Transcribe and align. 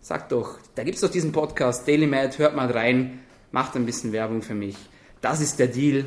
sagt 0.00 0.32
doch, 0.32 0.58
da 0.74 0.84
gibt 0.84 0.96
es 0.96 1.00
doch 1.00 1.10
diesen 1.10 1.32
Podcast, 1.32 1.88
Daily 1.88 2.06
Mad, 2.06 2.38
hört 2.38 2.54
mal 2.54 2.70
rein, 2.70 3.20
macht 3.50 3.74
ein 3.76 3.86
bisschen 3.86 4.12
Werbung 4.12 4.42
für 4.42 4.54
mich. 4.54 4.76
Das 5.20 5.40
ist 5.40 5.58
der 5.58 5.68
Deal. 5.68 6.06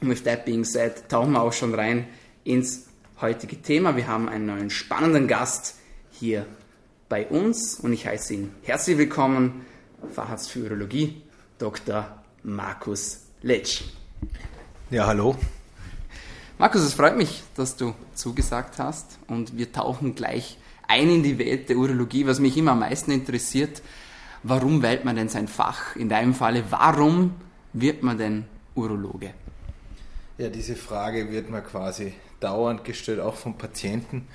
Und 0.00 0.08
with 0.10 0.24
that 0.24 0.44
being 0.44 0.64
said, 0.64 1.08
tauchen 1.08 1.32
wir 1.32 1.42
auch 1.42 1.52
schon 1.52 1.74
rein 1.74 2.08
ins 2.44 2.86
heutige 3.20 3.62
Thema. 3.62 3.96
Wir 3.96 4.08
haben 4.08 4.28
einen 4.28 4.46
neuen 4.46 4.70
spannenden 4.70 5.28
Gast 5.28 5.76
hier 6.10 6.46
bei 7.08 7.26
uns 7.26 7.78
und 7.78 7.92
ich 7.92 8.06
heiße 8.06 8.34
ihn 8.34 8.54
herzlich 8.62 8.98
willkommen, 8.98 9.64
Facharzt 10.10 10.50
für 10.50 10.64
Urologie, 10.64 11.22
Dr. 11.58 12.22
Markus 12.42 13.20
Letsch. 13.42 13.84
Ja, 14.90 15.06
hallo. 15.06 15.36
Markus, 16.62 16.82
es 16.82 16.94
freut 16.94 17.16
mich, 17.16 17.42
dass 17.56 17.74
du 17.74 17.92
zugesagt 18.14 18.78
hast 18.78 19.18
und 19.26 19.58
wir 19.58 19.72
tauchen 19.72 20.14
gleich 20.14 20.58
ein 20.86 21.10
in 21.10 21.24
die 21.24 21.36
Welt 21.36 21.68
der 21.68 21.76
Urologie, 21.76 22.24
was 22.24 22.38
mich 22.38 22.56
immer 22.56 22.70
am 22.70 22.78
meisten 22.78 23.10
interessiert. 23.10 23.82
Warum 24.44 24.80
wählt 24.80 25.04
man 25.04 25.16
denn 25.16 25.28
sein 25.28 25.48
Fach? 25.48 25.96
In 25.96 26.08
deinem 26.08 26.34
Falle, 26.34 26.62
warum 26.70 27.34
wird 27.72 28.04
man 28.04 28.16
denn 28.16 28.44
Urologe? 28.76 29.34
Ja, 30.38 30.48
diese 30.50 30.76
Frage 30.76 31.32
wird 31.32 31.50
mir 31.50 31.62
quasi 31.62 32.14
dauernd 32.38 32.84
gestellt, 32.84 33.18
auch 33.18 33.34
von 33.34 33.58
Patienten. 33.58 34.28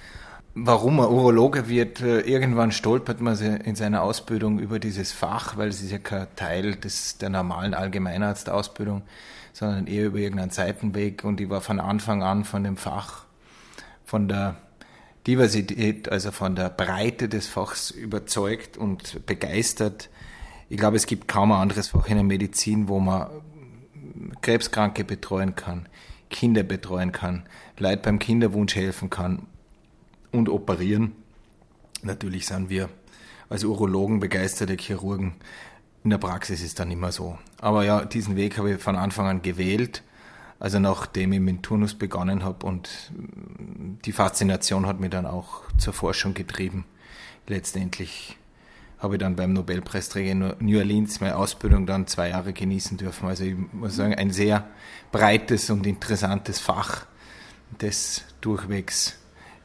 Warum 0.59 0.95
man 0.97 1.07
Urologe 1.07 1.69
wird, 1.69 2.01
äh, 2.01 2.21
irgendwann 2.21 2.71
stolpert 2.71 3.21
man 3.21 3.37
in 3.39 3.75
seiner 3.75 4.01
Ausbildung 4.01 4.59
über 4.59 4.79
dieses 4.79 5.11
Fach, 5.11 5.55
weil 5.57 5.69
es 5.69 5.83
ist 5.83 5.91
ja 5.91 5.99
kein 5.99 6.27
Teil 6.35 6.75
des, 6.75 7.17
der 7.19 7.29
normalen 7.29 7.73
Allgemeinarztausbildung 7.73 9.03
sondern 9.57 9.87
eher 9.87 10.05
über 10.05 10.19
irgendeinen 10.19 10.51
Seitenweg. 10.51 11.23
Und 11.23 11.41
ich 11.41 11.49
war 11.49 11.61
von 11.61 11.79
Anfang 11.79 12.21
an 12.21 12.43
von 12.43 12.63
dem 12.63 12.77
Fach, 12.77 13.25
von 14.05 14.27
der 14.27 14.55
Diversität, 15.25 16.09
also 16.11 16.31
von 16.31 16.55
der 16.55 16.69
Breite 16.69 17.27
des 17.27 17.47
Fachs 17.47 17.89
überzeugt 17.89 18.77
und 18.77 19.25
begeistert. 19.25 20.09
Ich 20.69 20.77
glaube, 20.77 20.95
es 20.95 21.07
gibt 21.07 21.27
kaum 21.27 21.51
ein 21.51 21.59
anderes 21.59 21.87
Fach 21.87 22.07
in 22.07 22.15
der 22.15 22.23
Medizin, 22.23 22.87
wo 22.87 22.99
man 22.99 23.27
Krebskranke 24.41 25.03
betreuen 25.03 25.55
kann, 25.55 25.89
Kinder 26.29 26.61
betreuen 26.61 27.11
kann, 27.11 27.43
Leid 27.79 28.03
beim 28.03 28.19
Kinderwunsch 28.19 28.75
helfen 28.75 29.09
kann 29.09 29.47
und 30.37 30.49
operieren. 30.49 31.13
Natürlich 32.03 32.45
sind 32.45 32.69
wir 32.69 32.89
als 33.49 33.63
Urologen 33.63 34.19
begeisterte 34.19 34.75
Chirurgen. 34.75 35.33
In 36.03 36.09
der 36.09 36.17
Praxis 36.17 36.61
ist 36.61 36.79
dann 36.79 36.91
immer 36.91 37.11
so. 37.11 37.37
Aber 37.59 37.83
ja, 37.83 38.05
diesen 38.05 38.35
Weg 38.35 38.57
habe 38.57 38.73
ich 38.73 38.81
von 38.81 38.95
Anfang 38.95 39.27
an 39.27 39.41
gewählt. 39.41 40.03
Also 40.59 40.79
nachdem 40.79 41.33
ich 41.33 41.39
mit 41.39 41.63
Turnus 41.63 41.93
begonnen 41.93 42.43
habe 42.43 42.65
und 42.65 43.11
die 44.05 44.11
Faszination 44.11 44.87
hat 44.87 44.99
mich 44.99 45.11
dann 45.11 45.25
auch 45.25 45.61
zur 45.77 45.93
Forschung 45.93 46.33
getrieben. 46.33 46.85
Letztendlich 47.45 48.37
habe 48.99 49.15
ich 49.15 49.19
dann 49.19 49.35
beim 49.35 49.53
Nobelpreisträger 49.53 50.31
in 50.31 50.53
New 50.59 50.79
Orleans 50.79 51.19
meine 51.21 51.35
Ausbildung 51.35 51.85
dann 51.85 52.07
zwei 52.07 52.29
Jahre 52.29 52.53
genießen 52.53 52.97
dürfen. 52.97 53.27
Also 53.27 53.43
ich 53.43 53.55
muss 53.71 53.95
sagen, 53.95 54.15
ein 54.15 54.31
sehr 54.31 54.67
breites 55.11 55.69
und 55.69 55.85
interessantes 55.85 56.59
Fach, 56.59 57.05
das 57.77 58.23
durchwegs 58.41 59.19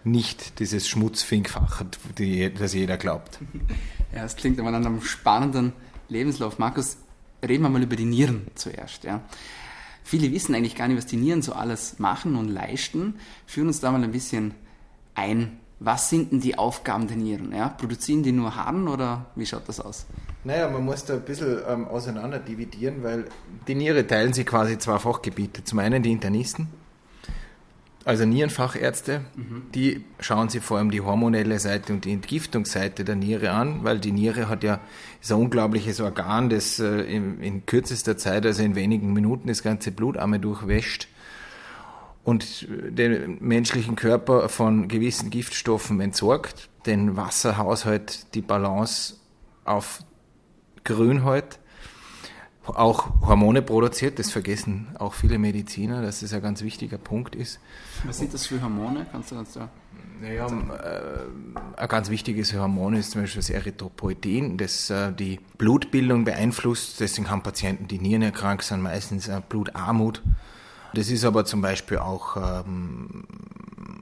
nicht 0.05 0.59
dieses 0.59 0.89
Schmutzfinkfach 0.89 1.81
hat, 1.81 1.99
das 2.59 2.75
jeder 2.75 2.97
glaubt. 2.97 3.39
Ja, 4.15 4.25
es 4.25 4.37
klingt 4.37 4.61
aber 4.61 4.71
nach 4.71 4.85
einem 4.85 5.01
spannenden 5.01 5.73
Lebenslauf. 6.11 6.59
Markus, 6.59 6.99
reden 7.43 7.63
wir 7.63 7.71
mal 7.71 7.83
über 7.83 7.97
die 7.97 8.05
Nieren 8.05 8.47
zuerst. 8.55 9.05
Ja. 9.05 9.23
Viele 10.05 10.31
wissen 10.33 10.55
eigentlich 10.55 10.77
gar 10.77 10.89
nicht, 10.89 10.99
was 10.99 11.07
die 11.07 11.17
Nieren 11.17 11.41
so 11.41 11.55
alles 11.55 11.99
machen 11.99 12.37
und 12.37 12.49
leisten. 12.49 13.15
Führen 13.47 13.69
uns 13.69 13.81
da 13.81 13.91
mal 13.91 14.05
ein 14.05 14.13
bisschen 14.13 14.53
ein. 15.15 15.59
Was 15.81 16.11
sind 16.11 16.31
denn 16.31 16.41
die 16.41 16.59
Aufgaben 16.59 17.09
der 17.09 17.17
Nieren? 17.17 17.53
Ja? 17.53 17.71
Produzieren 17.71 18.23
die 18.23 18.33
nur 18.33 18.55
Harn 18.55 18.87
oder 18.87 19.27
wie 19.35 19.47
schaut 19.47 19.67
das 19.67 19.81
aus? 19.81 20.07
Naja, 20.45 20.69
man 20.69 20.85
muss 20.85 21.05
da 21.05 21.15
ein 21.15 21.23
bisschen 21.23 21.59
ähm, 21.67 21.89
auseinander 21.89 22.39
dividieren, 22.39 23.03
weil 23.03 23.27
die 23.67 23.75
Niere 23.75 24.07
teilen 24.07 24.33
sich 24.33 24.45
quasi 24.45 24.77
zwei 24.79 24.99
Fachgebiete. 24.99 25.65
Zum 25.65 25.79
einen 25.79 26.03
die 26.03 26.13
Internisten, 26.13 26.69
also 28.05 28.25
Nierenfachärzte, 28.25 29.21
mhm. 29.37 29.63
die 29.75 30.05
schauen 30.21 30.49
sich 30.49 30.63
vor 30.63 30.79
allem 30.79 30.91
die 30.91 31.01
hormonelle 31.01 31.59
Seite 31.59 31.93
und 31.93 32.05
die 32.05 32.13
Entgiftungsseite 32.13 33.05
der 33.05 33.17
Niere 33.17 33.51
an, 33.51 33.85
weil 33.85 33.99
die 33.99 34.13
Niere 34.13 34.49
hat 34.49 34.65
ja 34.65 34.81
ist 35.21 35.31
ein 35.31 35.39
unglaubliches 35.39 36.01
Organ, 36.01 36.51
das 36.51 36.79
äh, 36.79 37.03
in, 37.03 37.41
in, 37.41 37.67
kürzester 37.67 38.17
Zeit, 38.17 38.45
also 38.45 38.63
in 38.63 38.75
wenigen 38.75 39.13
Minuten, 39.13 39.49
das 39.49 39.63
ganze 39.63 39.93
Blut 39.93 40.17
einmal 40.17 40.41
durchwäscht 40.41 41.09
und 42.25 42.67
den 42.69 43.39
menschlichen 43.41 43.97
Körper 43.97 44.49
von 44.49 44.89
gewissen 44.89 45.31
Giftstoffen 45.31 46.01
entsorgt, 46.01 46.69
den 46.87 47.17
Wasserhaushalt, 47.17 48.35
die 48.35 48.43
Balance 48.43 49.17
auf 49.65 50.01
Grün 50.85 51.25
hält 51.25 51.59
auch 52.67 53.09
Hormone 53.23 53.63
produziert, 53.63 54.19
das 54.19 54.31
vergessen 54.31 54.89
auch 54.99 55.15
viele 55.15 55.39
Mediziner, 55.39 56.03
dass 56.03 56.21
das 56.21 56.33
ein 56.33 56.43
ganz 56.43 56.63
wichtiger 56.63 56.99
Punkt 56.99 57.35
ist. 57.35 57.59
Was 58.05 58.19
sind 58.19 58.33
das 58.33 58.47
für 58.47 58.63
Hormone? 58.63 59.07
Kannst 59.11 59.33
du 59.33 59.39
uns 59.39 59.53
da 59.55 59.69
naja, 60.23 60.47
äh, 60.47 61.81
ein 61.81 61.89
ganz 61.89 62.09
wichtiges 62.09 62.55
Hormon 62.55 62.95
ist 62.95 63.11
zum 63.11 63.23
Beispiel 63.23 63.41
das 63.41 63.51
Erythropoetin, 63.51 64.57
das 64.57 64.89
äh, 64.89 65.13
die 65.13 65.41
Blutbildung 65.59 66.25
beeinflusst. 66.25 67.01
Deswegen 67.01 67.29
haben 67.29 67.43
Patienten, 67.43 67.89
die 67.89 67.99
nierenerkrankt 67.99 68.63
sind, 68.63 68.83
meistens 68.83 69.27
äh, 69.27 69.41
Blutarmut. 69.49 70.23
Das 70.95 71.11
ist 71.11 71.25
aber 71.25 71.45
zum 71.45 71.61
Beispiel 71.61 71.99
auch 71.99 72.37
ähm, 72.37 73.25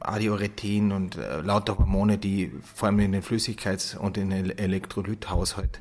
Adiuretin 0.01 0.93
und 0.93 1.17
äh, 1.17 1.41
lauter 1.41 1.79
Hormone, 1.79 2.19
die 2.19 2.53
vor 2.75 2.89
allem 2.89 3.01
in 3.01 3.13
den 3.13 3.23
Flüssigkeits- 3.23 3.97
und 3.97 4.19
in 4.19 4.31
den 4.31 4.59
Elektrolythaushalt 4.59 5.81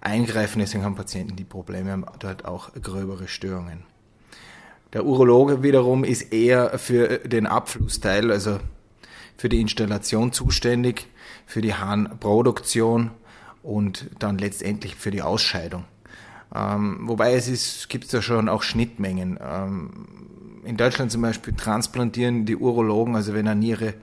eingreifen. 0.00 0.60
Deswegen 0.60 0.84
haben 0.84 0.94
Patienten, 0.94 1.36
die 1.36 1.44
Probleme 1.44 1.92
haben, 1.92 2.06
dort 2.18 2.44
auch 2.44 2.72
gröbere 2.74 3.28
Störungen. 3.28 3.84
Der 4.92 5.04
Urologe 5.04 5.62
wiederum 5.62 6.04
ist 6.04 6.32
eher 6.32 6.78
für 6.78 7.18
den 7.18 7.46
Abflussteil, 7.46 8.30
also 8.30 8.58
für 9.36 9.48
die 9.48 9.60
Installation 9.60 10.32
zuständig, 10.32 11.06
für 11.46 11.60
die 11.60 11.74
Harnproduktion 11.74 13.10
und 13.62 14.08
dann 14.18 14.38
letztendlich 14.38 14.96
für 14.96 15.10
die 15.10 15.22
Ausscheidung. 15.22 15.84
Ähm, 16.54 17.00
wobei 17.02 17.34
es 17.34 17.48
ist, 17.48 17.88
gibt 17.90 18.12
da 18.12 18.22
schon 18.22 18.48
auch 18.48 18.62
Schnittmengen. 18.62 19.38
Ähm, 19.42 20.06
in 20.64 20.76
Deutschland 20.76 21.12
zum 21.12 21.22
Beispiel 21.22 21.54
transplantieren 21.54 22.46
die 22.46 22.56
Urologen, 22.56 23.14
also 23.14 23.34
wenn 23.34 23.46
eine 23.46 23.60
Niere 23.60 23.94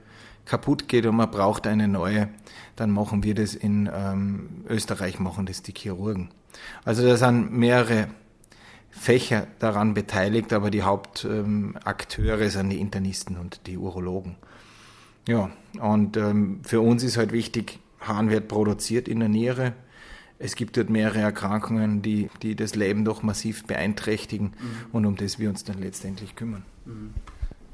kaputt 0.46 0.88
geht 0.88 1.06
und 1.06 1.16
man 1.16 1.30
braucht 1.30 1.66
eine 1.66 1.88
neue, 1.88 2.28
dann 2.76 2.90
machen 2.90 3.22
wir 3.22 3.34
das 3.34 3.54
in 3.54 3.90
ähm, 3.92 4.64
Österreich, 4.68 5.18
machen 5.18 5.46
das 5.46 5.62
die 5.62 5.74
Chirurgen. 5.76 6.30
Also 6.84 7.06
da 7.06 7.16
sind 7.16 7.52
mehrere 7.52 8.08
Fächer 8.90 9.46
daran 9.58 9.92
beteiligt, 9.92 10.52
aber 10.52 10.70
die 10.70 10.82
Hauptakteure 10.82 12.42
ähm, 12.42 12.50
sind 12.50 12.70
die 12.70 12.80
Internisten 12.80 13.36
und 13.36 13.66
die 13.66 13.76
Urologen. 13.76 14.36
Ja, 15.28 15.50
und 15.80 16.16
ähm, 16.16 16.60
für 16.62 16.80
uns 16.80 17.02
ist 17.02 17.16
halt 17.16 17.32
wichtig, 17.32 17.80
Hahn 18.00 18.30
wird 18.30 18.48
produziert 18.48 19.08
in 19.08 19.20
der 19.20 19.28
Niere. 19.28 19.74
Es 20.38 20.54
gibt 20.54 20.76
dort 20.76 20.90
mehrere 20.90 21.20
Erkrankungen, 21.20 22.02
die, 22.02 22.30
die 22.42 22.54
das 22.54 22.74
Leben 22.74 23.04
doch 23.04 23.22
massiv 23.22 23.64
beeinträchtigen 23.64 24.46
mhm. 24.46 24.86
und 24.92 25.06
um 25.06 25.16
das 25.16 25.38
wir 25.38 25.48
uns 25.48 25.64
dann 25.64 25.78
letztendlich 25.78 26.36
kümmern. 26.36 26.64
Mhm. 26.84 27.14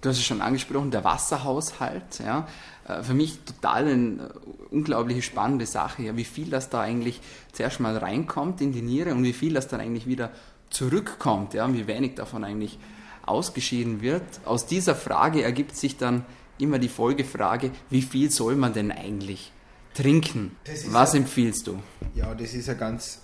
Du 0.03 0.09
hast 0.09 0.19
es 0.19 0.25
schon 0.25 0.43
angesprochen, 0.43 0.91
der 0.91 1.05
Wasserhaushalt. 1.05 2.19
Ja. 2.19 2.47
Äh, 2.87 3.03
für 3.03 3.15
mich 3.15 3.39
total 3.45 3.87
eine 3.87 4.31
unglaublich 4.71 5.25
spannende 5.25 5.65
Sache, 5.65 6.03
ja, 6.03 6.17
wie 6.17 6.25
viel 6.25 6.51
das 6.51 6.69
da 6.69 6.81
eigentlich 6.81 7.21
zuerst 7.53 7.81
mal 7.81 7.97
reinkommt 7.97 8.61
in 8.61 8.73
die 8.73 8.83
Niere 8.83 9.13
und 9.15 9.23
wie 9.23 9.33
viel 9.33 9.55
das 9.55 9.69
dann 9.69 9.81
eigentlich 9.81 10.07
wieder 10.07 10.31
zurückkommt, 10.71 11.55
ja, 11.55 11.65
und 11.65 11.75
wie 11.75 11.87
wenig 11.87 12.17
davon 12.17 12.45
eigentlich 12.45 12.79
ausgeschieden 13.25 14.01
wird. 14.01 14.23
Aus 14.45 14.67
dieser 14.67 14.97
Frage 14.97 15.43
ergibt 15.43 15.77
sich 15.77 15.97
dann 15.97 16.25
immer 16.59 16.79
die 16.79 16.89
Folgefrage, 16.89 17.71
wie 17.89 18.03
viel 18.03 18.31
soll 18.31 18.57
man 18.57 18.73
denn 18.73 18.91
eigentlich 18.91 19.53
trinken? 19.95 20.57
Was 20.89 21.13
ja, 21.13 21.21
empfiehlst 21.21 21.67
du? 21.69 21.81
Ja, 22.15 22.35
das 22.35 22.55
ist 22.55 22.69
eine 22.69 22.79
ganz 22.79 23.21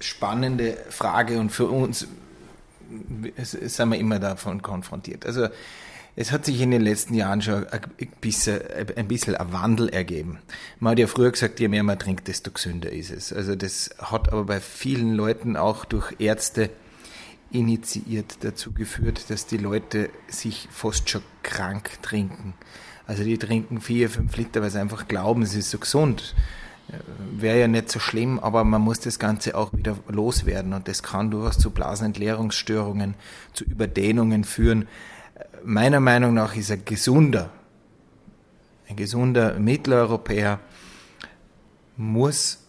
spannende 0.00 0.76
Frage 0.90 1.38
und 1.38 1.50
für 1.50 1.66
uns 1.66 2.08
sind 3.36 3.88
wir 3.90 3.98
immer 3.98 4.18
davon 4.18 4.62
konfrontiert. 4.62 5.26
Also 5.26 5.48
es 6.20 6.32
hat 6.32 6.46
sich 6.46 6.60
in 6.60 6.72
den 6.72 6.82
letzten 6.82 7.14
Jahren 7.14 7.40
schon 7.42 7.64
ein 7.68 7.80
bisschen, 8.20 8.60
ein 8.96 9.06
bisschen 9.06 9.36
ein 9.36 9.52
Wandel 9.52 9.88
ergeben. 9.88 10.40
Man 10.80 10.90
hat 10.90 10.98
ja 10.98 11.06
früher 11.06 11.30
gesagt, 11.30 11.60
je 11.60 11.68
mehr 11.68 11.84
man 11.84 11.96
trinkt, 11.96 12.26
desto 12.26 12.50
gesünder 12.50 12.90
ist 12.90 13.12
es. 13.12 13.32
Also 13.32 13.54
das 13.54 13.90
hat 13.98 14.32
aber 14.32 14.42
bei 14.42 14.58
vielen 14.58 15.14
Leuten 15.14 15.56
auch 15.56 15.84
durch 15.84 16.16
Ärzte 16.18 16.70
initiiert 17.52 18.38
dazu 18.40 18.72
geführt, 18.72 19.30
dass 19.30 19.46
die 19.46 19.58
Leute 19.58 20.10
sich 20.26 20.68
fast 20.72 21.08
schon 21.08 21.22
krank 21.44 22.02
trinken. 22.02 22.54
Also 23.06 23.22
die 23.22 23.38
trinken 23.38 23.80
vier, 23.80 24.10
fünf 24.10 24.36
Liter, 24.36 24.60
weil 24.60 24.70
sie 24.70 24.80
einfach 24.80 25.06
glauben, 25.06 25.42
es 25.42 25.54
ist 25.54 25.70
so 25.70 25.78
gesund. 25.78 26.34
Wäre 27.30 27.60
ja 27.60 27.68
nicht 27.68 27.92
so 27.92 28.00
schlimm, 28.00 28.40
aber 28.40 28.64
man 28.64 28.82
muss 28.82 28.98
das 28.98 29.20
Ganze 29.20 29.56
auch 29.56 29.72
wieder 29.72 29.96
loswerden 30.08 30.72
und 30.72 30.88
das 30.88 31.04
kann 31.04 31.30
durchaus 31.30 31.58
zu 31.58 31.70
Blasenentleerungsstörungen, 31.70 33.14
zu 33.52 33.62
Überdehnungen 33.62 34.42
führen 34.42 34.88
meiner 35.64 36.00
Meinung 36.00 36.34
nach 36.34 36.56
ist 36.56 36.70
ein 36.70 36.84
gesunder, 36.84 37.50
ein 38.88 38.96
gesunder 38.96 39.58
Mitteleuropäer 39.58 40.60
muss 41.96 42.64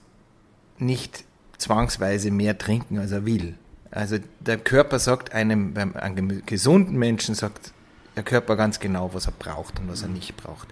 nicht 0.78 1.24
zwangsweise 1.58 2.32
mehr 2.32 2.58
trinken, 2.58 3.00
als 3.00 3.12
er 3.12 3.26
will. 3.26 3.56
Also 3.92 4.18
der 4.40 4.58
Körper 4.58 5.00
sagt 5.00 5.34
einem, 5.34 5.74
beim 5.74 5.96
einem 5.96 6.46
gesunden 6.46 6.98
Menschen 6.98 7.36
sagt 7.36 7.74
der 8.16 8.24
Körper 8.24 8.56
ganz 8.56 8.80
genau, 8.80 9.14
was 9.14 9.28
er 9.28 9.34
braucht 9.34 9.80
und 9.80 9.90
was 9.90 10.02
er 10.02 10.10
nicht 10.10 10.36
braucht. 10.38 10.68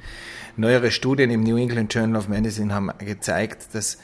Neuere 0.56 0.92
Studien 0.92 1.30
im 1.30 1.42
New 1.44 1.58
England 1.58 1.94
Journal 1.94 2.18
of 2.18 2.28
Medicine 2.28 2.74
haben 2.74 2.92
gezeigt, 3.00 3.70
dass 3.74 3.98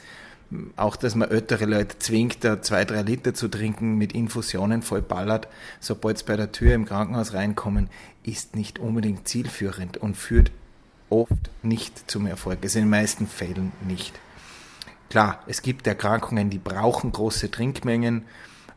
auch, 0.76 0.96
dass 0.96 1.14
man 1.14 1.30
ältere 1.30 1.64
Leute 1.64 1.98
zwingt, 1.98 2.44
da 2.44 2.62
zwei, 2.62 2.84
drei 2.84 3.02
Liter 3.02 3.34
zu 3.34 3.48
trinken, 3.48 3.96
mit 3.96 4.12
Infusionen 4.12 4.82
vollballert, 4.82 5.48
sobald 5.80 6.18
sie 6.18 6.24
bei 6.24 6.36
der 6.36 6.52
Tür 6.52 6.74
im 6.74 6.84
Krankenhaus 6.84 7.32
reinkommen, 7.32 7.88
ist 8.22 8.56
nicht 8.56 8.78
unbedingt 8.78 9.28
zielführend 9.28 9.96
und 9.96 10.16
führt 10.16 10.50
oft 11.10 11.50
nicht 11.62 12.10
zum 12.10 12.26
Erfolg. 12.26 12.58
Es 12.60 12.70
also 12.72 12.78
in 12.80 12.84
den 12.86 12.90
meisten 12.90 13.26
Fällen 13.26 13.72
nicht. 13.86 14.18
Klar, 15.10 15.40
es 15.46 15.62
gibt 15.62 15.86
Erkrankungen, 15.86 16.50
die 16.50 16.58
brauchen 16.58 17.12
große 17.12 17.50
Trinkmengen. 17.50 18.24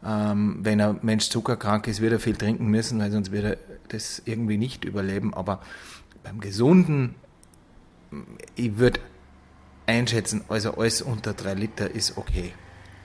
Ähm, 0.05 0.59
wenn 0.61 0.79
ein 0.79 0.99
Mensch 1.01 1.29
zuckerkrank 1.29 1.87
ist, 1.87 2.01
wird 2.01 2.13
er 2.13 2.19
viel 2.19 2.35
trinken 2.35 2.67
müssen, 2.67 2.99
weil 2.99 3.11
sonst 3.11 3.31
wird 3.31 3.45
er 3.45 3.57
das 3.87 4.21
irgendwie 4.25 4.57
nicht 4.57 4.85
überleben. 4.85 5.33
Aber 5.33 5.61
beim 6.23 6.39
Gesunden, 6.39 7.15
ich 8.55 8.77
würde 8.77 8.99
einschätzen, 9.87 10.43
also 10.49 10.75
alles 10.75 11.01
unter 11.01 11.33
drei 11.33 11.53
Liter 11.55 11.89
ist 11.89 12.17
okay. 12.17 12.53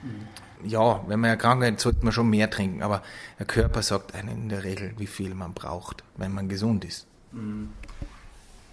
Mhm. 0.03 0.69
Ja, 0.69 1.03
wenn 1.07 1.19
man 1.19 1.31
erkrankt 1.31 1.65
ist, 1.65 1.81
sollte 1.81 2.03
man 2.03 2.13
schon 2.13 2.29
mehr 2.29 2.49
trinken, 2.49 2.83
aber 2.83 3.01
der 3.39 3.45
Körper 3.45 3.81
sagt 3.81 4.15
einem 4.15 4.29
in 4.29 4.49
der 4.49 4.63
Regel, 4.63 4.93
wie 4.97 5.07
viel 5.07 5.33
man 5.33 5.53
braucht, 5.53 6.03
wenn 6.15 6.33
man 6.33 6.47
gesund 6.47 6.85
ist. 6.85 7.05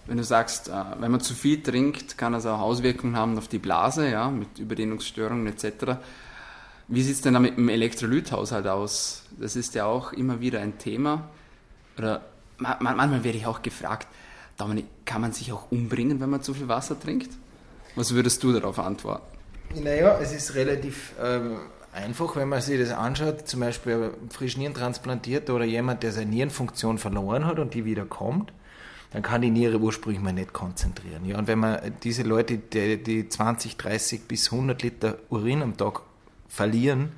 Wenn 0.06 0.16
du 0.16 0.24
sagst, 0.24 0.68
äh, 0.68 0.72
wenn 0.98 1.10
man 1.10 1.20
zu 1.20 1.34
viel 1.34 1.62
trinkt, 1.62 2.18
kann 2.18 2.32
das 2.32 2.46
auch 2.46 2.60
Auswirkungen 2.60 3.16
haben 3.16 3.38
auf 3.38 3.48
die 3.48 3.58
Blase, 3.58 4.08
ja, 4.08 4.30
mit 4.30 4.58
Überdehnungsstörungen 4.58 5.46
etc. 5.46 5.98
Wie 6.88 7.02
sieht 7.02 7.16
es 7.16 7.20
denn 7.22 7.34
da 7.34 7.40
mit 7.40 7.56
dem 7.56 7.68
Elektrolythaushalt 7.68 8.66
aus? 8.66 9.22
Das 9.38 9.56
ist 9.56 9.74
ja 9.74 9.86
auch 9.86 10.12
immer 10.12 10.40
wieder 10.40 10.60
ein 10.60 10.78
Thema. 10.78 11.28
Oder 11.96 12.22
manchmal 12.58 13.24
werde 13.24 13.38
ich 13.38 13.46
auch 13.46 13.62
gefragt, 13.62 14.08
Dominik, 14.56 14.86
kann 15.04 15.20
man 15.20 15.32
sich 15.32 15.52
auch 15.52 15.70
umbringen, 15.70 16.20
wenn 16.20 16.30
man 16.30 16.42
zu 16.42 16.54
viel 16.54 16.68
Wasser 16.68 16.98
trinkt? 16.98 17.30
Was 17.96 18.14
würdest 18.14 18.42
du 18.42 18.52
darauf 18.52 18.78
antworten? 18.78 19.24
Naja, 19.74 20.18
es 20.20 20.32
ist 20.32 20.54
relativ 20.54 21.12
ähm, 21.22 21.58
einfach, 21.92 22.36
wenn 22.36 22.48
man 22.48 22.60
sich 22.60 22.78
das 22.78 22.90
anschaut, 22.90 23.46
zum 23.48 23.60
Beispiel 23.60 24.12
frisch 24.30 24.56
Nierentransplantiert 24.56 25.50
oder 25.50 25.64
jemand, 25.64 26.02
der 26.02 26.12
seine 26.12 26.30
Nierenfunktion 26.30 26.98
verloren 26.98 27.46
hat 27.46 27.58
und 27.58 27.74
die 27.74 27.84
wieder 27.84 28.04
kommt, 28.04 28.52
dann 29.12 29.22
kann 29.22 29.42
die 29.42 29.50
Niere 29.50 29.78
ursprünglich 29.78 30.22
mal 30.22 30.32
nicht 30.32 30.52
konzentrieren. 30.52 31.24
Ja, 31.24 31.38
und 31.38 31.48
wenn 31.48 31.58
man 31.58 31.80
diese 32.02 32.22
Leute, 32.22 32.58
die, 32.58 33.02
die 33.02 33.28
20, 33.28 33.76
30 33.76 34.22
bis 34.28 34.52
100 34.52 34.82
Liter 34.82 35.18
Urin 35.30 35.62
am 35.62 35.76
Tag 35.76 36.02
verlieren, 36.48 37.12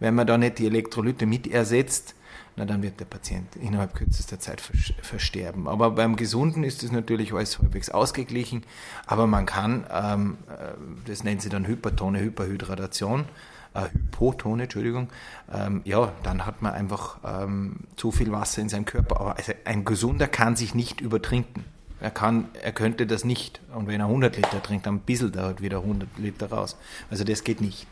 wenn 0.00 0.14
man 0.14 0.26
da 0.26 0.38
nicht 0.38 0.58
die 0.58 0.66
Elektrolyte 0.66 1.26
mit 1.26 1.46
ersetzt, 1.46 2.14
na, 2.56 2.64
dann 2.64 2.82
wird 2.82 3.00
der 3.00 3.04
Patient 3.04 3.56
innerhalb 3.56 3.94
kürzester 3.94 4.38
Zeit 4.38 4.60
versterben. 4.60 5.68
Aber 5.68 5.92
beim 5.92 6.16
Gesunden 6.16 6.64
ist 6.64 6.82
es 6.82 6.92
natürlich 6.92 7.32
alles 7.32 7.58
halbwegs 7.58 7.90
ausgeglichen, 7.90 8.64
aber 9.06 9.26
man 9.26 9.46
kann, 9.46 9.86
ähm, 9.92 10.38
äh, 10.48 10.72
das 11.06 11.24
nennt 11.24 11.42
sich 11.42 11.50
dann 11.50 11.66
Hypertone, 11.66 12.20
Hyperhydration, 12.20 13.26
äh, 13.74 13.82
Hypotone, 13.92 14.64
Entschuldigung, 14.64 15.08
ähm, 15.52 15.82
ja, 15.84 16.12
dann 16.22 16.44
hat 16.46 16.62
man 16.62 16.72
einfach 16.72 17.18
ähm, 17.24 17.76
zu 17.96 18.10
viel 18.10 18.32
Wasser 18.32 18.62
in 18.62 18.68
seinem 18.68 18.84
Körper. 18.84 19.20
Aber 19.20 19.36
also 19.36 19.52
ein 19.64 19.84
Gesunder 19.84 20.28
kann 20.28 20.56
sich 20.56 20.74
nicht 20.74 21.00
übertrinken. 21.00 21.64
Er, 22.00 22.10
kann, 22.10 22.48
er 22.62 22.72
könnte 22.72 23.06
das 23.06 23.24
nicht. 23.24 23.60
Und 23.74 23.86
wenn 23.86 24.00
er 24.00 24.06
100 24.06 24.36
Liter 24.36 24.62
trinkt, 24.62 24.86
dann 24.86 25.00
bisselt 25.00 25.36
er 25.36 25.44
halt 25.44 25.62
wieder 25.62 25.78
100 25.78 26.08
Liter 26.18 26.50
raus. 26.50 26.76
Also 27.10 27.24
das 27.24 27.44
geht 27.44 27.60
nicht. 27.60 27.86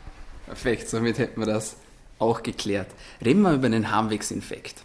Perfekt, 0.47 0.89
somit 0.89 1.19
hätten 1.19 1.39
wir 1.39 1.45
das 1.45 1.75
auch 2.19 2.43
geklärt. 2.43 2.87
Reden 3.23 3.41
wir 3.41 3.53
über 3.53 3.69
den 3.69 3.91
Harnwegsinfekt. 3.91 4.83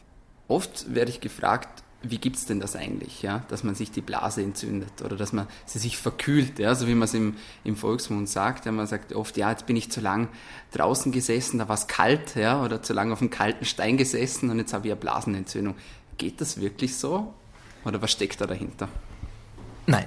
Oft 0.48 0.94
werde 0.94 1.10
ich 1.10 1.20
gefragt, 1.20 1.84
wie 2.06 2.18
gibt 2.18 2.36
es 2.36 2.46
denn 2.46 2.60
das 2.60 2.76
eigentlich, 2.76 3.22
ja? 3.22 3.44
dass 3.48 3.64
man 3.64 3.74
sich 3.74 3.90
die 3.90 4.00
Blase 4.00 4.42
entzündet 4.42 5.02
oder 5.02 5.16
dass 5.16 5.32
man 5.32 5.46
sie 5.64 5.78
sich 5.78 5.96
verkühlt, 5.96 6.58
ja? 6.58 6.74
so 6.74 6.86
wie 6.86 6.94
man 6.94 7.04
es 7.04 7.14
im, 7.14 7.36
im 7.64 7.76
Volksmund 7.76 8.28
sagt. 8.28 8.66
Ja? 8.66 8.72
Man 8.72 8.86
sagt 8.86 9.12
oft, 9.14 9.36
ja, 9.36 9.50
jetzt 9.50 9.66
bin 9.66 9.76
ich 9.76 9.90
zu 9.90 10.00
lang 10.00 10.28
draußen 10.72 11.12
gesessen, 11.12 11.58
da 11.58 11.68
war 11.68 11.74
es 11.74 11.86
kalt, 11.86 12.36
ja? 12.36 12.62
oder 12.62 12.82
zu 12.82 12.92
lang 12.92 13.10
auf 13.10 13.20
einem 13.20 13.30
kalten 13.30 13.64
Stein 13.64 13.96
gesessen 13.96 14.50
und 14.50 14.58
jetzt 14.58 14.74
habe 14.74 14.86
ich 14.86 14.92
eine 14.92 15.00
Blasenentzündung. 15.00 15.74
Geht 16.18 16.40
das 16.40 16.60
wirklich 16.60 16.96
so 16.96 17.32
oder 17.84 18.00
was 18.02 18.12
steckt 18.12 18.40
da 18.40 18.46
dahinter? 18.46 18.88
Nein. 19.86 20.06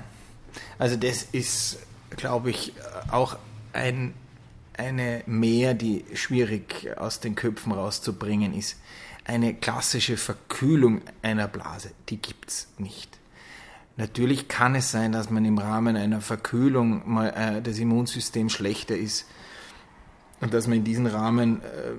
Also 0.80 0.96
das 0.96 1.24
ist, 1.24 1.80
glaube 2.16 2.50
ich, 2.52 2.74
auch 3.12 3.38
ein 3.74 4.14
eine 4.78 5.24
mehr, 5.26 5.74
die 5.74 6.06
schwierig 6.14 6.98
aus 6.98 7.20
den 7.20 7.36
Köpfen 7.36 7.72
rauszubringen 7.72 8.54
ist. 8.54 8.78
Eine 9.26 9.54
klassische 9.54 10.18
Verkühlung 10.18 11.02
einer 11.22 11.48
Blase, 11.48 11.92
die 12.10 12.18
gibt 12.18 12.50
es 12.50 12.68
nicht. 12.78 13.18
Natürlich 13.98 14.48
kann 14.48 14.76
es 14.76 14.92
sein, 14.92 15.12
dass 15.12 15.30
man 15.32 15.44
im 15.44 15.58
Rahmen 15.58 15.98
einer 15.98 16.22
Verkühlung 16.22 17.02
mal 17.12 17.30
äh, 17.30 17.62
das 17.62 17.80
Immunsystem 17.80 18.48
schlechter 18.50 18.96
ist 18.96 19.26
und 20.40 20.54
dass 20.54 20.68
man 20.68 20.78
in 20.78 20.84
diesem 20.84 21.08
Rahmen 21.08 21.62
äh, 21.62 21.94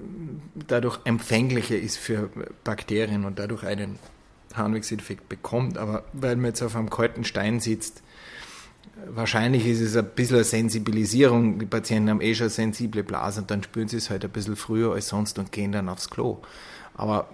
dadurch 0.54 1.00
empfänglicher 1.04 1.76
ist 1.76 1.98
für 1.98 2.30
Bakterien 2.62 3.24
und 3.24 3.38
dadurch 3.38 3.64
einen 3.64 3.98
Harnwegsinfekt 4.54 5.28
bekommt. 5.28 5.76
Aber 5.76 6.04
weil 6.12 6.36
man 6.36 6.46
jetzt 6.46 6.62
auf 6.62 6.76
einem 6.76 6.88
kalten 6.88 7.24
Stein 7.24 7.58
sitzt, 7.58 8.02
Wahrscheinlich 9.08 9.66
ist 9.66 9.80
es 9.80 9.96
ein 9.96 10.08
bisschen 10.14 10.36
eine 10.36 10.44
Sensibilisierung. 10.44 11.58
Die 11.58 11.66
Patienten 11.66 12.10
haben 12.10 12.20
eh 12.20 12.34
schon 12.34 12.48
sensible 12.48 13.02
Blasen, 13.02 13.46
dann 13.46 13.62
spüren 13.62 13.88
sie 13.88 13.96
es 13.96 14.10
halt 14.10 14.24
ein 14.24 14.30
bisschen 14.30 14.56
früher 14.56 14.92
als 14.92 15.08
sonst 15.08 15.38
und 15.38 15.52
gehen 15.52 15.72
dann 15.72 15.88
aufs 15.88 16.10
Klo. 16.10 16.38
Aber 16.94 17.28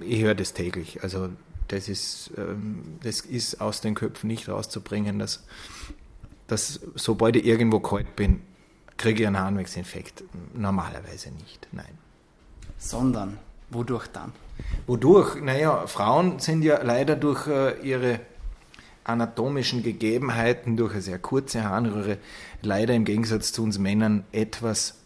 ich 0.00 0.22
höre 0.22 0.34
das 0.34 0.52
täglich. 0.52 1.02
Also 1.02 1.28
das 1.68 1.88
ist, 1.88 2.30
ähm, 2.36 2.98
das 3.02 3.20
ist 3.20 3.60
aus 3.60 3.80
den 3.80 3.94
Köpfen 3.94 4.28
nicht 4.28 4.48
rauszubringen, 4.48 5.18
dass, 5.18 5.44
dass 6.46 6.80
sobald 6.94 7.36
ich 7.36 7.44
irgendwo 7.44 7.80
kalt 7.80 8.14
bin, 8.16 8.42
kriege 8.96 9.22
ich 9.22 9.26
einen 9.26 9.38
Harnwegsinfekt. 9.38 10.24
Normalerweise 10.54 11.30
nicht, 11.32 11.68
nein. 11.72 11.98
Sondern, 12.78 13.38
wodurch 13.70 14.06
dann? 14.08 14.32
Wodurch? 14.86 15.40
Naja, 15.40 15.86
Frauen 15.86 16.38
sind 16.38 16.62
ja 16.62 16.82
leider 16.82 17.16
durch 17.16 17.46
äh, 17.46 17.80
ihre 17.82 18.20
anatomischen 19.06 19.82
Gegebenheiten 19.82 20.76
durch 20.76 20.92
eine 20.92 21.02
sehr 21.02 21.18
kurze 21.18 21.64
Harnröhre 21.64 22.18
leider 22.62 22.94
im 22.94 23.04
Gegensatz 23.04 23.52
zu 23.52 23.62
uns 23.62 23.78
Männern 23.78 24.24
etwas 24.32 24.98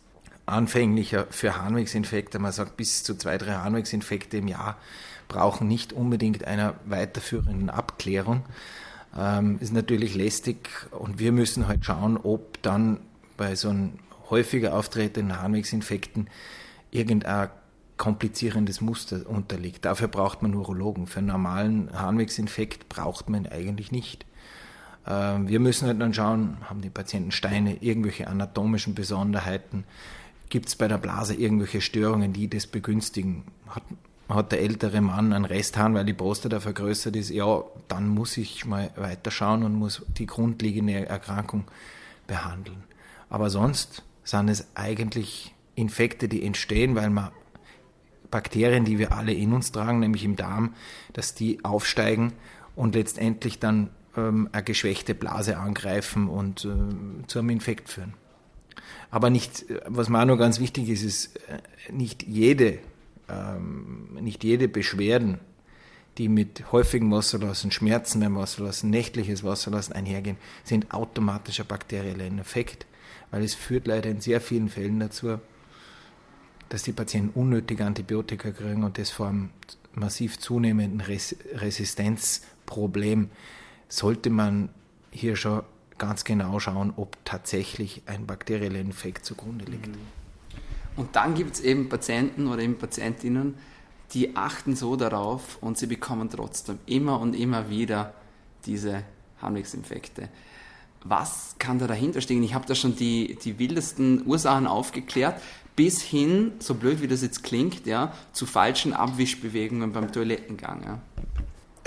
anfänglicher 0.47 1.27
für 1.31 1.57
Harnwegsinfekte. 1.57 2.39
Man 2.39 2.53
sagt, 2.53 2.77
bis 2.77 3.05
zu 3.05 3.15
zwei, 3.15 3.39
drei 3.39 3.53
Harnwegsinfekte 3.53 4.39
im 4.39 4.49
Jahr 4.49 4.77
brauchen 5.29 5.69
nicht 5.69 5.93
unbedingt 5.93 6.45
einer 6.45 6.75
weiterführenden 6.87 7.71
Abklärung. 7.71 8.45
Ähm, 9.17 9.59
ist 9.61 9.73
natürlich 9.73 10.15
lästig 10.15 10.69
und 10.91 11.19
wir 11.19 11.33
müssen 11.33 11.69
halt 11.69 11.85
schauen, 11.85 12.17
ob 12.17 12.63
dann 12.63 13.01
bei 13.37 13.55
so 13.55 13.69
einem 13.69 13.93
häufiger 14.31 14.75
auftretenden 14.75 15.41
Harnwegsinfekten 15.41 16.29
irgendein 16.91 17.51
komplizierendes 18.01 18.81
Muster 18.81 19.29
unterliegt. 19.29 19.85
Dafür 19.85 20.09
braucht 20.09 20.41
man 20.41 20.55
Urologen. 20.55 21.07
Für 21.07 21.19
einen 21.19 21.27
normalen 21.27 21.93
Harnwegsinfekt 21.93 22.89
braucht 22.89 23.29
man 23.29 23.47
eigentlich 23.47 23.93
nicht. 23.93 24.25
Ähm, 25.07 25.49
wir 25.49 25.61
müssen 25.61 25.87
halt 25.87 26.01
dann 26.01 26.15
schauen, 26.15 26.57
haben 26.65 26.81
die 26.81 26.89
Patienten 26.89 27.31
Steine, 27.31 27.77
irgendwelche 27.83 28.27
anatomischen 28.27 28.95
Besonderheiten, 28.95 29.85
gibt 30.49 30.69
es 30.69 30.77
bei 30.77 30.89
der 30.89 30.97
Blase 30.97 31.35
irgendwelche 31.35 31.83
Störungen, 31.83 32.33
die 32.33 32.49
das 32.49 32.67
begünstigen. 32.67 33.45
Hat, 33.69 33.83
hat 34.31 34.53
der 34.53 34.63
ältere 34.63 35.03
Mann 35.03 35.35
einen 35.35 35.45
Resthahn, 35.45 35.93
weil 35.93 36.07
die 36.07 36.15
Prostata 36.15 36.59
vergrößert 36.59 37.17
ist, 37.17 37.29
ja, 37.29 37.63
dann 37.89 38.09
muss 38.09 38.39
ich 38.39 38.65
mal 38.65 38.91
weiterschauen 38.97 39.63
und 39.63 39.75
muss 39.75 40.07
die 40.17 40.27
grundlegende 40.27 41.07
Erkrankung 41.07 41.65
behandeln. 42.27 42.83
Aber 43.29 43.51
sonst 43.51 44.05
sind 44.25 44.49
es 44.49 44.69
eigentlich 44.75 45.55
Infekte, 45.75 46.29
die 46.29 46.47
entstehen, 46.47 46.95
weil 46.95 47.11
man 47.11 47.31
Bakterien, 48.31 48.85
die 48.85 48.99
wir 48.99 49.13
alle 49.13 49.33
in 49.33 49.53
uns 49.53 49.73
tragen, 49.73 50.01
nämlich 50.01 50.25
im 50.25 50.37
Darm, 50.37 50.75
dass 51.13 51.35
die 51.35 51.65
aufsteigen 51.65 52.33
und 52.77 52.95
letztendlich 52.95 53.59
dann 53.59 53.91
ähm, 54.17 54.49
eine 54.53 54.63
geschwächte 54.63 55.15
Blase 55.15 55.59
angreifen 55.59 56.29
und 56.29 56.65
äh, 56.65 57.27
zu 57.27 57.39
einem 57.39 57.51
Infekt 57.51 57.89
führen. 57.89 58.15
Aber 59.11 59.31
nicht, 59.31 59.65
was 59.87 60.09
mir 60.09 60.21
auch 60.21 60.27
noch 60.27 60.37
ganz 60.37 60.61
wichtig 60.61 60.89
ist, 60.89 61.03
ist 61.03 61.37
äh, 61.49 61.93
nicht 61.93 62.23
jede, 62.23 62.79
ähm, 63.29 64.19
nicht 64.21 64.45
jede 64.45 64.69
Beschwerden, 64.69 65.39
die 66.19 66.29
mit 66.29 66.71
häufigem 66.73 67.11
Wasserlassen, 67.11 67.71
Schmerzen 67.71 68.21
beim 68.21 68.37
Wasserlassen, 68.37 68.91
nächtliches 68.91 69.43
Wasserlassen 69.43 69.95
einhergehen, 69.95 70.37
sind 70.65 70.93
automatisch 70.93 71.61
ein 71.61 71.67
bakterieller 71.67 72.27
Infekt, 72.27 72.87
weil 73.31 73.43
es 73.43 73.55
führt 73.55 73.87
leider 73.87 74.11
in 74.11 74.21
sehr 74.21 74.41
vielen 74.41 74.69
Fällen 74.69 75.01
dazu, 75.01 75.39
dass 76.71 76.85
die 76.85 76.93
Patienten 76.93 77.39
unnötige 77.39 77.85
Antibiotika 77.85 78.53
kriegen 78.53 78.85
und 78.85 78.97
das 78.97 79.11
vor 79.11 79.29
einem 79.29 79.51
massiv 79.93 80.39
zunehmenden 80.39 81.01
Res 81.03 81.37
Resistenzproblem 81.55 83.29
sollte 83.89 84.31
man 84.31 84.71
hier 85.11 85.37
schon 85.37 85.63
ganz 85.99 86.25
genau 86.25 86.61
schauen, 86.61 86.95
ob 86.97 87.17
tatsächlich 87.25 88.03
ein 88.07 88.25
bakterieller 88.25 88.79
Infekt 88.79 89.27
zugrunde 89.27 89.65
liegt. 89.67 89.89
Mhm. 89.89 90.21
Und 90.97 91.17
dann 91.17 91.35
gibt 91.35 91.55
es 91.55 91.61
eben 91.61 91.89
Patienten 91.89 92.47
oder 92.47 92.63
eben 92.63 92.79
Patientinnen, 92.79 93.55
die 94.13 94.37
achten 94.37 94.77
so 94.77 94.97
darauf 94.97 95.59
und 95.61 95.77
sie 95.77 95.87
bekommen 95.87 96.31
trotzdem 96.31 96.79
immer 96.87 97.21
und 97.21 97.35
immer 97.35 97.69
wieder 97.69 98.15
diese 98.65 99.05
Harnwegsinfekte. 99.43 100.29
Was 101.03 101.57
kann 101.59 101.79
da 101.79 101.87
dahinter 101.87 102.21
stehen? 102.21 102.43
Ich 102.43 102.55
habe 102.55 102.67
da 102.67 102.75
schon 102.75 102.95
die, 102.95 103.39
die 103.43 103.59
wildesten 103.59 104.27
Ursachen 104.27 104.67
aufgeklärt, 104.67 105.41
bis 105.81 106.03
hin, 106.03 106.53
so 106.59 106.75
blöd 106.75 107.01
wie 107.01 107.09
das 107.09 107.23
jetzt 107.23 107.43
klingt, 107.43 107.87
ja, 107.87 108.13
zu 108.35 108.45
falschen 108.45 108.93
Abwischbewegungen 108.93 109.95
beim 109.95 110.13
Toilettengang. 110.13 110.83
Ja. 110.85 110.99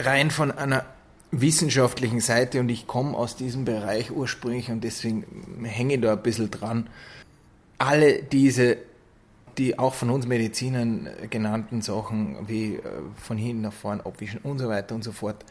Rein 0.04 0.32
von 0.32 0.50
einer 0.52 0.84
wissenschaftlichen 1.30 2.20
Seite 2.20 2.60
und 2.60 2.70
ich 2.70 2.88
komme 2.88 3.16
aus 3.16 3.36
diesem 3.36 3.66
Bereich 3.66 4.10
ursprünglich 4.10 4.72
und 4.72 4.84
deswegen 4.84 5.28
hänge 5.64 5.94
ich 5.94 6.02
da 6.02 6.14
ein 6.14 6.24
bisschen 6.24 6.50
dran. 6.50 6.90
Alle 7.78 8.24
diese, 8.24 8.78
die 9.60 9.78
auch 9.78 9.94
von 9.94 10.10
uns 10.10 10.26
Medizinern 10.26 11.08
genannten 11.30 11.84
Sachen 11.84 12.48
wie 12.48 12.78
äh, 12.78 12.82
von 13.22 13.38
hinten 13.38 13.62
nach 13.62 13.74
vorn 13.74 14.02
abwischen 14.02 14.40
und 14.40 14.58
so 14.58 14.70
weiter 14.70 14.96
und 14.96 15.04
so 15.04 15.12
fort, 15.12 15.46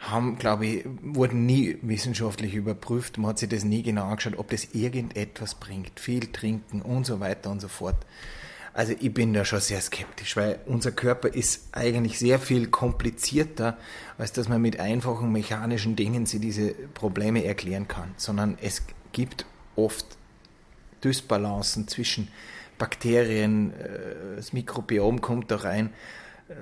haben, 0.00 0.38
glaube 0.38 0.66
ich, 0.66 0.84
wurden 1.02 1.44
nie 1.44 1.76
wissenschaftlich 1.82 2.54
überprüft. 2.54 3.18
Man 3.18 3.30
hat 3.30 3.38
sich 3.38 3.50
das 3.50 3.64
nie 3.64 3.82
genau 3.82 4.04
angeschaut, 4.04 4.38
ob 4.38 4.50
das 4.50 4.74
irgendetwas 4.74 5.54
bringt. 5.54 6.00
Viel 6.00 6.32
trinken 6.32 6.80
und 6.80 7.04
so 7.04 7.20
weiter 7.20 7.50
und 7.50 7.60
so 7.60 7.68
fort. 7.68 7.96
Also 8.72 8.94
ich 8.98 9.12
bin 9.12 9.34
da 9.34 9.44
schon 9.44 9.60
sehr 9.60 9.80
skeptisch, 9.80 10.36
weil 10.36 10.60
unser 10.64 10.92
Körper 10.92 11.28
ist 11.28 11.68
eigentlich 11.72 12.18
sehr 12.18 12.38
viel 12.38 12.68
komplizierter, 12.68 13.76
als 14.16 14.32
dass 14.32 14.48
man 14.48 14.62
mit 14.62 14.80
einfachen 14.80 15.32
mechanischen 15.32 15.96
Dingen 15.96 16.24
sich 16.24 16.40
diese 16.40 16.70
Probleme 16.94 17.44
erklären 17.44 17.88
kann, 17.88 18.14
sondern 18.16 18.56
es 18.62 18.82
gibt 19.12 19.44
oft 19.76 20.06
Dysbalancen 21.02 21.88
zwischen 21.88 22.28
Bakterien, 22.78 23.72
äh, 23.74 24.36
das 24.36 24.52
Mikrobiom 24.52 25.20
kommt 25.20 25.50
da 25.50 25.56
rein 25.56 25.90
äh, 26.48 26.54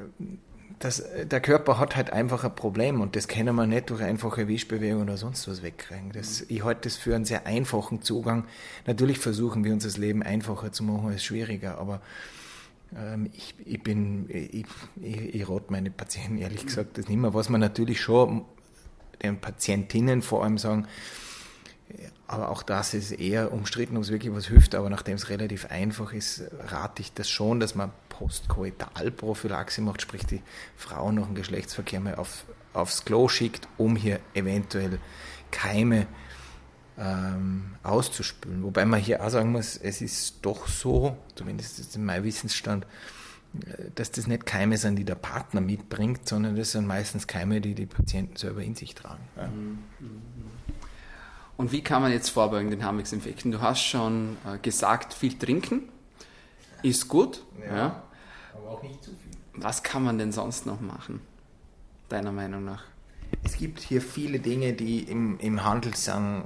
das, 0.78 1.02
der 1.24 1.40
Körper 1.40 1.78
hat 1.78 1.96
halt 1.96 2.12
einfach 2.12 2.44
ein 2.44 2.54
Problem 2.54 3.00
und 3.00 3.16
das 3.16 3.26
können 3.26 3.54
wir 3.56 3.66
nicht 3.66 3.90
durch 3.90 4.02
einfache 4.02 4.46
Wischbewegung 4.46 5.02
oder 5.02 5.16
sonst 5.16 5.48
was 5.48 5.62
wegkriegen. 5.62 6.12
Das, 6.12 6.42
ich 6.48 6.62
halte 6.64 6.82
das 6.82 6.96
für 6.96 7.14
einen 7.14 7.24
sehr 7.24 7.46
einfachen 7.46 8.02
Zugang. 8.02 8.46
Natürlich 8.86 9.18
versuchen 9.18 9.64
wir 9.64 9.72
uns 9.72 9.84
das 9.84 9.96
Leben 9.96 10.22
einfacher 10.22 10.70
zu 10.70 10.84
machen 10.84 11.08
als 11.08 11.24
schwieriger, 11.24 11.78
aber 11.78 12.00
ähm, 12.96 13.30
ich, 13.32 13.54
ich, 13.64 13.82
bin, 13.82 14.26
ich, 14.28 14.66
ich, 15.02 15.34
ich 15.34 15.48
rate 15.48 15.66
meine 15.68 15.90
Patienten 15.90 16.38
ehrlich 16.38 16.64
gesagt 16.64 16.96
das 16.96 17.08
nicht 17.08 17.18
mehr. 17.18 17.34
Was 17.34 17.48
man 17.48 17.60
natürlich 17.60 18.00
schon 18.00 18.44
den 19.22 19.40
Patientinnen 19.40 20.22
vor 20.22 20.44
allem 20.44 20.58
sagen, 20.58 20.86
aber 22.26 22.50
auch 22.50 22.62
das 22.62 22.92
ist 22.94 23.12
eher 23.12 23.52
umstritten, 23.52 23.96
ob 23.96 24.02
es 24.02 24.10
wirklich 24.10 24.32
was 24.34 24.46
hilft. 24.46 24.74
Aber 24.74 24.90
nachdem 24.90 25.14
es 25.14 25.30
relativ 25.30 25.66
einfach 25.66 26.12
ist, 26.12 26.44
rate 26.60 27.02
ich 27.02 27.12
das 27.14 27.28
schon, 27.28 27.58
dass 27.58 27.74
man 27.74 27.90
Postkoitalprophylaxe 28.18 29.80
macht, 29.80 30.02
sprich 30.02 30.26
die 30.26 30.42
Frau 30.76 31.12
nach 31.12 31.26
dem 31.26 31.36
Geschlechtsverkehr 31.36 32.00
mal 32.00 32.16
auf, 32.16 32.44
aufs 32.72 33.04
Klo 33.04 33.28
schickt, 33.28 33.68
um 33.76 33.94
hier 33.94 34.18
eventuell 34.34 34.98
Keime 35.52 36.08
ähm, 36.98 37.76
auszuspülen. 37.84 38.64
Wobei 38.64 38.84
man 38.84 39.00
hier 39.00 39.24
auch 39.24 39.30
sagen 39.30 39.52
muss, 39.52 39.76
es 39.76 40.00
ist 40.00 40.38
doch 40.42 40.66
so, 40.66 41.16
zumindest 41.36 41.78
ist 41.78 41.94
in 41.94 42.04
meinem 42.04 42.24
Wissensstand, 42.24 42.86
äh, 43.54 43.90
dass 43.94 44.10
das 44.10 44.26
nicht 44.26 44.46
Keime 44.46 44.78
sind, 44.78 44.96
die 44.96 45.04
der 45.04 45.14
Partner 45.14 45.60
mitbringt, 45.60 46.28
sondern 46.28 46.56
das 46.56 46.72
sind 46.72 46.88
meistens 46.88 47.28
Keime, 47.28 47.60
die 47.60 47.74
die 47.74 47.86
Patienten 47.86 48.34
selber 48.36 48.62
in 48.62 48.74
sich 48.74 48.96
tragen. 48.96 49.22
Ja. 49.36 49.46
Mhm. 49.46 49.78
Und 51.56 51.70
wie 51.70 51.82
kann 51.82 52.02
man 52.02 52.10
jetzt 52.10 52.30
vorbeugen 52.30 52.70
den 52.70 52.84
Harnwegsinfekten? 52.84 53.52
Du 53.52 53.60
hast 53.60 53.82
schon 53.82 54.36
äh, 54.44 54.58
gesagt, 54.58 55.12
viel 55.12 55.38
trinken 55.38 55.88
ist 56.82 57.08
gut. 57.08 57.44
Ja, 57.60 57.76
ja, 57.76 58.02
Aber 58.54 58.70
auch 58.70 58.82
nicht 58.82 59.02
zu 59.02 59.10
viel. 59.10 59.62
Was 59.62 59.82
kann 59.82 60.04
man 60.04 60.18
denn 60.18 60.32
sonst 60.32 60.66
noch 60.66 60.80
machen, 60.80 61.20
deiner 62.08 62.32
Meinung 62.32 62.64
nach? 62.64 62.84
Es 63.44 63.56
gibt 63.56 63.80
hier 63.80 64.00
viele 64.00 64.40
Dinge, 64.40 64.72
die 64.72 65.00
im, 65.00 65.38
im 65.40 65.64
Handel 65.64 65.94
sind. 65.94 66.44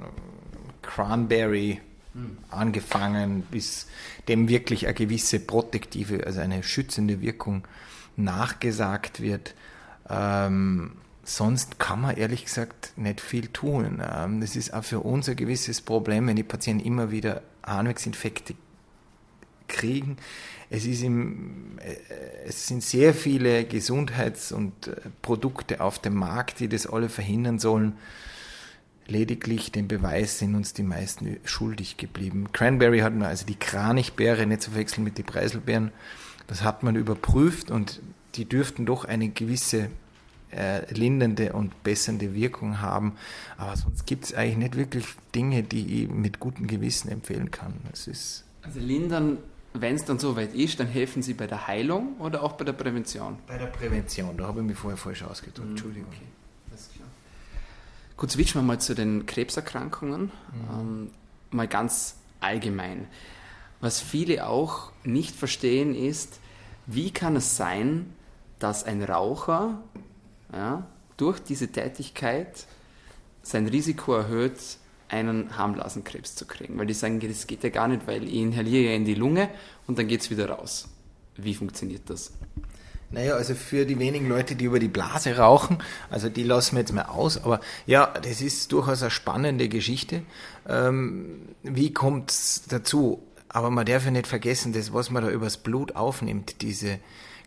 Cranberry 0.81 1.79
hm. 2.13 2.37
angefangen, 2.49 3.41
bis 3.49 3.87
dem 4.27 4.47
wirklich 4.47 4.85
eine 4.85 4.93
gewisse 4.93 5.39
protektive, 5.39 6.25
also 6.25 6.41
eine 6.41 6.61
schützende 6.61 7.21
Wirkung 7.21 7.67
nachgesagt 8.15 9.21
wird. 9.21 9.55
Ähm, 10.09 10.91
sonst 11.23 11.79
kann 11.79 12.01
man 12.01 12.17
ehrlich 12.17 12.45
gesagt 12.45 12.93
nicht 12.97 13.21
viel 13.21 13.47
tun. 13.47 14.01
Ähm, 14.07 14.41
das 14.41 14.55
ist 14.55 14.73
auch 14.73 14.83
für 14.83 14.99
uns 14.99 15.27
ein 15.27 15.35
gewisses 15.35 15.81
Problem, 15.81 16.27
wenn 16.27 16.35
die 16.35 16.43
Patienten 16.43 16.85
immer 16.85 17.09
wieder 17.09 17.41
Harnwegsinfekte 17.65 18.55
kriegen. 19.73 20.15
Es, 20.69 20.85
ist 20.85 21.03
im, 21.03 21.77
äh, 21.79 21.95
es 22.47 22.67
sind 22.67 22.81
sehr 22.81 23.13
viele 23.13 23.65
Gesundheits- 23.65 24.51
und 24.53 24.87
äh, 24.87 24.95
Produkte 25.21 25.81
auf 25.81 25.99
dem 25.99 26.15
Markt, 26.15 26.61
die 26.61 26.69
das 26.69 26.87
alle 26.87 27.09
verhindern 27.09 27.59
sollen. 27.59 27.97
Lediglich 29.05 29.71
den 29.71 29.89
Beweis 29.89 30.39
sind 30.39 30.55
uns 30.55 30.71
die 30.73 30.83
meisten 30.83 31.37
schuldig 31.43 31.97
geblieben. 31.97 32.53
Cranberry 32.53 32.99
hat 32.99 33.13
man, 33.13 33.23
also 33.23 33.45
die 33.45 33.55
Kranichbeere, 33.59 34.45
nicht 34.45 34.61
zu 34.61 34.71
verwechseln 34.71 35.03
mit 35.03 35.17
den 35.17 35.25
Preiselbeeren, 35.25 35.91
das 36.47 36.63
hat 36.63 36.83
man 36.83 36.95
überprüft 36.95 37.69
und 37.69 38.01
die 38.35 38.45
dürften 38.45 38.85
doch 38.85 39.05
eine 39.05 39.29
gewisse 39.29 39.89
äh, 40.51 40.91
lindernde 40.93 41.53
und 41.53 41.83
bessernde 41.83 42.33
Wirkung 42.33 42.81
haben. 42.81 43.13
Aber 43.57 43.75
sonst 43.75 44.05
gibt 44.05 44.25
es 44.25 44.33
eigentlich 44.33 44.57
nicht 44.57 44.75
wirklich 44.77 45.05
Dinge, 45.35 45.63
die 45.63 46.03
ich 46.03 46.09
mit 46.09 46.39
gutem 46.39 46.67
Gewissen 46.67 47.09
empfehlen 47.09 47.51
kann. 47.51 47.73
Das 47.89 48.07
ist 48.07 48.45
also 48.61 48.79
lindern, 48.79 49.37
wenn 49.73 49.95
es 49.95 50.05
dann 50.05 50.19
so 50.19 50.35
weit 50.35 50.53
ist, 50.53 50.79
dann 50.79 50.87
helfen 50.87 51.23
Sie 51.23 51.33
bei 51.33 51.47
der 51.47 51.67
Heilung 51.67 52.17
oder 52.19 52.43
auch 52.43 52.53
bei 52.53 52.63
der 52.63 52.73
Prävention? 52.73 53.37
Bei 53.47 53.57
der 53.57 53.67
Prävention, 53.67 54.37
da 54.37 54.47
habe 54.47 54.61
ich 54.61 54.67
mich 54.67 54.77
vorher 54.77 54.97
falsch 54.97 55.23
ausgedrückt. 55.23 55.65
Mhm. 55.65 55.71
Entschuldigung. 55.71 56.09
Okay. 56.09 56.27
Alles 56.69 56.89
klar. 56.95 57.07
Gut, 58.17 58.31
switchen 58.31 58.61
wir 58.61 58.65
mal 58.65 58.79
zu 58.79 58.93
den 58.93 59.25
Krebserkrankungen. 59.25 60.21
Mhm. 60.21 60.31
Ähm, 60.79 61.11
mal 61.51 61.67
ganz 61.67 62.15
allgemein. 62.39 63.07
Was 63.81 63.99
viele 63.99 64.47
auch 64.47 64.91
nicht 65.03 65.35
verstehen 65.35 65.95
ist, 65.95 66.39
wie 66.85 67.11
kann 67.11 67.35
es 67.35 67.57
sein, 67.57 68.13
dass 68.59 68.83
ein 68.83 69.03
Raucher 69.03 69.81
ja, 70.53 70.85
durch 71.17 71.39
diese 71.39 71.67
Tätigkeit 71.69 72.65
sein 73.41 73.67
Risiko 73.67 74.13
erhöht, 74.13 74.59
einen 75.13 75.57
Harnblasenkrebs 75.57 76.35
zu 76.35 76.45
kriegen. 76.45 76.77
Weil 76.77 76.87
die 76.87 76.93
sagen, 76.93 77.19
das 77.19 77.47
geht 77.47 77.63
ja 77.63 77.69
gar 77.69 77.87
nicht, 77.87 78.07
weil 78.07 78.23
ich 78.23 78.33
inhaliere 78.33 78.89
ja 78.89 78.95
in 78.95 79.05
die 79.05 79.13
Lunge 79.13 79.49
und 79.87 79.97
dann 79.97 80.07
geht 80.07 80.21
es 80.21 80.29
wieder 80.29 80.49
raus. 80.49 80.89
Wie 81.37 81.53
funktioniert 81.53 82.09
das? 82.09 82.31
Naja, 83.11 83.35
also 83.35 83.53
für 83.53 83.85
die 83.85 83.99
wenigen 83.99 84.27
Leute, 84.27 84.55
die 84.55 84.65
über 84.65 84.79
die 84.79 84.87
Blase 84.87 85.37
rauchen, 85.37 85.77
also 86.09 86.29
die 86.29 86.43
lassen 86.43 86.75
wir 86.75 86.79
jetzt 86.79 86.93
mal 86.93 87.03
aus, 87.03 87.43
aber 87.43 87.59
ja, 87.85 88.07
das 88.07 88.41
ist 88.41 88.71
durchaus 88.71 89.03
eine 89.03 89.11
spannende 89.11 89.69
Geschichte. 89.69 90.23
Ähm, 90.67 91.43
wie 91.61 91.93
kommt 91.93 92.31
es 92.31 92.63
dazu? 92.67 93.21
Aber 93.49 93.69
man 93.69 93.85
darf 93.85 94.05
ja 94.05 94.11
nicht 94.11 94.25
vergessen, 94.25 94.73
das, 94.73 94.93
was 94.93 95.11
man 95.11 95.23
da 95.23 95.29
übers 95.29 95.57
Blut 95.57 95.95
aufnimmt, 95.95 96.63
diese 96.63 96.97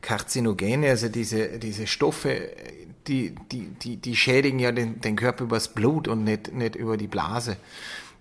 Karzinogene, 0.07 0.89
also 0.91 1.09
diese, 1.09 1.59
diese 1.59 1.89
Stoffe, 1.89 2.53
die, 3.09 3.35
die, 3.51 3.67
die, 3.83 3.97
die 3.97 4.15
schädigen 4.15 4.61
ja 4.61 4.71
den, 4.71 5.01
den 5.01 5.17
Körper 5.17 5.43
übers 5.43 5.75
Blut 5.75 6.07
und 6.07 6.23
nicht, 6.23 6.53
nicht 6.53 6.77
über 6.77 6.97
die 6.97 7.09
Blase. 7.09 7.57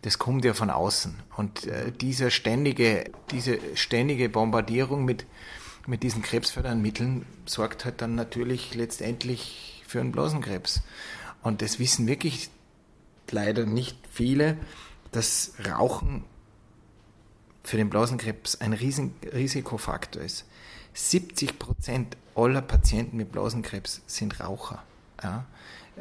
Das 0.01 0.17
kommt 0.17 0.45
ja 0.45 0.55
von 0.55 0.71
außen. 0.71 1.13
Und 1.37 1.67
äh, 1.67 1.91
dieser 1.91 2.31
ständige, 2.31 3.11
diese 3.29 3.59
ständige 3.75 4.29
Bombardierung 4.29 5.05
mit, 5.05 5.27
mit 5.85 6.01
diesen 6.01 6.23
krebsfördernden 6.23 6.81
Mitteln 6.81 7.27
sorgt 7.45 7.85
halt 7.85 8.01
dann 8.01 8.15
natürlich 8.15 8.73
letztendlich 8.73 9.83
für 9.87 9.99
einen 10.01 10.11
Blasenkrebs. 10.11 10.81
Und 11.43 11.61
das 11.61 11.77
wissen 11.77 12.07
wirklich 12.07 12.49
leider 13.29 13.67
nicht 13.67 13.95
viele, 14.11 14.57
dass 15.11 15.53
Rauchen 15.69 16.23
für 17.61 17.77
den 17.77 17.91
Blasenkrebs 17.91 18.55
ein 18.55 18.73
riesen 18.73 19.13
Risikofaktor 19.31 20.23
ist. 20.23 20.45
70 20.95 21.59
Prozent 21.59 22.17
aller 22.35 22.61
Patienten 22.61 23.17
mit 23.17 23.31
Blasenkrebs 23.31 24.01
sind 24.07 24.39
Raucher. 24.39 24.81
Ja? 25.21 25.45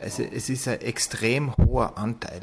Also 0.01 0.23
es 0.23 0.49
ist 0.49 0.67
ein 0.69 0.81
extrem 0.81 1.55
hoher 1.57 1.99
Anteil. 1.99 2.43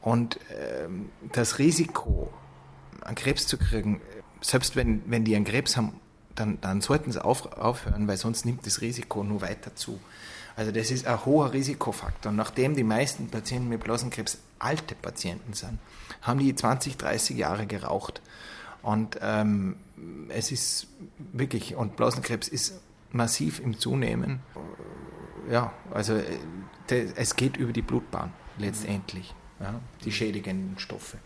Und 0.00 0.38
ähm, 0.58 1.10
das 1.32 1.58
Risiko, 1.58 2.32
einen 3.02 3.16
Krebs 3.16 3.46
zu 3.46 3.58
kriegen, 3.58 4.00
selbst 4.40 4.74
wenn, 4.74 5.02
wenn 5.06 5.24
die 5.24 5.36
einen 5.36 5.44
Krebs 5.44 5.76
haben, 5.76 6.00
dann, 6.34 6.60
dann 6.60 6.80
sollten 6.80 7.12
sie 7.12 7.22
auf, 7.22 7.52
aufhören, 7.52 8.08
weil 8.08 8.16
sonst 8.16 8.44
nimmt 8.44 8.66
das 8.66 8.80
Risiko 8.80 9.22
nur 9.22 9.42
weiter 9.42 9.74
zu. 9.76 10.00
Also 10.56 10.70
das 10.70 10.90
ist 10.90 11.06
ein 11.06 11.24
hoher 11.24 11.52
Risikofaktor. 11.52 12.32
Nachdem 12.32 12.74
die 12.76 12.84
meisten 12.84 13.28
Patienten 13.28 13.68
mit 13.68 13.82
Blasenkrebs 13.82 14.38
alte 14.58 14.94
Patienten 14.94 15.52
sind, 15.54 15.78
haben 16.22 16.38
die 16.38 16.54
20, 16.54 16.96
30 16.96 17.36
Jahre 17.36 17.66
geraucht. 17.66 18.20
Und 18.82 19.18
ähm, 19.22 19.76
es 20.28 20.52
ist 20.52 20.86
wirklich, 21.32 21.76
und 21.76 21.96
Blasenkrebs 21.96 22.48
ist 22.48 22.80
massiv 23.10 23.60
im 23.60 23.78
Zunehmen. 23.78 24.40
Ja, 25.50 25.72
also 25.92 26.14
äh, 26.14 27.06
es 27.16 27.36
geht 27.36 27.56
über 27.56 27.72
die 27.72 27.82
Blutbahn 27.82 28.32
letztendlich, 28.58 29.34
ja, 29.60 29.80
die 30.04 30.12
schädigenden 30.12 30.78
Stoffe. 30.78 31.18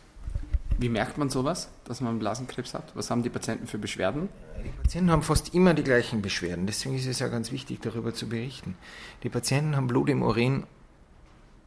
Wie 0.78 0.88
merkt 0.90 1.16
man 1.16 1.30
sowas, 1.30 1.71
dass 1.85 2.00
man 2.00 2.18
Blasenkrebs 2.18 2.75
hat? 2.75 2.95
Was 2.95 3.11
haben 3.11 3.23
die 3.23 3.30
Patienten 3.30 3.66
für 3.66 3.78
Beschwerden? 3.78 4.28
Die 4.62 4.83
Patienten 4.83 5.11
haben 5.11 5.23
fast 5.23 5.54
immer 5.54 5.73
die 5.73 5.83
gleichen 5.83 6.21
Beschwerden. 6.21 6.66
Deswegen 6.66 6.97
ist 6.97 7.06
es 7.06 7.18
ja 7.18 7.28
ganz 7.28 7.50
wichtig, 7.50 7.80
darüber 7.80 8.12
zu 8.12 8.28
berichten. 8.28 8.76
Die 9.23 9.30
Patienten 9.30 9.75
haben 9.75 9.87
Blut 9.87 10.11
im 10.11 10.23
Urin 10.23 10.64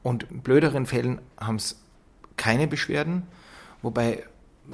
und 0.04 0.24
in 0.30 0.42
blöderen 0.42 0.86
Fällen 0.86 1.20
haben 1.40 1.56
es 1.56 1.82
keine 2.38 2.68
Beschwerden, 2.68 3.24
wobei 3.82 4.24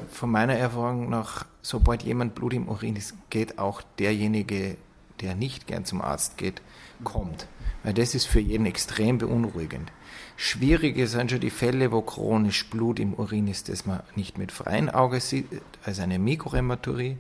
von 0.10 0.30
meiner 0.30 0.56
Erfahrung 0.56 1.10
nach, 1.10 1.46
sobald 1.66 2.04
jemand 2.04 2.36
Blut 2.36 2.54
im 2.54 2.68
Urin 2.70 2.96
ist, 2.96 3.16
geht 3.32 3.58
auch 3.58 3.82
derjenige, 3.98 4.78
der 5.22 5.34
nicht 5.34 5.66
gern 5.66 5.84
zum 5.84 6.00
Arzt 6.00 6.38
geht, 6.38 6.62
kommt. 7.04 7.48
Weil 7.84 7.96
das 7.96 8.14
ist 8.14 8.26
für 8.26 8.40
jeden 8.40 8.68
extrem 8.68 9.18
beunruhigend. 9.18 9.92
Schwierige 10.38 11.08
sind 11.08 11.32
schon 11.32 11.40
die 11.40 11.50
Fälle, 11.50 11.92
wo 11.92 12.02
chronisch 12.02 12.70
Blut 12.70 13.00
im 13.00 13.16
Urin 13.16 13.48
ist, 13.48 13.70
das 13.70 13.88
man 13.88 14.04
nicht 14.16 14.38
mit 14.38 14.52
freiem 14.52 14.90
Auge 14.90 15.20
sieht, 15.20 15.48
also 15.84 16.04
eine 16.04 16.20
Mikrorhämaturie, 16.20 17.18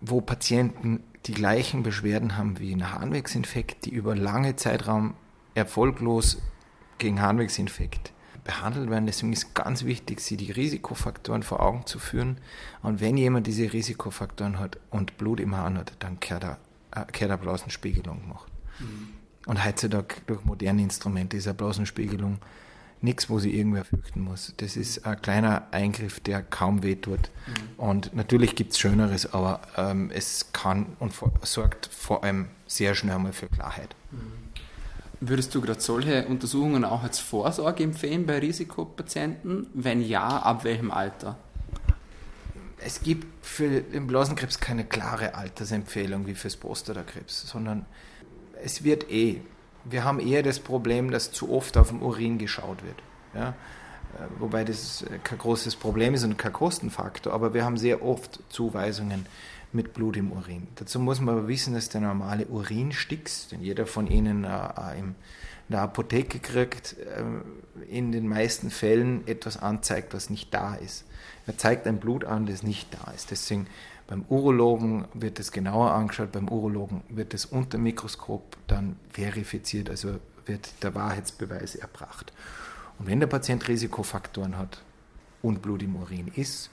wo 0.00 0.20
Patienten 0.20 1.02
die 1.26 1.34
gleichen 1.34 1.82
Beschwerden 1.82 2.36
haben 2.36 2.60
wie 2.60 2.72
ein 2.72 2.92
Harnwegsinfekt, 2.92 3.86
die 3.86 3.90
über 3.90 4.14
lange 4.14 4.54
Zeitraum 4.54 5.14
erfolglos 5.54 6.40
gegen 6.98 7.20
Harnwegsinfekt 7.20 8.12
behandelt 8.50 8.90
werden. 8.90 9.06
Deswegen 9.06 9.32
ist 9.32 9.54
ganz 9.54 9.84
wichtig, 9.84 10.20
sie 10.20 10.36
die 10.36 10.50
Risikofaktoren 10.50 11.44
vor 11.44 11.60
Augen 11.60 11.86
zu 11.86 12.00
führen. 12.00 12.38
Und 12.82 13.00
wenn 13.00 13.16
jemand 13.16 13.46
diese 13.46 13.72
Risikofaktoren 13.72 14.58
hat 14.58 14.78
und 14.90 15.16
Blut 15.18 15.38
im 15.38 15.56
Hahn 15.56 15.78
hat, 15.78 15.92
dann 16.00 16.18
kehrt 16.18 16.42
er, 16.42 16.58
äh, 16.90 17.04
kehrt 17.12 17.30
er 17.30 17.36
Blasenspiegelung 17.36 18.22
gemacht. 18.22 18.50
Mhm. 18.80 19.08
Und 19.46 19.64
heutzutage 19.64 20.16
durch 20.26 20.44
moderne 20.44 20.82
Instrumente 20.82 21.36
ist 21.36 21.46
eine 21.46 21.54
Blasenspiegelung 21.54 22.38
nichts, 23.02 23.30
wo 23.30 23.38
sie 23.38 23.56
irgendwer 23.56 23.84
fürchten 23.84 24.20
muss. 24.20 24.52
Das 24.56 24.76
ist 24.76 25.06
ein 25.06 25.22
kleiner 25.22 25.68
Eingriff, 25.70 26.18
der 26.18 26.42
kaum 26.42 26.82
wehtut. 26.82 27.30
Mhm. 27.46 27.52
Und 27.78 28.14
natürlich 28.16 28.56
gibt 28.56 28.72
es 28.72 28.80
Schöneres, 28.80 29.32
aber 29.32 29.60
ähm, 29.76 30.10
es 30.12 30.52
kann 30.52 30.96
und 30.98 31.14
sorgt 31.42 31.86
vor 31.86 32.24
allem 32.24 32.48
sehr 32.66 32.96
schnell 32.96 33.18
mal 33.20 33.32
für 33.32 33.46
Klarheit. 33.46 33.94
Mhm. 34.10 34.49
Würdest 35.20 35.54
du 35.54 35.60
gerade 35.60 35.80
solche 35.80 36.26
Untersuchungen 36.26 36.84
auch 36.84 37.02
als 37.02 37.18
Vorsorge 37.18 37.84
empfehlen 37.84 38.24
bei 38.24 38.38
Risikopatienten? 38.38 39.66
Wenn 39.74 40.00
ja, 40.00 40.26
ab 40.26 40.64
welchem 40.64 40.90
Alter? 40.90 41.36
Es 42.78 43.02
gibt 43.02 43.26
für 43.44 43.82
den 43.82 44.06
Blasenkrebs 44.06 44.60
keine 44.60 44.84
klare 44.84 45.34
Altersempfehlung 45.34 46.26
wie 46.26 46.34
fürs 46.34 46.56
Prostatakrebs, 46.56 47.46
sondern 47.46 47.84
es 48.64 48.82
wird 48.82 49.10
eh. 49.10 49.42
Wir 49.84 50.04
haben 50.04 50.20
eher 50.20 50.42
das 50.42 50.58
Problem, 50.58 51.10
dass 51.10 51.32
zu 51.32 51.50
oft 51.52 51.76
auf 51.76 51.88
dem 51.88 52.02
Urin 52.02 52.38
geschaut 52.38 52.82
wird. 52.82 52.96
Ja? 53.34 53.54
Wobei 54.38 54.64
das 54.64 55.04
kein 55.22 55.38
großes 55.38 55.76
Problem 55.76 56.14
ist 56.14 56.24
und 56.24 56.38
kein 56.38 56.52
Kostenfaktor, 56.52 57.32
aber 57.34 57.52
wir 57.52 57.64
haben 57.64 57.76
sehr 57.76 58.02
oft 58.02 58.40
Zuweisungen 58.48 59.26
mit 59.72 59.94
Blut 59.94 60.16
im 60.16 60.32
Urin. 60.32 60.66
Dazu 60.76 60.98
muss 60.98 61.20
man 61.20 61.36
aber 61.36 61.48
wissen, 61.48 61.74
dass 61.74 61.88
der 61.88 62.00
normale 62.00 62.46
Urinstix, 62.46 63.48
den 63.48 63.60
jeder 63.60 63.86
von 63.86 64.06
Ihnen 64.06 64.44
äh, 64.44 64.98
in 64.98 65.14
der 65.68 65.82
Apotheke 65.82 66.40
kriegt, 66.40 66.96
äh, 66.98 67.22
in 67.88 68.12
den 68.12 68.28
meisten 68.28 68.70
Fällen 68.70 69.26
etwas 69.26 69.56
anzeigt, 69.56 70.12
was 70.14 70.30
nicht 70.30 70.52
da 70.52 70.74
ist. 70.74 71.04
Er 71.46 71.56
zeigt 71.56 71.86
ein 71.86 71.98
Blut 71.98 72.24
an, 72.24 72.46
das 72.46 72.62
nicht 72.62 72.88
da 72.92 73.10
ist. 73.12 73.30
Deswegen 73.30 73.66
beim 74.06 74.24
Urologen 74.28 75.04
wird 75.14 75.38
es 75.38 75.52
genauer 75.52 75.92
angeschaut, 75.92 76.32
beim 76.32 76.48
Urologen 76.48 77.02
wird 77.08 77.32
es 77.32 77.46
unter 77.46 77.78
Mikroskop 77.78 78.56
dann 78.66 78.96
verifiziert, 79.10 79.88
also 79.88 80.18
wird 80.46 80.82
der 80.82 80.96
Wahrheitsbeweis 80.96 81.76
erbracht. 81.76 82.32
Und 82.98 83.06
wenn 83.06 83.20
der 83.20 83.28
Patient 83.28 83.66
Risikofaktoren 83.68 84.58
hat 84.58 84.82
und 85.42 85.62
Blut 85.62 85.82
im 85.82 85.94
Urin 85.94 86.28
ist, 86.34 86.70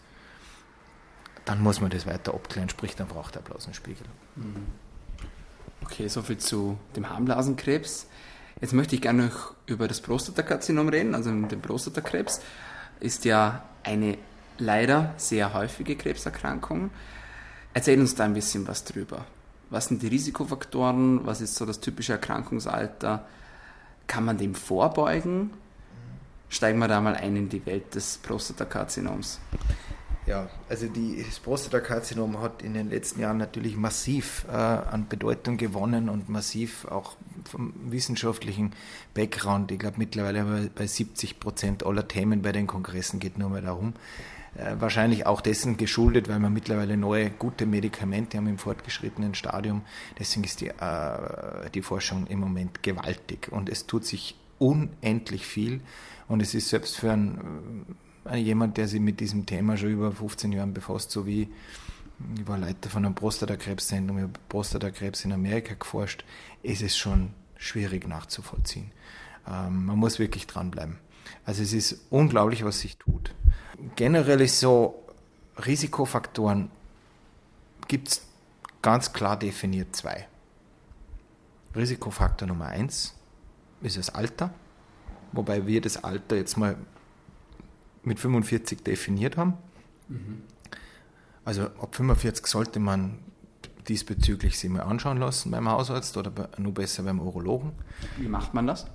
dann 1.48 1.64
muss 1.64 1.80
man 1.80 1.90
das 1.90 2.06
weiter 2.06 2.34
abklären, 2.34 2.68
sprich, 2.68 2.98
dann 2.98 3.08
braucht 3.08 3.38
er 3.38 3.42
Blasenspiegel. 3.42 4.06
Mhm. 4.36 4.66
Okay, 5.82 6.10
soviel 6.10 6.38
zu 6.38 6.78
dem 6.98 7.10
Harnblasenkrebs. 7.10 8.08
Jetzt 8.60 8.74
möchte 8.74 8.96
ich 8.96 9.02
gerne 9.02 9.28
noch 9.28 9.54
über 9.66 9.88
das 9.88 10.02
Prostatakarzinom 10.02 10.90
reden, 10.90 11.16
also 11.16 11.30
den 11.30 11.62
Prostatakrebs. 11.62 12.42
Ist 13.00 13.24
ja 13.24 13.64
eine 13.84 14.18
leider 14.58 15.14
sehr 15.16 15.54
häufige 15.54 15.96
Krebserkrankung. 15.96 16.90
Erzähl 17.74 18.02
uns 18.02 18.16
da 18.16 18.26
ein 18.26 18.34
bisschen 18.34 18.68
was 18.68 18.84
drüber. 18.84 19.26
Was 19.70 19.86
sind 19.86 20.02
die 20.02 20.08
Risikofaktoren? 20.08 21.26
Was 21.26 21.40
ist 21.40 21.56
so 21.56 21.66
das 21.66 21.80
typische 21.80 22.14
Erkrankungsalter? 22.14 23.26
Kann 24.08 24.26
man 24.26 24.38
dem 24.38 24.54
vorbeugen? 24.54 25.52
Steigen 26.50 26.80
wir 26.80 26.90
da 26.90 27.00
mal 27.00 27.16
ein 27.16 27.38
in 27.38 27.48
die 27.48 27.66
Welt 27.66 27.96
des 27.96 28.18
Prostatakarzinoms. 28.18 29.40
Ja, 30.28 30.50
also 30.68 30.88
die, 30.88 31.24
das 31.26 31.40
Prostatakarzinom 31.40 32.42
hat 32.42 32.62
in 32.62 32.74
den 32.74 32.90
letzten 32.90 33.22
Jahren 33.22 33.38
natürlich 33.38 33.78
massiv 33.78 34.46
äh, 34.50 34.52
an 34.52 35.08
Bedeutung 35.08 35.56
gewonnen 35.56 36.10
und 36.10 36.28
massiv 36.28 36.84
auch 36.84 37.16
vom 37.50 37.74
wissenschaftlichen 37.90 38.74
Background. 39.14 39.72
Ich 39.72 39.80
glaube 39.80 39.96
mittlerweile 40.00 40.70
bei 40.76 40.86
70 40.86 41.40
Prozent 41.40 41.86
aller 41.86 42.10
Themen 42.10 42.42
bei 42.42 42.52
den 42.52 42.68
Kongressen 42.68 43.22
geht 43.22 43.38
nur 43.38 43.50
mal 43.50 43.62
darum. 43.62 43.94
Äh, 44.58 44.76
wahrscheinlich 44.80 45.26
auch 45.26 45.40
dessen 45.40 45.78
geschuldet, 45.78 46.28
weil 46.28 46.40
wir 46.40 46.50
mittlerweile 46.50 46.98
neue 46.98 47.30
gute 47.30 47.66
Medikamente 47.66 48.36
haben 48.36 48.48
im 48.48 48.58
fortgeschrittenen 48.58 49.34
Stadium. 49.34 49.84
Deswegen 50.20 50.44
ist 50.44 50.60
die, 50.60 50.68
äh, 50.68 51.70
die 51.74 51.82
Forschung 51.82 52.28
im 52.28 52.42
Moment 52.42 52.84
gewaltig 52.84 53.50
und 53.50 53.70
es 53.70 53.88
tut 53.88 54.06
sich 54.06 54.36
unendlich 54.60 55.46
viel 55.46 55.80
und 56.28 56.42
es 56.42 56.54
ist 56.54 56.68
selbst 56.68 56.98
für 56.98 57.14
ein 57.14 57.96
jemand, 58.36 58.78
der 58.78 58.88
sich 58.88 59.00
mit 59.00 59.20
diesem 59.20 59.46
Thema 59.46 59.78
schon 59.78 59.92
über 59.92 60.12
15 60.12 60.52
Jahren 60.52 60.74
befasst, 60.74 61.12
so 61.12 61.26
wie 61.26 61.50
ich 62.36 62.48
war 62.48 62.58
Leiter 62.58 62.90
von 62.90 63.06
einem 63.06 63.16
Prostatakrebszentrum, 63.16 64.18
ich 64.18 64.24
habe 64.24 64.40
Prostatakrebs 64.50 65.24
in 65.26 65.34
Amerika 65.34 65.76
geforscht, 65.76 66.26
ist 66.64 66.82
es 66.82 66.98
schon 66.98 67.34
schwierig 67.58 68.08
nachzuvollziehen. 68.08 68.92
Ähm, 69.48 69.86
man 69.86 69.98
muss 69.98 70.20
wirklich 70.20 70.48
dranbleiben. 70.48 70.98
Also 71.46 71.64
es 71.64 71.74
ist 71.74 72.00
unglaublich, 72.10 72.64
was 72.64 72.80
sich 72.80 72.98
tut. 72.98 73.34
Generell 73.96 74.42
ist 74.42 74.60
so, 74.60 75.04
Risikofaktoren 75.66 76.72
gibt 77.88 78.10
es 78.10 78.22
ganz 78.82 79.14
klar 79.14 79.38
definiert 79.38 79.96
zwei. 79.96 80.28
Risikofaktor 81.76 82.48
Nummer 82.48 82.68
eins 82.68 83.16
ist 83.82 83.98
das 83.98 84.10
Alter, 84.10 84.52
wobei 85.32 85.68
wir 85.68 85.82
das 85.82 86.04
Alter 86.04 86.36
jetzt 86.36 86.58
mal 86.58 86.78
mit 88.08 88.20
45 88.20 88.84
definiert 88.84 89.38
haben. 89.38 89.54
Mhm. 90.08 90.42
Also 91.46 91.64
ab 91.64 91.96
45 91.96 92.48
sollte 92.48 92.80
man 92.80 93.20
diesbezüglich 93.88 94.58
sich 94.60 94.70
mal 94.70 94.82
anschauen 94.82 95.18
lassen 95.18 95.52
beim 95.52 95.70
Hausarzt 95.70 96.18
oder 96.18 96.32
nur 96.58 96.74
besser 96.74 97.04
beim 97.04 97.20
Urologen. 97.20 97.72
Wie 98.18 98.28
macht 98.28 98.54
man 98.54 98.68
das? 98.68 98.86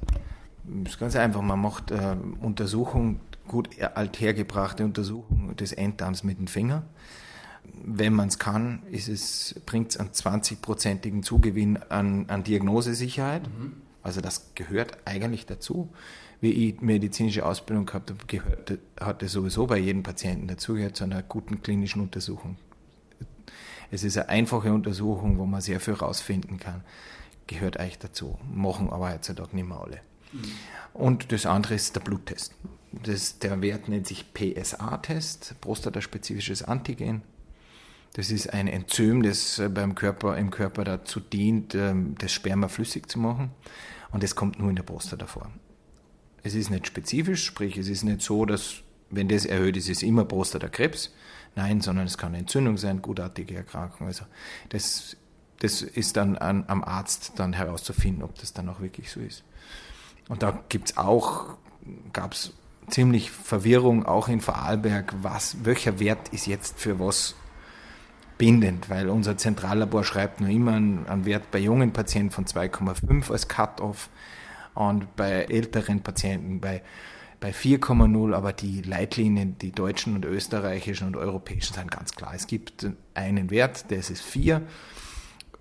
Das 0.65 0.93
ist 0.93 0.99
ganz 0.99 1.17
einfach. 1.17 1.41
Man 1.41 1.61
macht 1.61 1.91
äh, 1.91 2.17
Untersuchung 2.41 3.21
gut 3.49 3.71
althergebrachte 3.83 4.85
Untersuchung 4.85 5.57
des 5.57 5.73
Enddarms 5.73 6.25
mit 6.25 6.39
dem 6.39 6.47
Finger. 6.47 6.85
Wenn 7.85 8.13
man 8.13 8.29
es 8.29 8.39
kann, 8.39 8.83
bringt 9.67 9.93
es 9.93 9.97
einen 9.97 10.11
20-prozentigen 10.11 11.23
Zugewinn 11.23 11.79
an, 11.89 12.29
an 12.29 12.45
Diagnosesicherheit. 12.45 13.49
Mhm. 13.49 13.75
Also 14.03 14.21
das 14.21 14.55
gehört 14.55 14.99
eigentlich 15.05 15.47
dazu. 15.47 15.89
Wie 16.43 16.51
ich 16.51 16.81
medizinische 16.81 17.47
Ausbildung 17.47 17.87
gehabt 17.87 18.11
habe, 18.11 18.27
gehört, 18.27 18.77
hat 19.01 19.23
es 19.23 19.31
sowieso 19.31 19.69
bei 19.69 19.79
jedem 19.79 20.03
Patienten 20.03 20.49
dazugehört 20.49 20.97
zu 20.97 21.05
einer 21.05 21.23
guten 21.23 21.63
klinischen 21.63 22.03
Untersuchung. 22.03 22.57
Es 23.93 24.03
ist 24.03 24.19
eine 24.19 24.29
einfache 24.29 24.73
Untersuchung, 24.73 25.39
wo 25.39 25.47
man 25.47 25.61
sehr 25.61 25.79
viel 25.79 25.95
herausfinden 25.95 26.59
kann. 26.59 26.83
Gehört 27.47 27.77
eigentlich 27.77 28.01
dazu. 28.01 28.41
Machen 28.53 28.91
aber 28.91 29.13
heutzutage 29.13 29.55
nicht 29.55 29.69
mehr 29.69 29.81
alle. 29.81 30.01
Mhm. 30.33 30.43
Und 30.95 31.31
das 31.31 31.47
andere 31.47 31.75
ist 31.75 31.95
der 31.95 32.01
Bluttest. 32.01 32.57
Das, 32.91 33.39
der 33.39 33.63
Wert 33.63 33.89
nennt 33.89 34.09
sich 34.09 34.35
PSA-Test, 34.35 35.55
prostataspezifisches 35.61 36.65
Antigen. 36.65 37.23
Das 38.15 38.33
ist 38.33 38.53
ein 38.53 38.67
Enzym, 38.67 39.23
das 39.23 39.61
äh, 39.61 39.69
beim 39.69 39.95
Körper, 39.95 40.37
im 40.37 40.51
Körper 40.51 40.83
dazu 40.83 41.21
dient, 41.21 41.77
ähm, 41.77 42.17
das 42.19 42.33
Sperma 42.33 42.67
flüssig 42.67 43.09
zu 43.09 43.21
machen. 43.21 43.53
Und 44.11 44.25
das 44.25 44.35
kommt 44.35 44.59
nur 44.59 44.71
in 44.71 44.77
der 44.77 44.83
Prostata 44.83 45.27
vor. 45.27 45.49
Es 46.43 46.55
ist 46.55 46.71
nicht 46.71 46.87
spezifisch, 46.87 47.45
sprich, 47.45 47.77
es 47.77 47.89
ist 47.89 48.03
nicht 48.03 48.23
so, 48.23 48.45
dass, 48.45 48.77
wenn 49.11 49.29
das 49.29 49.45
erhöht 49.45 49.77
ist, 49.77 49.89
ist 49.89 50.03
immer 50.03 50.25
Prostatakrebs. 50.25 51.13
Nein, 51.55 51.81
sondern 51.81 52.07
es 52.07 52.17
kann 52.17 52.29
eine 52.29 52.39
Entzündung 52.39 52.79
sein, 52.79 53.03
gutartige 53.03 53.57
Erkrankung. 53.57 54.07
Also 54.07 54.25
das, 54.71 55.17
das 55.61 55.83
ist 55.83 56.17
dann 56.17 56.37
an, 56.39 56.65
am 56.67 56.83
Arzt 56.83 57.33
dann 57.37 57.53
herauszufinden, 57.53 58.23
ob 58.23 58.39
das 58.39 58.53
dann 58.53 58.69
auch 58.69 58.81
wirklich 58.81 59.11
so 59.11 59.21
ist. 59.21 59.45
Und 60.29 60.43
da 60.43 60.63
gibt 60.69 60.91
es 60.91 60.97
auch, 60.97 61.57
gab 62.13 62.33
es 62.33 62.55
ziemlich 62.89 63.31
Verwirrung, 63.31 64.07
auch 64.07 64.29
in 64.29 64.41
Vorarlberg, 64.41 65.15
was, 65.23 65.65
welcher 65.65 66.01
Wert 66.01 66.31
ist 66.31 66.47
jetzt 66.47 66.81
für 66.81 66.99
was 66.99 67.35
bindend, 68.39 68.91
weil 68.91 69.09
unser 69.09 69.37
Zentrallabor 69.37 70.05
schreibt 70.05 70.41
nur 70.41 70.51
immer 70.51 70.73
einen, 70.73 71.07
einen 71.07 71.25
Wert 71.27 71.51
bei 71.51 71.59
jungen 71.59 71.93
Patienten 71.93 72.33
von 72.33 72.45
2,5 72.45 73.31
als 73.31 73.47
Cut-off 73.47 74.09
und 74.75 75.17
bei 75.17 75.45
älteren 75.45 76.03
Patienten 76.03 76.61
bei, 76.61 76.83
bei 77.41 77.51
4,0, 77.51 78.35
aber 78.35 78.53
die 78.53 78.83
Leitlinien, 78.83 79.59
die 79.59 79.73
deutschen 79.73 80.15
und 80.15 80.25
österreichischen 80.25 81.07
und 81.09 81.17
europäischen 81.17 81.75
sind 81.75 81.91
ganz 81.91 82.13
klar. 82.13 82.33
Es 82.35 82.47
gibt 82.47 82.87
einen 83.15 83.51
Wert, 83.51 83.91
der 83.91 83.99
ist 83.99 84.23
4 84.23 84.63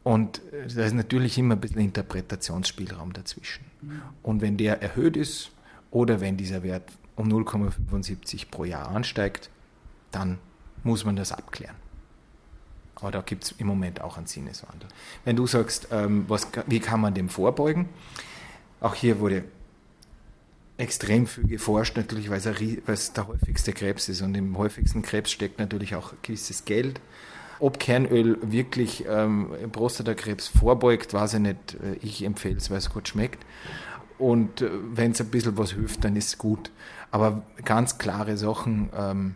und 0.03 0.41
da 0.51 0.83
ist 0.83 0.93
natürlich 0.93 1.37
immer 1.37 1.55
ein 1.55 1.61
bisschen 1.61 1.81
Interpretationsspielraum 1.81 3.13
dazwischen. 3.13 3.65
Und 4.23 4.41
wenn 4.41 4.57
der 4.57 4.81
erhöht 4.81 5.17
ist 5.17 5.51
oder 5.91 6.21
wenn 6.21 6.37
dieser 6.37 6.63
Wert 6.63 6.91
um 7.15 7.27
0,75 7.27 8.49
pro 8.49 8.63
Jahr 8.63 8.87
ansteigt, 8.89 9.49
dann 10.11 10.39
muss 10.83 11.05
man 11.05 11.15
das 11.15 11.31
abklären. 11.31 11.75
Aber 12.95 13.11
da 13.11 13.21
gibt 13.21 13.43
es 13.43 13.51
im 13.53 13.67
Moment 13.67 14.01
auch 14.01 14.17
einen 14.17 14.27
Sinneswandel. 14.27 14.87
Wenn 15.25 15.35
du 15.35 15.47
sagst, 15.47 15.87
ähm, 15.91 16.25
was, 16.27 16.47
wie 16.67 16.79
kann 16.79 17.01
man 17.01 17.13
dem 17.13 17.29
vorbeugen? 17.29 17.89
Auch 18.81 18.95
hier 18.95 19.19
wurde 19.19 19.45
extrem 20.77 21.27
viel 21.27 21.47
geforscht, 21.47 21.95
natürlich, 21.95 22.29
weil 22.29 22.39
es 22.87 23.13
der 23.13 23.27
häufigste 23.27 23.71
Krebs 23.71 24.09
ist. 24.09 24.21
Und 24.21 24.35
im 24.35 24.57
häufigsten 24.57 25.03
Krebs 25.03 25.31
steckt 25.31 25.59
natürlich 25.59 25.95
auch 25.95 26.13
gewisses 26.23 26.65
Geld. 26.65 26.99
Ob 27.59 27.79
Kernöl 27.79 28.39
wirklich 28.41 29.05
ähm, 29.07 29.51
Prostatakrebs 29.71 30.47
vorbeugt, 30.47 31.13
weiß 31.13 31.35
ich 31.35 31.39
nicht. 31.39 31.75
Äh, 31.75 31.95
ich 32.01 32.23
empfehle 32.23 32.57
es, 32.57 32.71
weil 32.71 32.79
es 32.79 32.89
gut 32.89 33.07
schmeckt. 33.07 33.45
Und 34.17 34.61
äh, 34.61 34.71
wenn 34.93 35.11
es 35.11 35.21
ein 35.21 35.29
bisschen 35.29 35.57
was 35.57 35.73
hilft, 35.73 36.03
dann 36.03 36.15
ist 36.15 36.27
es 36.27 36.37
gut. 36.39 36.71
Aber 37.11 37.43
ganz 37.63 37.99
klare 37.99 38.35
Sachen, 38.35 38.89
ähm, 38.97 39.35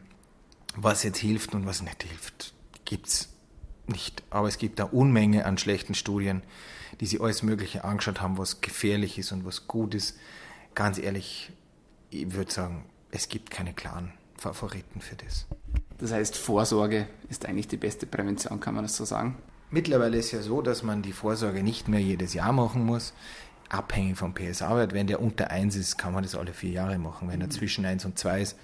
was 0.75 1.03
jetzt 1.03 1.19
hilft 1.19 1.53
und 1.53 1.67
was 1.67 1.83
nicht 1.83 2.01
hilft, 2.01 2.53
gibt 2.83 3.07
es 3.07 3.34
nicht. 3.89 4.23
Aber 4.29 4.47
es 4.47 4.57
gibt 4.57 4.79
eine 4.79 4.89
Unmenge 4.89 5.45
an 5.45 5.57
schlechten 5.57 5.93
Studien, 5.93 6.41
die 6.99 7.05
sich 7.05 7.21
alles 7.21 7.43
Mögliche 7.43 7.83
angeschaut 7.83 8.21
haben, 8.21 8.37
was 8.37 8.61
gefährlich 8.61 9.17
ist 9.17 9.31
und 9.31 9.45
was 9.45 9.67
gut 9.67 9.95
ist. 9.95 10.17
Ganz 10.73 10.97
ehrlich, 10.97 11.51
ich 12.09 12.33
würde 12.33 12.51
sagen, 12.51 12.85
es 13.11 13.29
gibt 13.29 13.49
keine 13.49 13.73
klaren 13.73 14.11
Favoriten 14.37 15.01
für 15.01 15.15
das. 15.15 15.47
Das 15.97 16.11
heißt, 16.11 16.37
Vorsorge 16.37 17.07
ist 17.29 17.45
eigentlich 17.45 17.67
die 17.67 17.77
beste 17.77 18.05
Prävention, 18.05 18.59
kann 18.59 18.75
man 18.75 18.83
das 18.83 18.97
so 18.97 19.05
sagen? 19.05 19.37
Mittlerweile 19.71 20.17
ist 20.17 20.31
ja 20.31 20.41
so, 20.41 20.61
dass 20.61 20.83
man 20.83 21.01
die 21.01 21.13
Vorsorge 21.13 21.63
nicht 21.63 21.87
mehr 21.87 21.99
jedes 21.99 22.33
Jahr 22.33 22.51
machen 22.51 22.85
muss, 22.85 23.13
abhängig 23.69 24.17
vom 24.17 24.33
PSA-Wert. 24.33 24.93
Wenn 24.93 25.07
der 25.07 25.21
unter 25.21 25.49
1 25.49 25.75
ist, 25.75 25.97
kann 25.97 26.13
man 26.13 26.23
das 26.23 26.35
alle 26.35 26.53
vier 26.53 26.71
Jahre 26.71 26.97
machen. 26.97 27.29
Wenn 27.29 27.41
er 27.41 27.47
mhm. 27.47 27.51
zwischen 27.51 27.85
1 27.85 28.05
und 28.05 28.19
2 28.19 28.41
ist, 28.41 28.57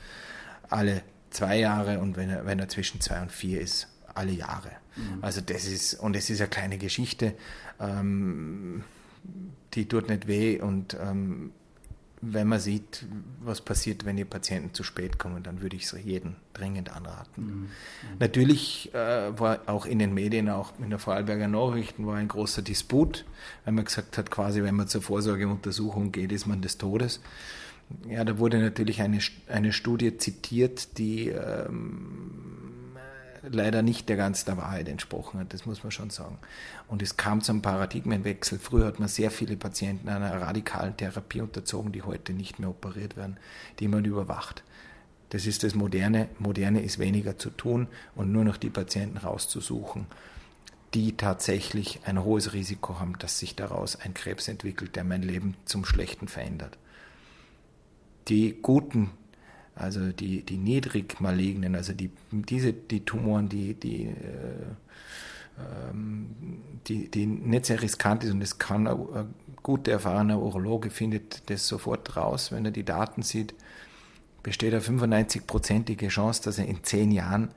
alle 0.70 1.04
zwei 1.30 1.58
Jahre 1.58 2.00
und 2.00 2.18
wenn 2.18 2.30
er, 2.30 2.46
wenn 2.46 2.60
er 2.60 2.68
zwischen 2.68 3.02
2 3.02 3.24
und 3.24 3.32
4 3.32 3.62
ist, 3.62 3.88
alle 4.16 4.32
Jahre. 4.32 4.72
Mhm. 4.96 5.20
Also 5.22 5.42
das 5.42 5.66
ist, 5.66 5.96
und 5.96 6.16
es 6.16 6.30
ist 6.30 6.42
eine 6.42 6.50
kleine 6.50 6.78
Geschichte, 6.78 7.34
ähm, 7.80 8.84
die 9.74 9.88
tut 9.88 10.10
nicht 10.10 10.28
weh 10.28 10.60
und 10.60 10.98
ähm, 11.02 11.52
wenn 12.22 12.48
man 12.48 12.60
sieht, 12.60 13.06
was 13.44 13.62
passiert, 13.62 14.06
wenn 14.06 14.16
die 14.16 14.26
Patienten 14.26 14.76
zu 14.76 14.84
spät 14.84 15.18
kommen, 15.18 15.42
dann 15.42 15.62
würde 15.62 15.76
ich 15.76 15.86
es 15.86 15.96
jedem 16.04 16.36
dringend 16.54 16.96
anraten. 16.96 17.46
Mhm. 17.46 17.70
Natürlich 18.20 18.94
äh, 18.94 19.40
war 19.40 19.62
auch 19.66 19.88
in 19.88 19.98
den 19.98 20.14
Medien, 20.14 20.48
auch 20.50 20.74
in 20.80 20.92
der 20.92 21.00
Vorarlberger 21.00 21.48
Nachrichten, 21.48 22.06
war 22.06 22.16
ein 22.16 22.28
großer 22.28 22.62
Disput, 22.62 23.26
weil 23.66 23.74
man 23.74 23.86
gesagt 23.86 24.20
hat, 24.20 24.30
quasi, 24.30 24.62
wenn 24.62 24.76
man 24.76 24.88
zur 24.88 25.02
Vorsorgeuntersuchung 25.02 26.12
geht, 26.12 26.32
ist 26.32 26.46
man 26.46 26.62
des 26.62 26.78
Todes. 26.78 27.22
Ja, 28.08 28.24
da 28.24 28.38
wurde 28.38 28.60
natürlich 28.60 29.02
eine, 29.02 29.20
eine 29.48 29.74
Studie 29.74 30.16
zitiert, 30.18 31.00
die 31.00 31.30
ähm, 31.30 32.61
leider 33.44 33.82
nicht 33.82 34.10
der 34.10 34.18
ganz 34.18 34.46
der 34.46 34.58
Wahrheit 34.58 34.88
entsprochen 34.88 35.40
hat, 35.40 35.54
das 35.54 35.66
muss 35.66 35.84
man 35.84 35.92
schon 35.92 36.10
sagen. 36.10 36.38
Und 36.88 37.02
es 37.02 37.18
kam 37.18 37.42
zum 37.42 37.62
Paradigmenwechsel. 37.62 38.60
Früher 38.60 38.86
hat 38.86 39.00
man 39.00 39.08
sehr 39.08 39.32
viele 39.32 39.58
Patienten 39.58 40.10
einer 40.10 40.42
radikalen 40.42 40.96
Therapie 40.96 41.42
unterzogen, 41.42 41.92
die 41.92 42.04
heute 42.04 42.34
nicht 42.34 42.60
mehr 42.60 42.70
operiert 42.70 43.18
werden, 43.18 43.38
die 43.80 43.88
man 43.88 44.06
überwacht. 44.06 44.64
Das 45.30 45.46
ist 45.46 45.64
das 45.64 45.76
Moderne. 45.76 46.28
Moderne 46.40 46.82
ist 46.82 47.00
weniger 47.00 47.38
zu 47.38 47.50
tun 47.50 47.88
und 48.16 48.32
nur 48.32 48.44
noch 48.44 48.58
die 48.58 48.70
Patienten 48.70 49.18
rauszusuchen, 49.18 50.06
die 50.94 51.16
tatsächlich 51.16 52.02
ein 52.06 52.22
hohes 52.24 52.54
Risiko 52.54 53.00
haben, 53.00 53.18
dass 53.18 53.40
sich 53.40 53.56
daraus 53.56 53.96
ein 53.96 54.14
Krebs 54.14 54.50
entwickelt, 54.50 54.96
der 54.96 55.06
mein 55.06 55.22
Leben 55.22 55.56
zum 55.66 55.86
Schlechten 55.86 56.28
verändert. 56.28 56.78
Die 58.28 58.58
guten 58.62 59.12
also 59.76 60.12
die, 60.12 60.44
die 60.44 60.58
niedrig 60.58 61.20
malignen, 61.20 61.76
also 61.76 61.94
die, 61.94 62.12
diese, 62.32 62.74
die 62.74 63.06
Tumoren, 63.06 63.50
die, 63.50 63.74
die, 63.74 64.06
äh, 64.06 64.12
ähm, 65.90 66.28
die, 66.88 67.10
die 67.10 67.26
nicht 67.26 67.66
sehr 67.66 67.82
riskant 67.82 68.24
ist 68.24 68.32
und 68.32 68.42
es 68.42 68.58
kann 68.58 68.88
ein 68.88 69.34
guter, 69.64 69.92
erfahrener 69.92 70.40
Urologe 70.40 70.90
findet 70.90 71.50
das 71.50 71.68
sofort 71.68 72.16
raus, 72.16 72.52
wenn 72.52 72.66
er 72.66 72.72
die 72.72 72.86
Daten 72.86 73.22
sieht, 73.22 73.54
besteht 74.44 74.74
eine 74.74 74.82
95-prozentige 74.82 76.10
Chance, 76.10 76.44
dass 76.44 76.58
er 76.58 76.66
in 76.66 76.84
zehn 76.84 77.12
Jahren 77.12 77.50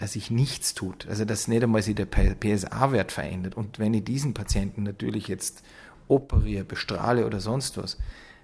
dass 0.00 0.14
sich 0.14 0.30
nichts 0.30 0.72
tut, 0.72 1.06
also 1.08 1.26
dass 1.26 1.46
nicht 1.46 1.62
einmal 1.62 1.82
sich 1.82 1.94
der 1.94 2.06
PSA-Wert 2.06 3.12
verändert. 3.12 3.54
Und 3.54 3.78
wenn 3.78 3.92
ich 3.92 4.02
diesen 4.02 4.32
Patienten 4.32 4.82
natürlich 4.82 5.28
jetzt 5.28 5.62
operiere, 6.08 6.64
bestrahle 6.64 7.26
oder 7.26 7.38
sonst 7.40 7.76
was, 7.76 7.98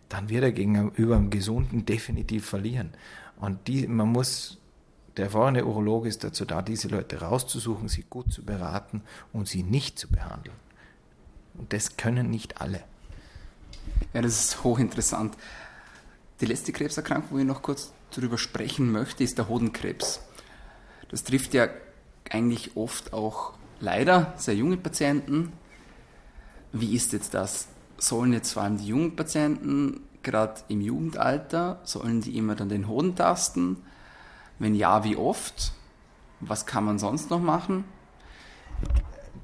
dann 0.08 0.28
wird 0.28 0.44
er 0.44 0.52
gegenüber 0.52 1.16
einem 1.16 1.30
Gesunden 1.30 1.84
definitiv 1.84 2.46
verlieren. 2.46 2.90
Und 3.38 3.68
die, 3.68 3.86
man 3.86 4.08
muss, 4.08 4.58
der 5.16 5.26
erfahrene 5.26 5.64
Urologe 5.64 6.08
ist 6.08 6.24
dazu 6.24 6.44
da, 6.44 6.62
diese 6.62 6.88
Leute 6.88 7.20
rauszusuchen, 7.20 7.88
sie 7.88 8.04
gut 8.08 8.32
zu 8.32 8.44
beraten 8.44 9.02
und 9.32 9.48
sie 9.48 9.62
nicht 9.62 9.98
zu 9.98 10.08
behandeln. 10.08 10.56
Und 11.54 11.72
das 11.72 11.96
können 11.96 12.30
nicht 12.30 12.60
alle. 12.60 12.84
Ja, 14.12 14.22
das 14.22 14.38
ist 14.38 14.64
hochinteressant. 14.64 15.36
Die 16.40 16.46
letzte 16.46 16.72
Krebserkrankung, 16.72 17.30
wo 17.30 17.38
ich 17.38 17.46
noch 17.46 17.62
kurz 17.62 17.92
darüber 18.14 18.38
sprechen 18.38 18.90
möchte, 18.92 19.24
ist 19.24 19.38
der 19.38 19.48
Hodenkrebs. 19.48 20.20
Das 21.08 21.24
trifft 21.24 21.54
ja 21.54 21.68
eigentlich 22.30 22.76
oft 22.76 23.12
auch 23.12 23.54
leider 23.80 24.34
sehr 24.36 24.54
junge 24.54 24.76
Patienten. 24.76 25.52
Wie 26.72 26.94
ist 26.94 27.12
jetzt 27.12 27.34
das? 27.34 27.68
Sollen 27.98 28.32
jetzt 28.32 28.52
vor 28.52 28.62
allem 28.62 28.78
die 28.78 28.86
jungen 28.86 29.16
Patienten, 29.16 30.00
gerade 30.22 30.60
im 30.68 30.80
Jugendalter, 30.80 31.80
sollen 31.84 32.20
die 32.20 32.36
immer 32.36 32.54
dann 32.56 32.68
den 32.68 32.88
Hoden 32.88 33.14
tasten? 33.14 33.78
Wenn 34.58 34.74
ja, 34.74 35.04
wie 35.04 35.16
oft? 35.16 35.72
Was 36.40 36.66
kann 36.66 36.84
man 36.84 36.98
sonst 36.98 37.30
noch 37.30 37.40
machen? 37.40 37.84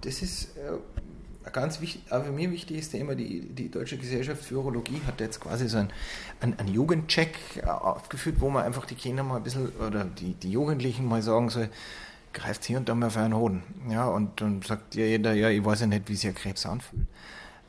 Das 0.02 0.20
ist 0.20 0.56
äh, 0.56 1.50
ganz 1.52 1.80
wichtig, 1.80 2.02
aber 2.10 2.24
für 2.24 2.32
mich 2.32 2.50
wichtig 2.50 2.78
ist 2.78 2.94
immer, 2.94 3.14
die, 3.14 3.40
die 3.40 3.70
Deutsche 3.70 3.96
Gesellschaft 3.96 4.42
für 4.42 4.58
Urologie 4.58 5.00
hat 5.06 5.20
jetzt 5.20 5.40
quasi 5.40 5.68
so 5.68 5.78
einen, 5.78 5.90
einen, 6.40 6.74
Jugendcheck 6.74 7.38
äh, 7.56 7.66
aufgeführt, 7.66 8.36
wo 8.40 8.50
man 8.50 8.64
einfach 8.64 8.84
die 8.84 8.96
Kinder 8.96 9.22
mal 9.22 9.36
ein 9.36 9.42
bisschen 9.44 9.70
oder 9.76 10.04
die, 10.04 10.34
die 10.34 10.50
Jugendlichen 10.50 11.06
mal 11.06 11.22
sagen 11.22 11.48
soll, 11.48 11.70
greift 12.32 12.64
hier 12.64 12.78
und 12.78 12.88
da 12.88 12.94
mal 12.94 13.10
für 13.10 13.20
einen 13.20 13.36
Hoden. 13.36 13.62
Ja, 13.88 14.06
und 14.06 14.40
dann 14.40 14.62
sagt 14.62 14.96
ja 14.96 15.04
jeder, 15.04 15.32
ja, 15.34 15.48
ich 15.48 15.64
weiß 15.64 15.82
ja 15.82 15.86
nicht, 15.86 16.08
wie 16.08 16.16
sich 16.16 16.34
Krebs 16.34 16.66
anfühlt 16.66 17.06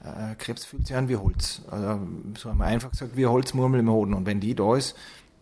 äh, 0.04 0.36
Krebs 0.36 0.66
fühlt 0.66 0.88
sich 0.88 0.96
an 0.96 1.10
wie 1.10 1.16
Holz. 1.16 1.62
Also, 1.70 2.00
so 2.38 2.50
haben 2.50 2.58
wir 2.58 2.66
einfach 2.66 2.92
gesagt, 2.92 3.16
wie 3.16 3.26
Holzmurmel 3.26 3.80
im 3.80 3.90
Hoden. 3.90 4.14
Und 4.14 4.26
wenn 4.26 4.40
die 4.40 4.56
da 4.56 4.76
ist, 4.76 4.96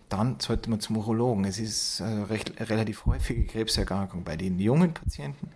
dann 0.09 0.39
sollte 0.39 0.69
man 0.69 0.79
zum 0.79 0.97
Urologen. 0.97 1.45
Es 1.45 1.57
ist 1.57 2.01
eine 2.01 2.29
recht, 2.29 2.53
relativ 2.69 3.05
häufige 3.05 3.45
Krebserkrankung 3.45 4.23
bei 4.23 4.35
den 4.35 4.59
jungen 4.59 4.93
Patienten. 4.93 5.49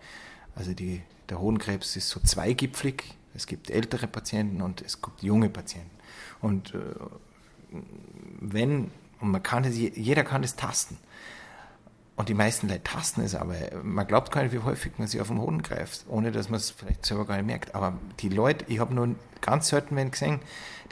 Also 0.56 0.74
die, 0.74 1.02
der 1.30 1.40
Hodenkrebs 1.40 1.96
ist 1.96 2.10
so 2.10 2.20
zweigipflig. 2.22 3.04
Es 3.34 3.48
gibt 3.48 3.70
ältere 3.70 4.08
Patienten 4.08 4.62
und 4.62 4.82
es 4.82 5.02
gibt 5.02 5.22
junge 5.22 5.50
Patienten. 5.50 5.92
Und 6.42 6.74
äh, 6.74 6.80
wenn, 8.40 8.92
und 9.20 9.32
man 9.32 9.44
kann 9.44 9.66
es, 9.66 9.76
jeder 9.78 10.24
kann 10.24 10.44
es 10.44 10.56
tasten. 10.56 10.98
Und 12.18 12.30
die 12.30 12.34
meisten 12.34 12.70
Leute 12.70 12.84
tasten 12.84 13.22
es, 13.22 13.36
aber 13.36 13.56
man 13.84 14.08
glaubt 14.08 14.32
gar 14.32 14.44
nicht, 14.44 14.54
wie 14.54 14.60
häufig 14.60 14.94
man 14.98 15.08
sich 15.08 15.20
auf 15.20 15.28
den 15.28 15.40
Hoden 15.40 15.62
greift, 15.62 16.06
ohne 16.08 16.32
dass 16.32 16.50
man 16.50 16.60
es 16.60 16.72
vielleicht 16.72 17.06
selber 17.06 17.26
gar 17.26 17.36
nicht 17.36 17.46
merkt. 17.46 17.76
Aber 17.76 17.98
die 18.20 18.30
Leute, 18.30 18.64
ich 18.70 18.80
habe 18.80 18.94
nur 18.94 19.16
ganz 19.42 19.68
selten 19.68 19.98
wen 19.98 20.12
gesehen, 20.12 20.40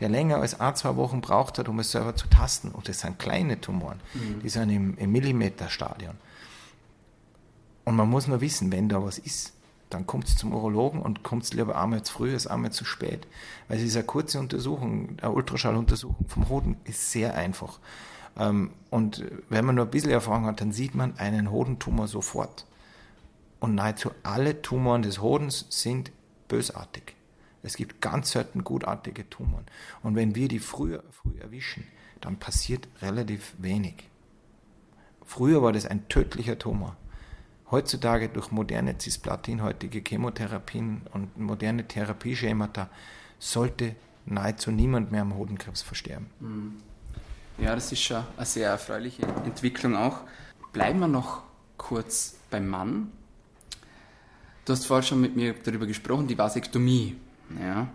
der 0.02 0.10
länger 0.10 0.38
als 0.38 0.60
ein, 0.60 0.76
zwei 0.76 0.98
Wochen 0.98 1.22
braucht 1.22 1.60
hat, 1.60 1.70
um 1.70 1.80
es 1.80 1.92
selber 1.92 2.16
zu 2.16 2.28
tasten. 2.28 2.70
Und 2.70 2.90
das 2.90 3.00
sind 3.00 3.20
kleine 3.20 3.62
Tumoren, 3.62 4.02
mhm. 4.14 4.42
die 4.42 4.50
sind 4.50 4.70
im, 4.70 4.98
im 4.98 5.12
Millimeterstadion. 5.14 6.16
Und 7.86 7.96
man 7.96 8.10
muss 8.10 8.28
nur 8.28 8.42
wissen, 8.42 8.72
wenn 8.72 8.90
da 8.90 9.02
was 9.02 9.18
ist, 9.18 9.54
dann 9.90 10.08
kommt 10.08 10.28
es 10.28 10.36
zum 10.36 10.54
Urologen 10.54 11.02
und 11.02 11.24
kommt 11.24 11.44
es 11.44 11.54
lieber 11.54 11.80
einmal 11.80 12.04
zu 12.04 12.14
früh 12.14 12.34
als 12.34 12.48
einmal 12.48 12.72
zu 12.72 12.84
spät. 12.84 13.28
Weil 13.68 13.78
es 13.78 13.84
ist 13.84 13.96
eine 13.96 14.06
kurze 14.06 14.40
Untersuchung, 14.40 15.18
eine 15.22 15.32
Ultraschalluntersuchung 15.32 16.28
vom 16.28 16.50
Hoden 16.50 16.78
ist 16.84 17.12
sehr 17.12 17.36
einfach. 17.36 17.80
Ähm, 18.38 18.72
und 18.90 19.24
wenn 19.50 19.66
man 19.66 19.76
nur 19.76 19.86
ein 19.86 19.92
bisschen 19.92 20.12
Erfahrung 20.12 20.46
hat, 20.46 20.62
dann 20.62 20.72
sieht 20.72 20.96
man 20.96 21.18
einen 21.18 21.52
Hodentumor 21.52 22.08
sofort. 22.08 22.66
Und 23.60 23.76
nahezu 23.76 24.12
alle 24.24 24.62
Tumoren 24.62 25.04
des 25.04 25.22
Hodens 25.22 25.66
sind 25.70 26.12
bösartig. 26.48 27.16
Es 27.62 27.78
gibt 27.78 28.02
ganz 28.02 28.32
selten 28.32 28.64
gutartige 28.64 29.30
Tumoren. 29.30 29.66
Und 30.02 30.16
wenn 30.16 30.36
wir 30.36 30.50
die 30.50 30.60
früh, 30.60 31.00
früh 31.12 31.40
erwischen, 31.40 31.86
dann 32.20 32.38
passiert 32.38 32.88
relativ 33.02 33.54
wenig. 33.58 34.10
Früher 35.26 35.64
war 35.64 35.72
das 35.72 35.86
ein 35.86 36.08
tödlicher 36.10 36.60
Tumor. 36.60 36.98
Heutzutage 37.72 38.30
durch 38.30 38.52
moderne 38.52 38.98
cisplatинhäutige 39.00 40.04
Chemotherapien 40.06 41.02
und 41.12 41.38
moderne 41.40 41.88
Therapieschemata 41.88 42.90
sollte 43.40 43.96
nahezu 44.26 44.72
niemand 44.72 45.12
mehr 45.12 45.22
am 45.22 45.36
Hodenkrebs 45.36 45.82
versterben. 45.82 46.28
Mhm. 46.40 46.74
Ja, 47.58 47.76
das 47.76 47.92
ist 47.92 48.02
schon 48.02 48.24
eine 48.36 48.46
sehr 48.46 48.70
erfreuliche 48.70 49.24
Entwicklung 49.46 49.96
auch. 49.96 50.22
Bleiben 50.72 51.00
wir 51.00 51.08
noch 51.08 51.44
kurz 51.78 52.36
beim 52.50 52.68
Mann. 52.68 53.12
Du 54.66 54.74
hast 54.74 54.86
vorhin 54.86 55.06
schon 55.06 55.22
mit 55.22 55.36
mir 55.36 55.54
darüber 55.54 55.86
gesprochen, 55.86 56.28
die 56.28 56.38
Vasektomie. 56.38 57.18
Ja. 57.62 57.88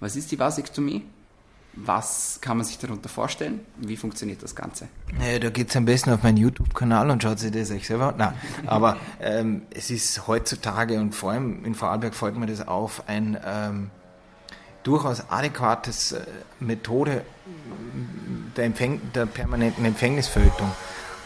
Was 0.00 0.16
ist 0.16 0.32
die 0.32 0.38
Vasektomie? 0.38 1.04
Was 1.76 2.38
kann 2.40 2.56
man 2.56 2.66
sich 2.66 2.78
darunter 2.78 3.08
vorstellen? 3.08 3.60
Wie 3.76 3.96
funktioniert 3.96 4.42
das 4.42 4.54
Ganze? 4.54 4.88
Naja, 5.18 5.40
da 5.40 5.50
geht 5.50 5.70
es 5.70 5.76
am 5.76 5.84
besten 5.84 6.10
auf 6.10 6.22
meinen 6.22 6.36
YouTube-Kanal 6.36 7.10
und 7.10 7.22
schaut 7.22 7.40
sich 7.40 7.50
das 7.50 7.70
euch 7.70 7.86
selber 7.86 8.10
an. 8.10 8.16
Nein, 8.16 8.34
aber 8.66 8.96
ähm, 9.20 9.62
es 9.70 9.90
ist 9.90 10.26
heutzutage 10.28 11.00
und 11.00 11.14
vor 11.14 11.32
allem 11.32 11.64
in 11.64 11.74
Vorarlberg 11.74 12.14
fällt 12.14 12.36
mir 12.36 12.46
das 12.46 12.66
auf, 12.66 13.08
ein 13.08 13.36
ähm, 13.44 13.90
durchaus 14.84 15.28
adäquates 15.30 16.12
äh, 16.12 16.20
Methode 16.60 17.22
der, 18.56 18.64
Empfäng 18.64 19.00
der 19.14 19.26
permanenten 19.26 19.84
Empfängnisverhütung. 19.84 20.70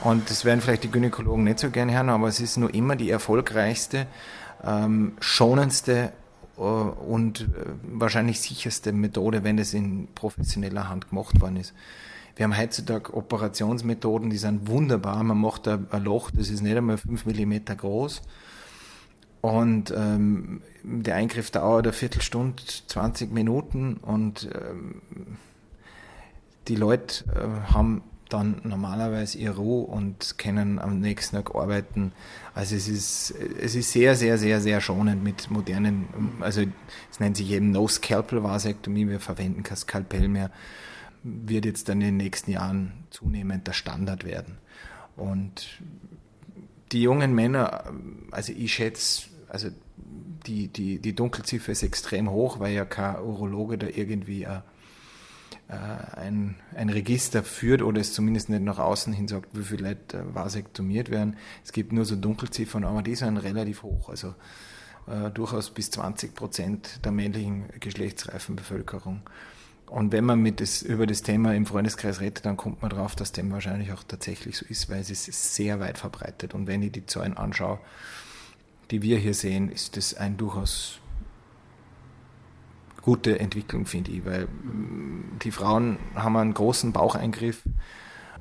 Und 0.03 0.31
das 0.31 0.45
werden 0.45 0.61
vielleicht 0.61 0.85
die 0.85 0.91
Gynäkologen 0.91 1.45
nicht 1.45 1.59
so 1.59 1.71
gerne 1.71 1.93
hören, 1.93 2.09
aber 2.09 2.29
es 2.29 2.41
ist 2.41 2.57
nur 2.57 2.73
immer 2.73 2.97
die 2.97 3.11
erfolgreichste, 3.11 4.07
ähm, 4.65 5.13
schonendste 5.21 6.13
äh, 6.57 6.61
und 6.61 7.41
äh, 7.41 7.47
wahrscheinlich 7.83 8.41
sicherste 8.41 8.93
Methode, 8.93 9.45
wenn 9.45 9.59
es 9.59 9.75
in 9.75 10.09
professioneller 10.15 10.89
Hand 10.89 11.11
gemacht 11.11 11.41
worden 11.41 11.57
ist. 11.57 11.75
Wir 12.37 12.45
haben 12.45 12.57
heutzutage 12.57 13.13
Operationsmethoden, 13.15 14.31
die 14.31 14.39
sind 14.39 14.69
wunderbar. 14.69 15.23
Man 15.25 15.41
macht 15.41 15.67
ein, 15.67 15.89
Loch, 16.05 16.31
das 16.31 16.51
ist 16.51 16.63
nicht 16.63 16.77
einmal 16.77 16.97
5 16.97 17.27
mm 17.27 17.77
groß. 17.77 18.23
Und 19.41 19.93
ähm, 19.97 20.63
der 20.83 21.15
Eingriff 21.15 21.51
dauert 21.51 21.87
eine 21.87 21.93
Viertelstunde, 21.93 22.63
20 22.87 23.33
Minuten 23.33 23.99
und 23.99 24.49
ähm, 24.53 25.03
die 26.67 26.77
Leute 26.77 27.25
äh, 27.35 27.73
haben 27.73 28.03
dann 28.29 28.61
normalerweise 28.65 29.39
ihre 29.39 29.57
Ruhe 29.57 29.87
und 29.87 30.37
können 30.39 30.79
am 30.79 31.01
nächsten 31.01 31.37
Tag 31.37 31.55
arbeiten. 31.55 32.13
Also 32.55 32.77
es 32.77 32.89
ist, 32.89 33.35
es 33.61 33.75
ist 33.75 33.93
sehr, 33.93 34.17
sehr, 34.17 34.39
sehr, 34.39 34.61
sehr 34.61 34.81
schonend 34.81 35.25
mit 35.25 35.51
modernen, 35.51 36.09
also 36.41 36.63
es 37.11 37.21
nennt 37.21 37.37
sich 37.37 37.51
eben 37.51 37.71
No-Scalpel-Vasektomie, 37.71 39.09
wir 39.09 39.21
verwenden 39.21 39.63
kein 39.63 39.77
Skalpell 39.77 40.29
mehr, 40.29 40.51
wird 41.23 41.65
jetzt 41.65 41.89
dann 41.89 42.01
in 42.01 42.09
den 42.09 42.17
nächsten 42.19 42.51
Jahren 42.51 42.93
zunehmend 43.11 43.67
der 43.67 43.73
Standard 43.73 44.25
werden. 44.25 44.59
Und 45.17 45.81
die 46.93 47.03
jungen 47.03 47.35
Männer, 47.35 47.93
also 48.31 48.53
ich 48.53 48.75
schätze, 48.75 49.29
also 49.49 49.69
die, 50.47 50.69
die, 50.69 50.99
die 50.99 51.15
Dunkelziffer 51.15 51.73
ist 51.73 51.83
extrem 51.83 52.31
hoch, 52.31 52.61
weil 52.61 52.73
ja 52.73 52.85
kein 52.85 53.21
Urologe 53.21 53.79
da 53.79 53.87
irgendwie 53.87 54.45
äh, 54.45 54.61
äh, 55.69 55.75
ein, 56.17 56.57
ein 56.75 56.89
Register 56.89 57.43
führt 57.43 57.83
oder 57.83 58.01
es 58.01 58.15
zumindest 58.15 58.49
nicht 58.49 58.63
nach 58.63 58.79
außen 58.79 59.13
hin 59.13 59.29
sagt, 59.29 59.49
wie 59.53 59.65
viele 59.65 59.91
Leute 59.91 60.19
äh, 60.19 60.35
vasektomiert 60.35 61.11
werden. 61.11 61.37
Es 61.65 61.73
gibt 61.73 61.93
nur 61.93 62.05
so 62.05 62.17
Dunkelziffern, 62.17 62.85
aber 62.85 63.03
die 63.03 63.15
sind 63.15 63.37
relativ 63.37 63.83
hoch. 63.83 64.09
Also 64.09 64.35
äh, 65.07 65.31
durchaus 65.31 65.71
bis 65.71 65.91
20 65.91 66.35
Prozent 66.35 67.05
der 67.05 67.13
männlichen 67.13 67.69
geschlechtsreifen 67.81 68.57
Bevölkerung. 68.57 69.23
Und 69.91 70.13
wenn 70.13 70.25
man 70.25 70.41
mit 70.41 70.61
das, 70.61 70.83
über 70.83 71.07
das 71.07 71.23
Thema 71.23 71.55
im 71.55 71.65
Freundeskreis 71.65 72.21
redet, 72.21 72.45
dann 72.45 72.57
kommt 72.57 72.83
man 72.83 72.91
drauf, 72.91 73.17
dass 73.17 73.33
dem 73.33 73.51
wahrscheinlich 73.51 73.93
auch 73.93 74.03
tatsächlich 74.03 74.57
so 74.59 74.67
ist, 74.67 74.91
weil 74.91 75.01
es 75.01 75.11
ist 75.11 75.55
sehr 75.55 75.81
weit 75.81 75.99
verbreitet. 75.99 76.55
Und 76.55 76.67
wenn 76.67 76.83
ich 76.83 76.93
die 76.93 77.07
Zahlen 77.07 77.37
anschaue, 77.37 77.79
die 78.91 79.03
wir 79.03 79.19
hier 79.19 79.35
sehen, 79.35 79.71
ist 79.71 79.97
das 79.97 80.15
ein 80.15 80.37
durchaus 80.37 81.01
gute 83.03 83.39
Entwicklung, 83.39 83.87
finde 83.87 84.11
ich, 84.11 84.25
weil 84.27 84.45
mm, 84.45 85.39
die 85.43 85.51
Frauen 85.51 85.99
haben 86.15 86.37
einen 86.37 86.53
großen 86.53 86.93
Baucheingriff 86.93 87.63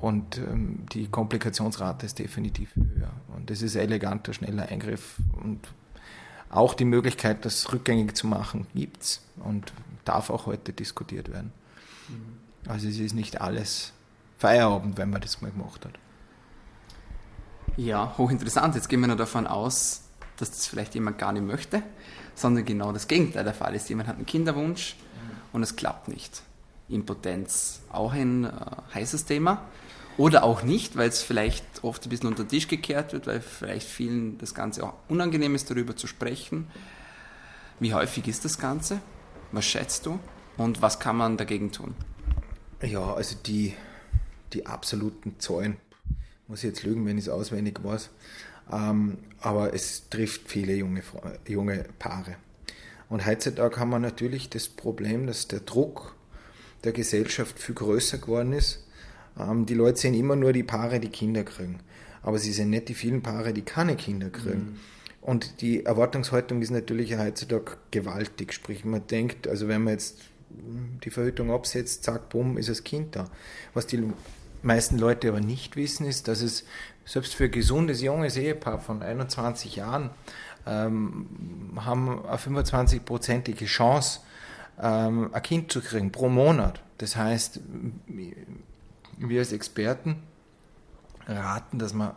und 0.00 0.38
ähm, 0.38 0.84
die 0.92 1.08
Komplikationsrate 1.08 2.04
ist 2.04 2.18
definitiv 2.18 2.74
höher. 2.76 3.10
Und 3.34 3.48
das 3.48 3.62
ist 3.62 3.76
ein 3.76 3.82
eleganter, 3.82 4.34
schneller 4.34 4.68
Eingriff 4.68 5.16
und 5.42 5.60
auch 6.50 6.74
die 6.74 6.84
Möglichkeit, 6.84 7.44
das 7.44 7.72
rückgängig 7.72 8.14
zu 8.16 8.26
machen, 8.26 8.66
gibt 8.74 9.02
es 9.02 9.22
und 9.44 9.72
darf 10.08 10.30
auch 10.30 10.46
heute 10.46 10.72
diskutiert 10.72 11.30
werden. 11.30 11.52
Mhm. 12.08 12.70
Also 12.70 12.88
es 12.88 12.98
ist 12.98 13.14
nicht 13.14 13.40
alles 13.40 13.92
Feierabend, 14.38 14.96
wenn 14.98 15.10
man 15.10 15.20
das 15.20 15.40
mal 15.40 15.50
gemacht 15.50 15.84
hat. 15.84 15.92
Ja, 17.76 18.14
hochinteressant. 18.18 18.74
Jetzt 18.74 18.88
gehen 18.88 19.00
wir 19.00 19.08
noch 19.08 19.16
davon 19.16 19.46
aus, 19.46 20.02
dass 20.36 20.50
das 20.50 20.66
vielleicht 20.66 20.94
jemand 20.94 21.18
gar 21.18 21.32
nicht 21.32 21.44
möchte, 21.44 21.82
sondern 22.34 22.64
genau 22.64 22.92
das 22.92 23.06
Gegenteil 23.06 23.44
der 23.44 23.54
Fall 23.54 23.74
ist. 23.74 23.88
Jemand 23.88 24.08
hat 24.08 24.16
einen 24.16 24.26
Kinderwunsch 24.26 24.96
und 25.52 25.62
es 25.62 25.76
klappt 25.76 26.08
nicht. 26.08 26.42
Impotenz, 26.88 27.80
auch 27.90 28.12
ein 28.12 28.44
äh, 28.44 28.50
heißes 28.94 29.26
Thema. 29.26 29.62
Oder 30.16 30.42
auch 30.42 30.62
nicht, 30.62 30.96
weil 30.96 31.08
es 31.08 31.22
vielleicht 31.22 31.64
oft 31.84 32.04
ein 32.04 32.08
bisschen 32.08 32.28
unter 32.28 32.42
den 32.42 32.48
Tisch 32.48 32.66
gekehrt 32.66 33.12
wird, 33.12 33.28
weil 33.28 33.40
vielleicht 33.40 33.86
vielen 33.86 34.38
das 34.38 34.54
Ganze 34.54 34.82
auch 34.82 34.94
unangenehm 35.08 35.54
ist, 35.54 35.70
darüber 35.70 35.94
zu 35.94 36.08
sprechen. 36.08 36.66
Wie 37.78 37.94
häufig 37.94 38.26
ist 38.26 38.44
das 38.44 38.58
Ganze? 38.58 39.00
Was 39.52 39.64
schätzt 39.64 40.06
du? 40.06 40.18
Und 40.56 40.82
was 40.82 40.98
kann 40.98 41.16
man 41.16 41.36
dagegen 41.36 41.72
tun? 41.72 41.94
Ja, 42.82 43.14
also 43.14 43.36
die, 43.46 43.74
die 44.52 44.66
absoluten 44.66 45.36
Zahlen, 45.38 45.76
muss 46.46 46.60
ich 46.60 46.70
jetzt 46.70 46.82
lügen, 46.82 47.06
wenn 47.06 47.18
ich 47.18 47.24
es 47.24 47.28
auswendig 47.30 47.82
weiß, 47.82 48.10
ähm, 48.72 49.18
aber 49.40 49.74
es 49.74 50.08
trifft 50.10 50.48
viele 50.48 50.74
junge, 50.74 51.02
junge 51.46 51.84
Paare. 51.98 52.36
Und 53.08 53.26
heutzutage 53.26 53.78
haben 53.78 53.90
wir 53.90 53.98
natürlich 53.98 54.50
das 54.50 54.68
Problem, 54.68 55.26
dass 55.26 55.48
der 55.48 55.60
Druck 55.60 56.14
der 56.84 56.92
Gesellschaft 56.92 57.58
viel 57.58 57.74
größer 57.74 58.18
geworden 58.18 58.52
ist. 58.52 58.86
Ähm, 59.38 59.66
die 59.66 59.74
Leute 59.74 59.98
sehen 59.98 60.14
immer 60.14 60.36
nur 60.36 60.52
die 60.52 60.62
Paare, 60.62 61.00
die 61.00 61.08
Kinder 61.08 61.44
kriegen. 61.44 61.80
Aber 62.22 62.38
sie 62.38 62.52
sehen 62.52 62.70
nicht 62.70 62.88
die 62.88 62.94
vielen 62.94 63.22
Paare, 63.22 63.52
die 63.52 63.62
keine 63.62 63.96
Kinder 63.96 64.30
kriegen. 64.30 64.72
Mhm. 64.72 64.80
Und 65.20 65.60
die 65.60 65.84
Erwartungshaltung 65.84 66.62
ist 66.62 66.70
natürlich 66.70 67.16
heutzutage 67.18 67.76
gewaltig. 67.90 68.52
Sprich, 68.52 68.84
man 68.84 69.06
denkt, 69.06 69.48
also 69.48 69.68
wenn 69.68 69.84
man 69.84 69.94
jetzt 69.94 70.18
die 71.04 71.10
Verhütung 71.10 71.52
absetzt, 71.52 72.04
zack, 72.04 72.28
bumm, 72.28 72.56
ist 72.56 72.68
das 72.68 72.84
Kind 72.84 73.16
da. 73.16 73.26
Was 73.74 73.86
die 73.86 74.02
meisten 74.62 74.98
Leute 74.98 75.28
aber 75.28 75.40
nicht 75.40 75.76
wissen, 75.76 76.06
ist, 76.06 76.28
dass 76.28 76.40
es 76.40 76.64
selbst 77.04 77.34
für 77.34 77.44
ein 77.44 77.50
gesundes 77.50 78.02
junges 78.02 78.36
Ehepaar 78.36 78.80
von 78.80 79.02
21 79.02 79.76
Jahren 79.76 80.10
ähm, 80.66 81.26
haben 81.76 82.24
eine 82.24 82.36
25-prozentige 82.36 83.66
Chance, 83.66 84.20
ähm, 84.80 85.30
ein 85.32 85.42
Kind 85.42 85.72
zu 85.72 85.80
kriegen 85.80 86.12
pro 86.12 86.28
Monat. 86.28 86.82
Das 86.98 87.16
heißt, 87.16 87.60
wir 89.18 89.40
als 89.40 89.52
Experten 89.52 90.22
raten, 91.26 91.78
dass 91.78 91.94
man 91.94 92.12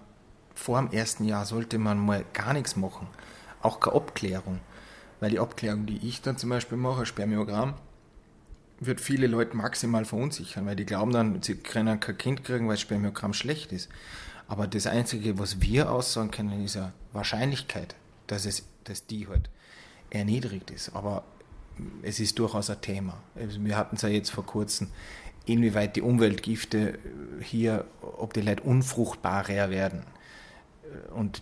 vor 0.61 0.79
dem 0.79 0.91
ersten 0.91 1.25
Jahr 1.25 1.45
sollte 1.45 1.79
man 1.79 1.97
mal 1.97 2.23
gar 2.33 2.53
nichts 2.53 2.75
machen, 2.75 3.07
auch 3.63 3.79
keine 3.79 3.95
Abklärung. 3.95 4.59
Weil 5.19 5.31
die 5.31 5.39
Abklärung, 5.39 5.87
die 5.87 6.07
ich 6.07 6.21
dann 6.21 6.37
zum 6.37 6.51
Beispiel 6.51 6.77
mache, 6.77 7.05
Spermiogramm, 7.07 7.73
wird 8.79 9.01
viele 9.01 9.27
Leute 9.27 9.57
maximal 9.57 10.05
verunsichern, 10.05 10.65
weil 10.65 10.75
die 10.75 10.85
glauben 10.85 11.11
dann, 11.11 11.41
sie 11.41 11.55
können 11.55 11.99
kein 11.99 12.17
Kind 12.17 12.43
kriegen, 12.43 12.67
weil 12.67 12.77
Spermiogramm 12.77 13.33
schlecht 13.33 13.71
ist. 13.71 13.89
Aber 14.47 14.67
das 14.67 14.85
Einzige, 14.85 15.39
was 15.39 15.61
wir 15.61 15.91
aussagen 15.91 16.29
können, 16.29 16.63
ist 16.63 16.77
eine 16.77 16.93
Wahrscheinlichkeit, 17.11 17.95
dass, 18.27 18.45
es, 18.45 18.63
dass 18.83 19.07
die 19.07 19.27
halt 19.27 19.49
erniedrigt 20.09 20.69
ist. 20.69 20.95
Aber 20.95 21.23
es 22.03 22.19
ist 22.19 22.37
durchaus 22.37 22.69
ein 22.69 22.81
Thema. 22.81 23.17
Also 23.35 23.63
wir 23.63 23.77
hatten 23.77 23.95
es 23.95 24.03
ja 24.03 24.09
jetzt 24.09 24.29
vor 24.29 24.45
kurzem, 24.45 24.89
inwieweit 25.45 25.95
die 25.95 26.01
Umweltgifte 26.01 26.99
hier, 27.41 27.85
ob 28.01 28.33
die 28.33 28.41
Leute 28.41 28.63
unfruchtbarer 28.63 29.69
werden. 29.69 30.03
Und 31.15 31.41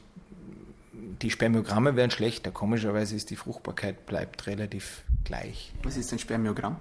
die 1.22 1.30
Spermiogramme 1.30 1.96
werden 1.96 2.12
schlechter. 2.12 2.52
Komischerweise 2.52 3.16
ist 3.16 3.30
die 3.30 3.36
Fruchtbarkeit 3.36 4.06
bleibt 4.06 4.48
relativ 4.48 5.04
gleich. 5.24 5.74
Was 5.84 5.98
ist 5.98 6.12
ein 6.14 6.20
Spermiogramm? 6.20 6.78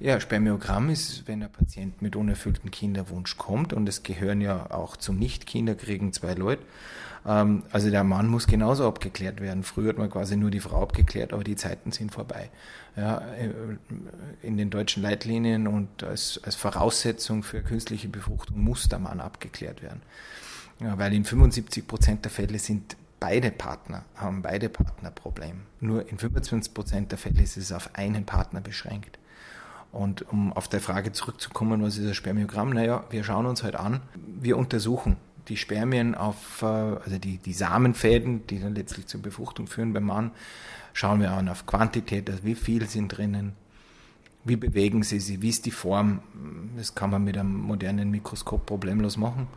Ja, 0.00 0.20
Spermiogramm 0.20 0.90
ist, 0.90 1.26
wenn 1.26 1.42
ein 1.42 1.50
Patient 1.50 2.00
mit 2.02 2.14
unerfülltem 2.14 2.70
Kinderwunsch 2.70 3.36
kommt 3.36 3.72
und 3.72 3.88
es 3.88 4.04
gehören 4.04 4.40
ja 4.40 4.70
auch 4.70 4.96
zum 4.96 5.18
Nicht-Kinderkriegen 5.18 6.12
zwei 6.12 6.34
Leute. 6.34 6.62
Ähm, 7.26 7.64
also 7.72 7.90
der 7.90 8.04
Mann 8.04 8.28
muss 8.28 8.46
genauso 8.46 8.86
abgeklärt 8.86 9.40
werden. 9.40 9.64
Früher 9.64 9.88
hat 9.88 9.98
man 9.98 10.08
quasi 10.08 10.36
nur 10.36 10.52
die 10.52 10.60
Frau 10.60 10.82
abgeklärt, 10.82 11.32
aber 11.32 11.42
die 11.42 11.56
Zeiten 11.56 11.90
sind 11.90 12.12
vorbei. 12.12 12.48
Ja, 12.96 13.18
äh, 13.18 13.50
in 14.42 14.56
den 14.56 14.70
deutschen 14.70 15.02
Leitlinien 15.02 15.66
und 15.66 16.04
als, 16.04 16.40
als 16.44 16.54
Voraussetzung 16.54 17.42
für 17.42 17.62
künstliche 17.62 18.08
Befruchtung 18.08 18.60
muss 18.60 18.88
der 18.88 19.00
Mann 19.00 19.20
abgeklärt 19.20 19.82
werden. 19.82 20.02
Ja, 20.80 20.98
weil 20.98 21.12
in 21.12 21.24
75 21.24 21.86
Prozent 21.86 22.24
der 22.24 22.30
Fälle 22.30 22.58
sind 22.58 22.96
beide 23.20 23.50
Partner, 23.50 24.04
haben 24.14 24.42
beide 24.42 24.68
Partner 24.68 25.10
Problem. 25.10 25.62
Nur 25.80 26.08
in 26.08 26.18
25 26.18 26.72
Prozent 26.72 27.10
der 27.10 27.18
Fälle 27.18 27.42
ist 27.42 27.56
es 27.56 27.72
auf 27.72 27.90
einen 27.94 28.24
Partner 28.24 28.60
beschränkt. 28.60 29.18
Und 29.90 30.30
um 30.30 30.52
auf 30.52 30.68
der 30.68 30.80
Frage 30.80 31.12
zurückzukommen, 31.12 31.82
was 31.82 31.96
ist 31.96 32.06
ein 32.06 32.14
Spermiogramm? 32.14 32.70
Naja, 32.70 33.04
wir 33.10 33.24
schauen 33.24 33.46
uns 33.46 33.62
halt 33.62 33.74
an, 33.74 34.02
wir 34.14 34.56
untersuchen 34.56 35.16
die 35.48 35.56
Spermien 35.56 36.14
auf, 36.14 36.62
äh, 36.62 36.66
also 36.66 37.18
die, 37.18 37.38
die 37.38 37.52
Samenfäden, 37.52 38.46
die 38.46 38.60
dann 38.60 38.74
letztlich 38.74 39.06
zur 39.06 39.22
Befruchtung 39.22 39.66
führen 39.66 39.92
beim 39.92 40.04
Mann, 40.04 40.30
schauen 40.92 41.20
wir 41.20 41.32
an 41.32 41.48
auf 41.48 41.66
Quantität, 41.66 42.28
also 42.28 42.44
wie 42.44 42.54
viel 42.54 42.86
sind 42.86 43.16
drinnen, 43.16 43.52
wie 44.44 44.56
bewegen 44.56 45.02
sie 45.02 45.20
sich, 45.20 45.40
wie 45.40 45.48
ist 45.48 45.66
die 45.66 45.70
Form. 45.70 46.20
Das 46.76 46.94
kann 46.94 47.10
man 47.10 47.24
mit 47.24 47.36
einem 47.36 47.54
modernen 47.56 48.10
Mikroskop 48.10 48.66
problemlos 48.66 49.16
machen. 49.16 49.48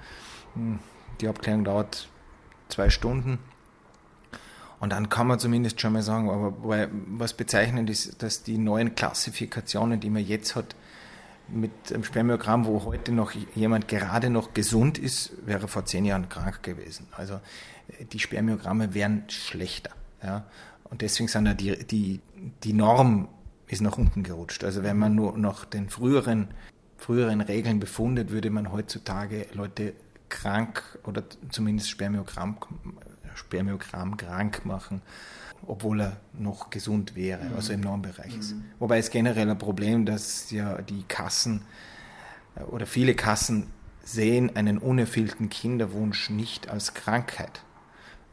Die 1.21 1.27
Abklärung 1.27 1.63
dauert 1.63 2.09
zwei 2.67 2.89
Stunden. 2.89 3.39
Und 4.79 4.91
dann 4.91 5.09
kann 5.09 5.27
man 5.27 5.39
zumindest 5.39 5.79
schon 5.79 5.93
mal 5.93 6.01
sagen, 6.01 6.29
aber 6.29 6.89
was 7.05 7.33
bezeichnend 7.33 7.89
ist, 7.89 8.23
dass 8.23 8.41
die 8.41 8.57
neuen 8.57 8.95
Klassifikationen, 8.95 9.99
die 9.99 10.09
man 10.09 10.25
jetzt 10.25 10.55
hat, 10.55 10.75
mit 11.47 11.71
einem 11.93 12.03
Spermiogramm, 12.03 12.65
wo 12.65 12.83
heute 12.85 13.11
noch 13.11 13.31
jemand 13.53 13.87
gerade 13.87 14.29
noch 14.29 14.53
gesund 14.53 14.97
ist, 14.97 15.33
wäre 15.45 15.67
vor 15.67 15.85
zehn 15.85 16.05
Jahren 16.05 16.29
krank 16.29 16.63
gewesen. 16.63 17.07
Also 17.11 17.39
die 18.11 18.19
Spermiogramme 18.19 18.93
wären 18.93 19.25
schlechter. 19.27 19.91
Ja? 20.23 20.45
Und 20.85 21.01
deswegen 21.01 21.27
sind 21.27 21.45
da 21.45 21.53
die, 21.53 21.85
die, 21.85 22.21
die 22.63 22.73
Norm 22.73 23.27
ist 23.67 23.81
nach 23.81 23.97
unten 23.97 24.23
gerutscht. 24.23 24.63
Also 24.63 24.83
wenn 24.83 24.97
man 24.97 25.13
nur 25.13 25.37
nach 25.37 25.65
den 25.65 25.89
früheren, 25.89 26.47
früheren 26.97 27.41
Regeln 27.41 27.79
befundet, 27.79 28.31
würde 28.31 28.49
man 28.49 28.71
heutzutage 28.71 29.45
Leute 29.53 29.93
krank 30.31 30.81
oder 31.03 31.23
zumindest 31.49 31.89
Spermiogramm 31.89 32.57
Spermiogramm 33.35 34.17
krank 34.17 34.65
machen, 34.65 35.01
obwohl 35.67 36.01
er 36.01 36.17
noch 36.33 36.69
gesund 36.69 37.15
wäre, 37.15 37.45
mhm. 37.45 37.55
also 37.55 37.73
im 37.73 37.81
Normbereich 37.81 38.37
ist. 38.37 38.55
Mhm. 38.55 38.65
Wobei 38.79 38.97
es 38.97 39.09
generell 39.09 39.49
ein 39.49 39.57
Problem, 39.57 40.05
dass 40.05 40.51
ja 40.51 40.81
die 40.81 41.03
Kassen 41.03 41.61
äh, 42.55 42.63
oder 42.63 42.85
viele 42.85 43.15
Kassen 43.15 43.67
sehen 44.03 44.55
einen 44.55 44.79
unerfüllten 44.79 45.49
Kinderwunsch 45.49 46.29
nicht 46.29 46.69
als 46.69 46.93
Krankheit. 46.93 47.63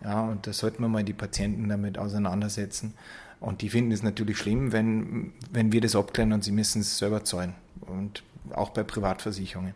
Ja, 0.02 0.22
und 0.22 0.46
da 0.46 0.52
sollten 0.52 0.82
wir 0.82 0.88
mal 0.88 1.04
die 1.04 1.12
Patienten 1.12 1.68
damit 1.68 1.98
auseinandersetzen. 1.98 2.94
Und 3.40 3.62
die 3.62 3.68
finden 3.68 3.92
es 3.92 4.02
natürlich 4.02 4.38
schlimm, 4.38 4.72
wenn, 4.72 5.32
wenn 5.50 5.72
wir 5.72 5.80
das 5.80 5.94
abklären 5.94 6.32
und 6.32 6.42
sie 6.42 6.52
müssen 6.52 6.80
es 6.80 6.98
selber 6.98 7.24
zahlen. 7.24 7.54
Und 7.80 8.22
auch 8.52 8.70
bei 8.70 8.82
Privatversicherungen. 8.82 9.74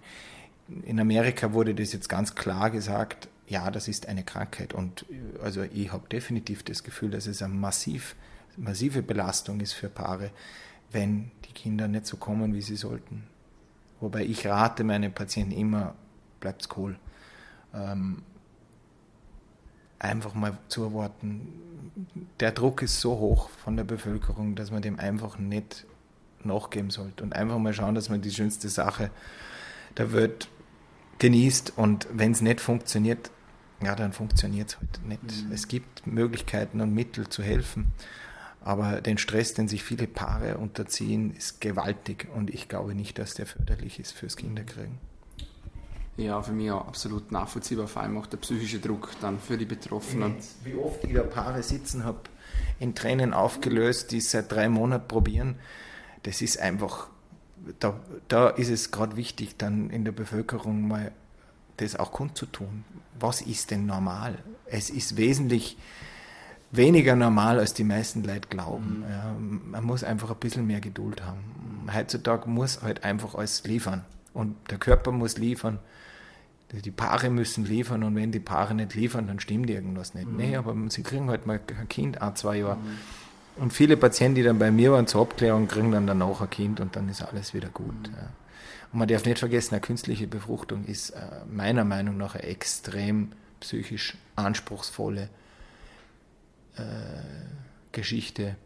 In 0.84 1.00
Amerika 1.00 1.52
wurde 1.52 1.74
das 1.74 1.92
jetzt 1.92 2.08
ganz 2.08 2.34
klar 2.34 2.70
gesagt, 2.70 3.28
ja, 3.46 3.70
das 3.70 3.88
ist 3.88 4.08
eine 4.08 4.24
Krankheit. 4.24 4.72
Und 4.72 5.04
äh, 5.10 5.42
also 5.42 5.62
ich 5.62 5.92
habe 5.92 6.08
definitiv 6.08 6.62
das 6.62 6.82
Gefühl, 6.82 7.10
dass 7.10 7.26
es 7.26 7.42
eine 7.42 7.54
massiv, 7.54 8.16
massive 8.56 9.02
Belastung 9.02 9.60
ist 9.60 9.72
für 9.72 9.88
Paare, 9.88 10.30
wenn 10.90 11.30
die 11.46 11.52
Kinder 11.52 11.88
nicht 11.88 12.06
so 12.06 12.16
kommen, 12.16 12.54
wie 12.54 12.62
sie 12.62 12.76
sollten. 12.76 13.24
Wobei 14.00 14.24
ich 14.24 14.46
rate 14.46 14.84
meinen 14.84 15.12
Patienten 15.12 15.52
immer, 15.52 15.94
bleibt's 16.40 16.68
cool. 16.76 16.98
Ähm, 17.74 18.22
einfach 19.98 20.34
mal 20.34 20.58
zu 20.68 20.82
erwarten. 20.82 21.48
Der 22.40 22.52
Druck 22.52 22.82
ist 22.82 23.00
so 23.00 23.18
hoch 23.18 23.48
von 23.50 23.76
der 23.76 23.84
Bevölkerung, 23.84 24.56
dass 24.56 24.70
man 24.70 24.82
dem 24.82 24.98
einfach 24.98 25.38
nicht 25.38 25.86
nachgeben 26.42 26.90
sollte 26.90 27.22
und 27.22 27.34
einfach 27.34 27.58
mal 27.58 27.72
schauen, 27.72 27.94
dass 27.94 28.08
man 28.08 28.20
die 28.20 28.32
schönste 28.32 28.68
Sache 28.68 29.10
der 29.96 30.12
Welt 30.12 30.48
genießt 31.18 31.74
und 31.76 32.08
wenn 32.12 32.32
es 32.32 32.40
nicht 32.40 32.60
funktioniert, 32.60 33.30
ja, 33.82 33.94
dann 33.94 34.12
funktioniert 34.12 34.70
es 34.70 34.78
halt 34.78 35.06
nicht. 35.06 35.22
Mhm. 35.22 35.52
Es 35.52 35.68
gibt 35.68 36.06
Möglichkeiten 36.06 36.80
und 36.80 36.94
Mittel 36.94 37.28
zu 37.28 37.42
helfen, 37.42 37.92
aber 38.60 39.00
den 39.00 39.18
Stress, 39.18 39.54
den 39.54 39.68
sich 39.68 39.82
viele 39.82 40.06
Paare 40.06 40.58
unterziehen, 40.58 41.34
ist 41.34 41.60
gewaltig 41.60 42.28
und 42.34 42.50
ich 42.50 42.68
glaube 42.68 42.94
nicht, 42.94 43.18
dass 43.18 43.34
der 43.34 43.46
förderlich 43.46 43.98
ist 43.98 44.12
fürs 44.12 44.36
Kinderkriegen. 44.36 44.98
Ja, 46.16 46.42
für 46.42 46.52
mich 46.52 46.70
auch 46.70 46.86
absolut 46.86 47.32
nachvollziehbar, 47.32 47.88
vor 47.88 48.02
allem 48.02 48.18
auch 48.18 48.26
der 48.26 48.36
psychische 48.36 48.78
Druck 48.78 49.10
dann 49.20 49.40
für 49.40 49.56
die 49.56 49.64
Betroffenen. 49.64 50.36
Wie 50.62 50.74
oft 50.74 51.02
ich 51.04 51.14
da 51.14 51.22
Paare 51.22 51.62
sitzen 51.62 52.04
habe, 52.04 52.20
in 52.78 52.94
Tränen 52.94 53.32
aufgelöst, 53.32 54.12
die 54.12 54.20
seit 54.20 54.52
drei 54.52 54.68
Monaten 54.68 55.08
probieren, 55.08 55.56
das 56.22 56.42
ist 56.42 56.60
einfach, 56.60 57.08
da, 57.78 57.98
da 58.28 58.48
ist 58.48 58.70
es 58.70 58.90
gerade 58.90 59.16
wichtig, 59.16 59.56
dann 59.56 59.90
in 59.90 60.04
der 60.04 60.12
Bevölkerung 60.12 60.88
mal 60.88 61.12
das 61.78 61.96
auch 61.96 62.12
kundzutun. 62.12 62.84
Was 63.18 63.40
ist 63.42 63.70
denn 63.70 63.86
normal? 63.86 64.38
Es 64.66 64.90
ist 64.90 65.16
wesentlich 65.16 65.76
weniger 66.70 67.14
normal, 67.16 67.58
als 67.58 67.74
die 67.74 67.84
meisten 67.84 68.24
Leute 68.24 68.48
glauben. 68.48 69.00
Mhm. 69.00 69.10
Ja, 69.10 69.36
man 69.38 69.84
muss 69.84 70.02
einfach 70.04 70.30
ein 70.30 70.38
bisschen 70.38 70.66
mehr 70.66 70.80
Geduld 70.80 71.22
haben. 71.24 71.40
Heutzutage 71.94 72.48
muss 72.48 72.82
halt 72.82 73.04
einfach 73.04 73.34
alles 73.34 73.64
liefern. 73.64 74.04
Und 74.32 74.56
der 74.70 74.78
Körper 74.78 75.12
muss 75.12 75.36
liefern. 75.36 75.78
Die 76.72 76.90
Paare 76.90 77.28
müssen 77.28 77.66
liefern 77.66 78.02
und 78.02 78.16
wenn 78.16 78.32
die 78.32 78.40
Paare 78.40 78.74
nicht 78.74 78.94
liefern, 78.94 79.26
dann 79.26 79.40
stimmt 79.40 79.68
irgendwas 79.68 80.14
nicht. 80.14 80.26
Mhm. 80.26 80.36
Nee, 80.36 80.56
aber 80.56 80.74
sie 80.88 81.02
kriegen 81.02 81.28
halt 81.28 81.46
mal 81.46 81.60
ein 81.78 81.88
Kind, 81.88 82.22
ein, 82.22 82.34
zwei 82.34 82.56
Jahre. 82.58 82.76
Mhm. 82.76 82.98
Und 83.56 83.72
viele 83.72 83.96
Patienten, 83.96 84.36
die 84.36 84.42
dann 84.42 84.58
bei 84.58 84.70
mir 84.70 84.92
waren 84.92 85.06
zur 85.06 85.22
Abklärung, 85.22 85.68
kriegen 85.68 85.92
dann 85.92 86.06
danach 86.06 86.40
ein 86.40 86.50
Kind 86.50 86.80
und 86.80 86.96
dann 86.96 87.08
ist 87.08 87.22
alles 87.22 87.52
wieder 87.54 87.68
gut. 87.68 88.08
Mhm. 88.08 88.14
Ja. 88.14 88.30
Und 88.92 88.98
man 88.98 89.08
darf 89.08 89.24
nicht 89.24 89.38
vergessen, 89.38 89.74
eine 89.74 89.80
künstliche 89.80 90.26
Befruchtung 90.26 90.84
ist 90.84 91.10
äh, 91.10 91.20
meiner 91.50 91.84
Meinung 91.84 92.16
nach 92.16 92.34
eine 92.34 92.44
extrem 92.44 93.32
psychisch 93.60 94.16
anspruchsvolle 94.36 95.28
äh, 96.76 96.82
Geschichte, 97.92 98.56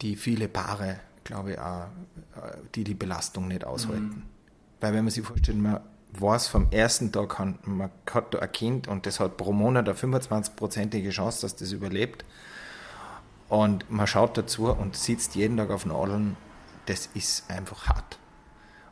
die 0.00 0.16
viele 0.16 0.48
Paare, 0.48 1.00
glaube 1.24 1.52
ich, 1.52 1.58
auch, 1.58 1.86
äh, 2.36 2.56
die 2.74 2.84
die 2.84 2.94
Belastung 2.94 3.48
nicht 3.48 3.64
aushalten. 3.64 4.04
Mhm. 4.04 4.22
Weil 4.80 4.94
wenn 4.94 5.04
man 5.04 5.10
sich 5.10 5.24
vorstellt, 5.24 5.58
man 5.58 5.80
weiß 6.12 6.48
vom 6.48 6.70
ersten 6.70 7.12
Tag 7.12 7.38
an, 7.40 7.58
man 7.64 7.90
hat 8.10 8.34
da 8.34 8.38
ein 8.38 8.52
Kind 8.52 8.88
und 8.88 9.06
das 9.06 9.20
hat 9.20 9.36
pro 9.36 9.52
Monat 9.52 9.88
eine 9.88 9.98
25-prozentige 9.98 11.10
Chance, 11.10 11.42
dass 11.42 11.56
das 11.56 11.72
überlebt. 11.72 12.24
Und 13.48 13.90
man 13.90 14.06
schaut 14.06 14.36
dazu 14.36 14.70
und 14.70 14.96
sitzt 14.96 15.34
jeden 15.34 15.56
Tag 15.56 15.70
auf 15.70 15.86
Nadeln, 15.86 16.36
das 16.86 17.08
ist 17.14 17.50
einfach 17.50 17.86
hart. 17.86 18.18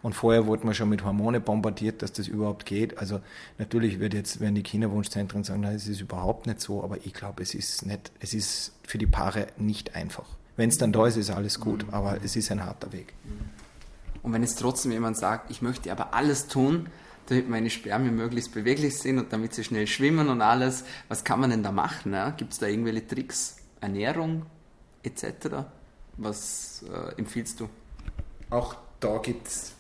Und 0.03 0.13
vorher 0.13 0.47
wurde 0.47 0.65
man 0.65 0.75
schon 0.75 0.89
mit 0.89 1.05
Hormone 1.05 1.41
bombardiert, 1.41 2.01
dass 2.01 2.13
das 2.13 2.29
überhaupt 2.29 2.65
geht. 2.65 2.99
Also 2.99 3.21
natürlich 3.59 3.99
wird 3.99 4.15
jetzt, 4.15 4.41
werden 4.41 4.55
die 4.55 4.63
Kinderwunschzentren 4.63 5.43
sagen, 5.43 5.63
nein, 5.63 5.75
es 5.75 5.89
ist 5.89 6.01
überhaupt 6.01 6.47
nicht 6.47 6.61
so, 6.61 6.85
aber 6.85 6.99
ich 7.05 7.13
glaube, 7.13 7.43
es 7.43 7.55
ist 7.55 7.85
nicht, 7.87 8.13
es 8.21 8.33
ist 8.33 8.73
für 8.87 8.99
die 8.99 9.07
Paare 9.07 9.49
nicht 9.57 9.97
einfach. 9.97 10.27
Wenn 10.57 10.69
es 10.69 10.79
dann 10.79 10.93
da 10.93 11.07
ist, 11.07 11.17
ist 11.17 11.31
alles 11.31 11.61
gut, 11.61 11.87
mhm. 11.87 11.95
aber 11.95 12.19
es 12.23 12.37
ist 12.37 12.51
ein 12.53 12.65
harter 12.65 12.93
Weg. 12.93 13.15
Und 14.23 14.33
wenn 14.33 14.43
jetzt 14.43 14.61
trotzdem 14.61 14.93
jemand 14.93 15.17
sagt, 15.17 15.51
ich 15.51 15.61
möchte 15.61 15.91
aber 15.91 16.15
alles 16.15 16.47
tun, 16.47 16.89
damit 17.27 17.49
meine 17.49 17.71
Spermien 17.71 18.15
möglichst 18.15 18.55
beweglich 18.55 18.97
sind 18.99 19.19
und 19.19 19.33
damit 19.33 19.55
sie 19.55 19.65
schnell 19.65 19.87
schwimmen 19.89 20.29
und 20.29 20.41
alles, 20.41 20.85
was 21.09 21.25
kann 21.25 21.41
man 21.41 21.51
denn 21.51 21.65
da 21.65 21.73
machen? 21.73 22.13
Ne? 22.13 22.33
Gibt 22.37 22.53
es 22.53 22.59
da 22.61 22.67
irgendwelche 22.67 23.07
Tricks, 23.07 23.57
Ernährung 23.81 24.47
etc.? 25.07 25.65
Was 26.17 26.85
äh, 26.91 27.19
empfiehlst 27.19 27.61
du? 27.61 27.69
Auch 28.51 28.77
da 29.01 29.19
gibt 29.19 29.47
es 29.47 29.77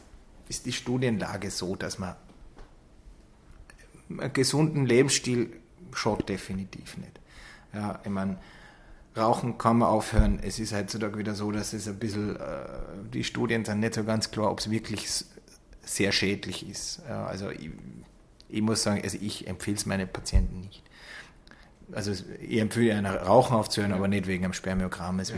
ist 0.48 0.66
die 0.66 0.72
Studienlage 0.72 1.50
so, 1.50 1.76
dass 1.76 1.98
man 1.98 2.14
einen 4.08 4.32
gesunden 4.32 4.86
Lebensstil 4.86 5.52
schaut 5.92 6.28
definitiv 6.28 6.96
nicht. 6.98 7.18
Ja, 7.72 8.00
ich 8.04 8.10
meine, 8.10 8.38
Rauchen 9.16 9.58
kann 9.58 9.78
man 9.78 9.88
aufhören. 9.88 10.38
Es 10.42 10.58
ist 10.58 10.72
heutzutage 10.74 11.18
wieder 11.18 11.34
so, 11.34 11.50
dass 11.50 11.72
es 11.72 11.88
ein 11.88 11.98
bisschen, 11.98 12.36
äh, 12.36 12.66
die 13.12 13.24
Studien 13.24 13.64
sind 13.64 13.80
nicht 13.80 13.94
so 13.94 14.04
ganz 14.04 14.30
klar, 14.30 14.50
ob 14.50 14.60
es 14.60 14.70
wirklich 14.70 15.08
sehr 15.82 16.12
schädlich 16.12 16.68
ist. 16.68 17.00
Ja, 17.08 17.26
also 17.26 17.50
ich, 17.50 17.70
ich, 18.48 18.62
muss 18.62 18.82
sagen, 18.82 19.00
also 19.02 19.18
ich 19.20 19.48
empfehle 19.48 19.76
es 19.76 19.86
meinen 19.86 20.08
Patienten 20.08 20.60
nicht. 20.60 20.82
Also 21.92 22.12
ich 22.40 22.58
empfehle 22.58 22.94
einer 22.94 23.22
Rauchen 23.22 23.56
aufzuhören, 23.56 23.92
aber 23.92 24.08
nicht 24.08 24.26
wegen 24.26 24.44
einem 24.44 24.52
Spermiogramm. 24.52 25.20
Es, 25.20 25.30
ja. 25.30 25.36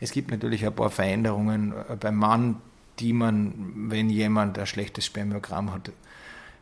es 0.00 0.12
gibt 0.12 0.30
natürlich 0.30 0.64
ein 0.64 0.74
paar 0.74 0.90
Veränderungen 0.90 1.74
äh, 1.88 1.96
beim 1.96 2.16
Mann, 2.16 2.56
die 2.98 3.12
man, 3.12 3.72
wenn 3.90 4.10
jemand 4.10 4.58
ein 4.58 4.66
schlechtes 4.66 5.06
Spermiogramm 5.06 5.72
hat, 5.72 5.92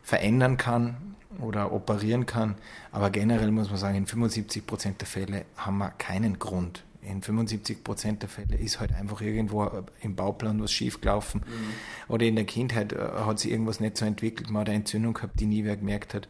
verändern 0.03 0.57
kann 0.57 1.15
oder 1.39 1.71
operieren 1.71 2.25
kann. 2.25 2.55
Aber 2.91 3.09
generell 3.09 3.51
muss 3.51 3.69
man 3.69 3.77
sagen, 3.77 3.95
in 3.95 4.07
75 4.07 4.65
Prozent 4.65 5.01
der 5.01 5.07
Fälle 5.07 5.45
haben 5.57 5.77
wir 5.77 5.91
keinen 5.91 6.39
Grund. 6.39 6.83
In 7.03 7.21
75 7.21 7.83
Prozent 7.83 8.21
der 8.21 8.29
Fälle 8.29 8.55
ist 8.57 8.79
halt 8.79 8.93
einfach 8.93 9.21
irgendwo 9.21 9.69
im 10.01 10.15
Bauplan 10.15 10.61
was 10.61 10.71
schiefgelaufen. 10.71 11.41
Mhm. 11.41 12.13
Oder 12.13 12.25
in 12.25 12.35
der 12.35 12.45
Kindheit 12.45 12.93
äh, 12.93 12.97
hat 13.25 13.39
sich 13.39 13.51
irgendwas 13.51 13.79
nicht 13.79 13.97
so 13.97 14.05
entwickelt, 14.05 14.49
man 14.49 14.61
hat 14.61 14.69
eine 14.69 14.77
Entzündung 14.77 15.13
gehabt, 15.13 15.39
die 15.39 15.45
nie 15.45 15.63
wer 15.63 15.77
gemerkt 15.77 16.13
hat. 16.13 16.27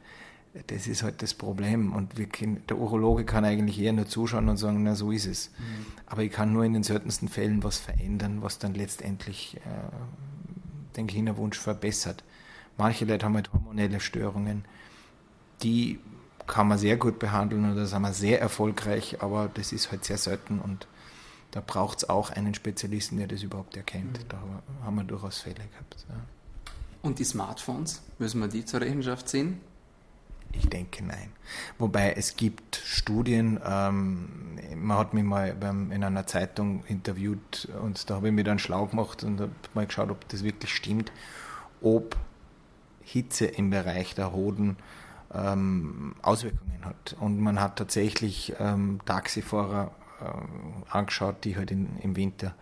Das 0.68 0.88
ist 0.88 1.04
halt 1.04 1.22
das 1.22 1.34
Problem. 1.34 1.94
Und 1.94 2.16
können, 2.34 2.62
der 2.68 2.78
Urologe 2.78 3.24
kann 3.24 3.46
eigentlich 3.46 3.80
eher 3.80 3.94
nur 3.94 4.08
zuschauen 4.08 4.50
und 4.50 4.58
sagen, 4.58 4.84
na 4.84 4.96
so 4.96 5.12
ist 5.12 5.26
es. 5.26 5.50
Mhm. 5.58 5.86
Aber 6.06 6.24
ich 6.24 6.32
kann 6.32 6.52
nur 6.52 6.66
in 6.66 6.74
den 6.74 6.84
seltensten 6.84 7.30
Fällen 7.30 7.64
was 7.64 7.78
verändern, 7.78 8.42
was 8.42 8.60
dann 8.60 8.74
letztendlich 8.74 9.58
äh, 9.58 10.96
den 10.98 11.08
Kinderwunsch 11.08 11.58
verbessert. 11.58 12.24
Manche 12.78 13.06
Leute 13.06 13.26
haben 13.26 13.36
halt 13.36 13.54
hormonelle 13.54 14.00
Störungen 14.00 14.66
die 15.64 16.00
kann 16.48 16.68
man 16.68 16.78
sehr 16.78 16.98
gut 16.98 17.20
behandeln 17.20 17.76
da 17.76 17.86
sind 17.86 18.02
wir 18.02 18.14
sehr 18.14 18.42
erfolgreich, 18.42 19.22
aber 19.22 19.50
das 19.54 19.72
ist 19.72 19.92
halt 19.92 20.04
sehr 20.04 20.18
selten 20.18 20.60
und 20.60 20.88
da 21.52 21.62
braucht 21.66 22.00
es 22.00 22.10
auch 22.10 22.30
einen 22.30 22.54
Spezialisten, 22.54 23.18
der 23.18 23.28
das 23.28 23.44
überhaupt 23.44 23.76
erkennt. 23.76 24.20
Mhm. 24.20 24.28
Da 24.30 24.42
haben 24.84 24.96
wir 24.96 25.04
durchaus 25.04 25.40
Fälle 25.40 25.56
gehabt. 25.56 26.06
Ja. 26.08 26.16
Und 27.02 27.20
die 27.20 27.26
Smartphones, 27.26 28.02
müssen 28.20 28.40
wir 28.40 28.48
die 28.48 28.64
zur 28.64 28.82
Rechenschaft 28.82 29.28
ziehen? 29.28 29.60
Ich 30.54 30.70
denke 30.70 31.04
nein. 31.04 31.32
Wobei 31.78 32.14
es 32.14 32.36
gibt 32.36 32.76
Studien, 32.76 33.60
ähm, 33.66 34.58
man 34.76 34.98
hat 34.98 35.14
mich 35.14 35.24
mal 35.24 35.54
beim, 35.54 35.92
in 35.92 36.04
einer 36.04 36.28
Zeitung 36.28 36.84
interviewt 36.86 37.68
und 37.82 38.10
da 38.10 38.16
habe 38.16 38.28
ich 38.28 38.34
mir 38.34 38.44
dann 38.44 38.60
schlau 38.60 38.86
gemacht 38.86 39.24
und 39.24 39.40
habe 39.40 39.52
mal 39.74 39.86
geschaut, 39.86 40.12
ob 40.12 40.28
das 40.30 40.44
wirklich 40.44 40.74
stimmt, 40.74 41.12
ob 41.82 42.18
Hitze 43.02 43.46
im 43.46 43.70
Bereich 43.70 44.16
der 44.16 44.34
Hoden 44.34 44.78
ähm, 45.34 46.16
Auswirkungen 46.22 46.86
hat. 46.86 47.16
Und 47.20 47.40
man 47.40 47.60
hat 47.60 47.78
tatsächlich 47.78 48.54
ähm, 48.60 49.00
Taxifahrer 49.06 49.92
äh, 50.22 50.92
angeschaut, 50.92 51.44
die 51.44 51.56
halt 51.56 51.72
in, 51.72 51.98
im 52.02 52.16
Winter 52.16 52.56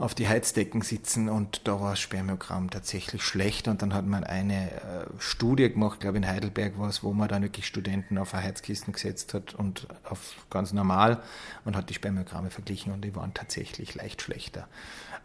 auf 0.00 0.14
die 0.14 0.26
Heizdecken 0.26 0.80
sitzen 0.80 1.28
und 1.28 1.68
da 1.68 1.78
war 1.78 1.90
das 1.90 2.00
Spermiogramm 2.00 2.70
tatsächlich 2.70 3.22
schlecht 3.22 3.68
und 3.68 3.82
dann 3.82 3.92
hat 3.92 4.06
man 4.06 4.24
eine 4.24 4.70
äh, 4.70 5.06
Studie 5.18 5.70
gemacht, 5.70 6.00
glaube 6.00 6.16
in 6.16 6.26
Heidelberg 6.26 6.78
war 6.78 6.88
es, 6.88 7.02
wo 7.04 7.12
man 7.12 7.28
dann 7.28 7.42
wirklich 7.42 7.66
Studenten 7.66 8.16
auf 8.16 8.32
eine 8.32 8.44
Heizkisten 8.44 8.94
gesetzt 8.94 9.34
hat 9.34 9.54
und 9.54 9.86
auf 10.04 10.36
ganz 10.48 10.72
normal 10.72 11.22
und 11.66 11.76
hat 11.76 11.90
die 11.90 11.94
Spermiogramme 11.94 12.50
verglichen 12.50 12.94
und 12.94 13.02
die 13.02 13.14
waren 13.14 13.34
tatsächlich 13.34 13.94
leicht 13.94 14.22
schlechter. 14.22 14.68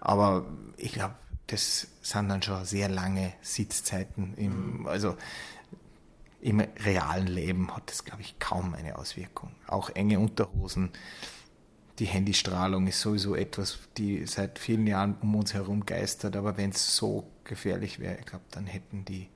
Aber 0.02 0.46
ich 0.76 0.92
glaube, 0.92 1.16
das 1.48 1.88
sind 2.02 2.28
dann 2.28 2.42
schon 2.42 2.66
sehr 2.66 2.90
lange 2.90 3.32
Sitzzeiten 3.42 4.34
im, 4.36 4.88
also 4.88 5.16
im 6.42 6.60
realen 6.60 7.28
Leben 7.28 7.74
hat 7.74 7.84
das, 7.90 8.04
glaube 8.04 8.22
ich, 8.22 8.40
kaum 8.40 8.74
eine 8.74 8.98
Auswirkung. 8.98 9.52
Auch 9.68 9.90
enge 9.92 10.20
Unterhosen, 10.20 10.92
die 12.00 12.06
Handystrahlung 12.06 12.88
ist 12.88 13.00
sowieso 13.00 13.36
etwas, 13.36 13.80
die 13.98 14.26
seit 14.26 14.60
vielen 14.60 14.86
Jahren 14.86 15.16
um 15.22 15.36
uns 15.36 15.54
herum 15.54 15.86
geistert. 15.86 16.36
Aber 16.36 16.58
wenn 16.58 16.72
es 16.72 16.96
so 16.96 17.28
gefährlich 17.44 18.00
wäre, 18.00 18.18
ich 18.20 18.26
glaube, 18.26 18.44
dann 18.52 18.66
hätten 18.66 19.06
die, 19.06 19.30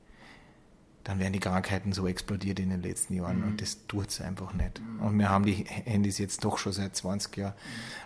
dann 1.06 1.20
wären 1.20 1.32
die 1.32 1.40
Krankheiten 1.40 1.94
so 1.94 2.06
explodiert 2.08 2.60
in 2.60 2.70
den 2.70 2.82
letzten 2.82 3.14
Jahren 3.14 3.40
mhm. 3.40 3.48
und 3.48 3.62
das 3.62 3.88
tut 3.88 4.10
es 4.10 4.20
einfach 4.20 4.54
nicht. 4.54 4.82
Mhm. 4.82 5.00
Und 5.00 5.20
wir 5.20 5.30
haben 5.30 5.46
die 5.46 5.54
Handys 5.54 6.18
jetzt 6.18 6.44
doch 6.44 6.58
schon 6.58 6.74
seit 6.74 6.96
20 6.96 7.38
Jahren. 7.38 7.54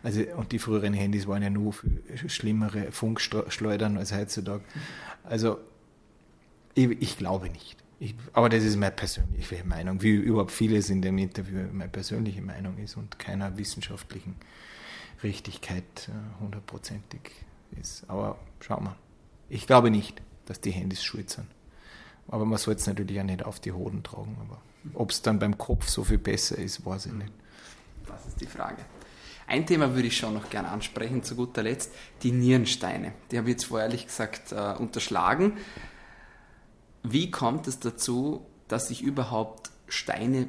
Also, 0.03 0.21
und 0.37 0.51
die 0.51 0.59
früheren 0.59 0.93
Handys 0.93 1.27
waren 1.27 1.41
ja 1.41 1.49
nur 1.49 1.73
für 1.73 1.89
schlimmere 2.27 2.91
Funkschleudern 2.91 3.97
als 3.97 4.13
heutzutage. 4.13 4.63
Also, 5.23 5.57
ich, 6.75 6.89
ich 7.01 7.17
glaube 7.17 7.49
nicht. 7.49 7.82
Ich, 8.03 8.15
aber 8.33 8.49
das 8.49 8.65
ist 8.65 8.75
meine 8.75 8.91
persönliche 8.91 9.63
Meinung, 9.63 10.01
wie 10.01 10.11
überhaupt 10.11 10.51
vieles 10.51 10.89
in 10.89 11.01
dem 11.01 11.17
Interview 11.17 11.59
meine 11.71 11.87
persönliche 11.87 12.41
Meinung 12.41 12.77
ist 12.77 12.97
und 12.97 13.17
keiner 13.17 13.57
wissenschaftlichen 13.57 14.35
Richtigkeit 15.23 16.09
äh, 16.09 16.41
hundertprozentig 16.41 17.31
ist. 17.79 18.03
Aber 18.09 18.37
schauen 18.59 18.83
wir. 18.83 18.97
Ich 19.47 19.67
glaube 19.67 19.89
nicht, 19.89 20.21
dass 20.45 20.59
die 20.59 20.71
Handys 20.71 21.01
schuld 21.01 21.29
sind. 21.29 21.47
Aber 22.27 22.43
man 22.43 22.57
soll 22.57 22.73
es 22.73 22.85
natürlich 22.85 23.17
auch 23.21 23.23
nicht 23.23 23.45
auf 23.45 23.61
die 23.61 23.71
Hoden 23.71 24.03
tragen. 24.03 24.35
Aber 24.41 24.61
ob 24.95 25.11
es 25.11 25.21
dann 25.21 25.39
beim 25.39 25.57
Kopf 25.57 25.87
so 25.87 26.03
viel 26.03 26.17
besser 26.17 26.57
ist, 26.57 26.85
weiß 26.85 27.05
ich 27.05 27.13
nicht. 27.13 27.31
Das 28.05 28.25
ist 28.25 28.41
die 28.41 28.47
Frage. 28.47 28.83
Ein 29.47 29.65
Thema 29.65 29.95
würde 29.95 30.09
ich 30.09 30.17
schon 30.17 30.33
noch 30.33 30.49
gerne 30.49 30.67
ansprechen, 30.67 31.23
zu 31.23 31.37
guter 31.37 31.63
Letzt, 31.63 31.93
die 32.21 32.33
Nierensteine. 32.33 33.13
Die 33.31 33.37
habe 33.37 33.47
ich 33.47 33.53
jetzt 33.53 33.65
vorher 33.65 33.87
ehrlich 33.87 34.07
gesagt 34.07 34.51
äh, 34.51 34.73
unterschlagen. 34.77 35.53
Wie 37.03 37.29
kommt 37.31 37.67
es 37.67 37.79
dazu, 37.79 38.45
dass 38.67 38.87
sich 38.87 39.01
überhaupt 39.01 39.71
Steine 39.87 40.47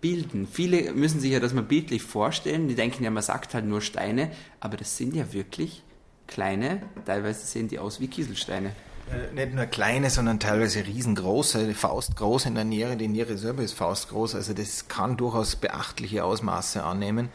bilden? 0.00 0.46
Viele 0.46 0.92
müssen 0.92 1.20
sich 1.20 1.32
ja 1.32 1.40
das 1.40 1.52
mal 1.52 1.62
bildlich 1.62 2.02
vorstellen. 2.02 2.68
Die 2.68 2.74
denken 2.74 3.04
ja, 3.04 3.10
man 3.10 3.22
sagt 3.22 3.54
halt 3.54 3.64
nur 3.64 3.80
Steine, 3.80 4.30
aber 4.60 4.76
das 4.76 4.96
sind 4.96 5.14
ja 5.14 5.32
wirklich 5.32 5.82
kleine, 6.26 6.82
teilweise 7.04 7.46
sehen 7.46 7.68
die 7.68 7.78
aus 7.78 8.00
wie 8.00 8.08
Kieselsteine. 8.08 8.72
Äh, 9.10 9.34
nicht 9.34 9.54
nur 9.54 9.66
kleine, 9.66 10.10
sondern 10.10 10.40
teilweise 10.40 10.84
riesengroße, 10.86 11.74
faustgroß 11.74 12.46
in 12.46 12.54
der 12.54 12.64
Niere. 12.64 12.96
Die 12.96 13.08
Niere 13.08 13.36
selber 13.36 13.62
ist 13.62 13.74
faustgroß, 13.74 14.34
also 14.34 14.52
das 14.52 14.88
kann 14.88 15.16
durchaus 15.16 15.56
beachtliche 15.56 16.24
Ausmaße 16.24 16.82
annehmen. 16.82 17.28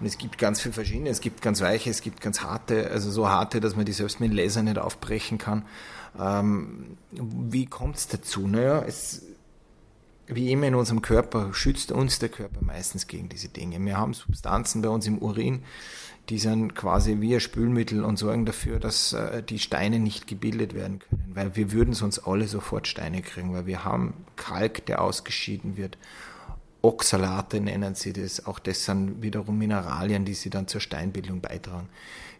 Und 0.00 0.06
es 0.06 0.18
gibt 0.18 0.38
ganz 0.38 0.60
viele 0.60 0.74
verschiedene. 0.74 1.08
Es 1.10 1.20
gibt 1.20 1.42
ganz 1.42 1.60
weiche, 1.60 1.90
es 1.90 2.00
gibt 2.00 2.20
ganz 2.20 2.40
harte, 2.40 2.90
also 2.90 3.10
so 3.10 3.28
harte, 3.28 3.60
dass 3.60 3.76
man 3.76 3.84
die 3.84 3.92
selbst 3.92 4.20
mit 4.20 4.32
Laser 4.32 4.62
nicht 4.62 4.78
aufbrechen 4.78 5.38
kann. 5.38 5.64
Ähm, 6.18 6.96
wie 7.10 7.66
kommt 7.66 7.96
es 7.96 8.08
dazu? 8.08 8.46
Naja, 8.46 8.82
es, 8.86 9.22
wie 10.26 10.52
immer 10.52 10.66
in 10.66 10.74
unserem 10.74 11.02
Körper 11.02 11.54
schützt 11.54 11.92
uns 11.92 12.18
der 12.18 12.28
Körper 12.28 12.60
meistens 12.60 13.06
gegen 13.06 13.28
diese 13.28 13.48
Dinge. 13.48 13.84
Wir 13.84 13.96
haben 13.96 14.14
Substanzen 14.14 14.82
bei 14.82 14.88
uns 14.88 15.06
im 15.06 15.18
Urin, 15.18 15.62
die 16.28 16.38
sind 16.38 16.74
quasi 16.74 17.20
wie 17.20 17.34
ein 17.34 17.40
Spülmittel 17.40 18.04
und 18.04 18.18
sorgen 18.18 18.44
dafür, 18.44 18.78
dass 18.78 19.14
äh, 19.14 19.42
die 19.42 19.58
Steine 19.58 19.98
nicht 19.98 20.26
gebildet 20.26 20.74
werden 20.74 20.98
können, 20.98 21.32
weil 21.32 21.56
wir 21.56 21.72
würden 21.72 21.94
sonst 21.94 22.20
alle 22.20 22.46
sofort 22.46 22.86
Steine 22.86 23.22
kriegen, 23.22 23.54
weil 23.54 23.66
wir 23.66 23.84
haben 23.84 24.12
Kalk, 24.36 24.84
der 24.86 25.00
ausgeschieden 25.00 25.76
wird. 25.76 25.96
Oxalate 26.82 27.60
nennen 27.60 27.94
sie 27.94 28.12
das. 28.12 28.46
Auch 28.46 28.58
das 28.58 28.84
sind 28.84 29.22
wiederum 29.22 29.58
Mineralien, 29.58 30.24
die 30.24 30.34
sie 30.34 30.50
dann 30.50 30.68
zur 30.68 30.80
Steinbildung 30.80 31.40
beitragen. 31.40 31.88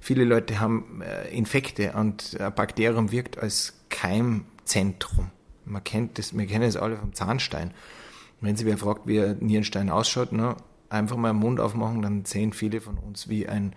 Viele 0.01 0.24
Leute 0.24 0.61
haben 0.61 1.03
äh, 1.03 1.28
Infekte 1.28 1.93
und 1.93 2.41
ein 2.41 2.55
Bakterium 2.55 3.11
wirkt 3.11 3.39
als 3.39 3.74
Keimzentrum. 3.89 5.30
Man 5.64 5.82
kennt 5.84 6.18
das, 6.18 6.36
wir 6.36 6.47
kennen 6.47 6.64
das 6.64 6.76
alle 6.76 6.97
vom 6.97 7.12
Zahnstein. 7.12 7.72
Wenn 8.41 8.57
Sie 8.57 8.64
wer 8.64 8.78
fragt, 8.78 9.07
wie 9.07 9.20
ein 9.20 9.39
Nierenstein 9.41 9.91
ausschaut, 9.91 10.32
ne, 10.32 10.57
einfach 10.89 11.16
mal 11.16 11.32
den 11.32 11.41
Mund 11.41 11.59
aufmachen, 11.61 12.03
dann 12.03 12.24
sehen 12.24 12.53
viele 12.53 12.80
von 12.80 12.97
uns, 12.97 13.28
wie 13.28 13.49
ein 13.49 13.74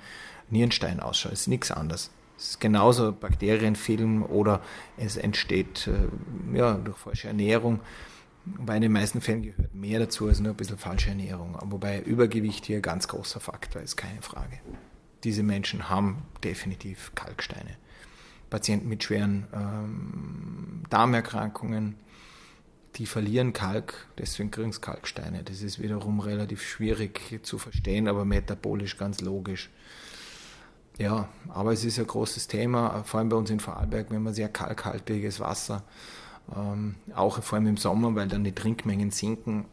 Nierenstein 0.52 1.00
ausschaut. 1.00 1.34
Es 1.34 1.42
ist 1.42 1.48
nichts 1.48 1.72
anderes. 1.72 2.12
Es 2.38 2.52
ist 2.52 2.60
genauso 2.60 3.12
Bakterienfilm 3.12 4.24
oder 4.24 4.62
es 4.98 5.18
entsteht 5.18 5.88
äh, 5.88 6.58
ja, 6.58 6.74
durch 6.74 6.98
falsche 6.98 7.28
Ernährung. 7.28 7.80
In 8.46 8.82
den 8.82 8.92
meisten 8.92 9.22
Fällen 9.22 9.44
gehört 9.44 9.74
mehr 9.76 10.00
dazu 10.00 10.28
als 10.28 10.40
nur 10.40 10.54
ein 10.54 10.58
bisschen 10.58 10.78
falsche 10.78 11.10
Ernährung. 11.10 11.58
Wobei 11.66 12.02
Übergewicht 12.02 12.66
hier 12.66 12.78
ein 12.78 12.82
ganz 12.82 13.08
großer 13.08 13.40
Faktor 13.40 13.82
ist, 13.82 13.98
keine 13.98 14.22
Frage 14.22 14.60
diese 15.24 15.44
Menschen 15.44 15.90
haben 15.90 16.24
definitiv 16.44 17.12
Kalksteine. 17.16 17.78
Patienten 18.50 18.90
mit 18.90 19.04
schweren 19.04 19.48
ähm, 19.54 20.84
Darmerkrankungen, 20.90 21.96
die 22.96 23.06
verlieren 23.06 23.54
Kalk, 23.54 24.08
deswegen 24.18 24.52
kriegen 24.52 24.74
sie 24.74 24.82
Kalksteine. 24.82 25.44
Das 25.44 25.62
ist 25.62 25.82
wiederum 25.82 26.20
relativ 26.20 26.62
schwierig 26.62 27.40
zu 27.44 27.58
verstehen, 27.58 28.08
aber 28.08 28.26
metabolisch 28.26 28.98
ganz 28.98 29.22
logisch. 29.22 29.70
Ja, 30.98 31.30
aber 31.48 31.72
es 31.72 31.86
ist 31.86 32.00
ein 32.00 32.08
großes 32.08 32.48
Thema, 32.48 33.04
vor 33.06 33.20
allem 33.20 33.30
bei 33.30 33.38
uns 33.38 33.50
in 33.50 33.62
Vorarlberg, 33.62 34.12
wenn 34.12 34.22
man 34.22 34.34
sehr 34.34 34.50
kalkhaltiges 34.50 35.40
Wasser, 35.40 35.84
ähm, 36.56 36.96
auch 37.16 37.42
vor 37.42 37.58
allem 37.58 37.68
im 37.68 37.78
Sommer, 37.78 38.16
weil 38.16 38.28
dann 38.28 38.44
die 38.44 38.54
Trinkmengen 38.54 39.12
sinken, 39.12 39.66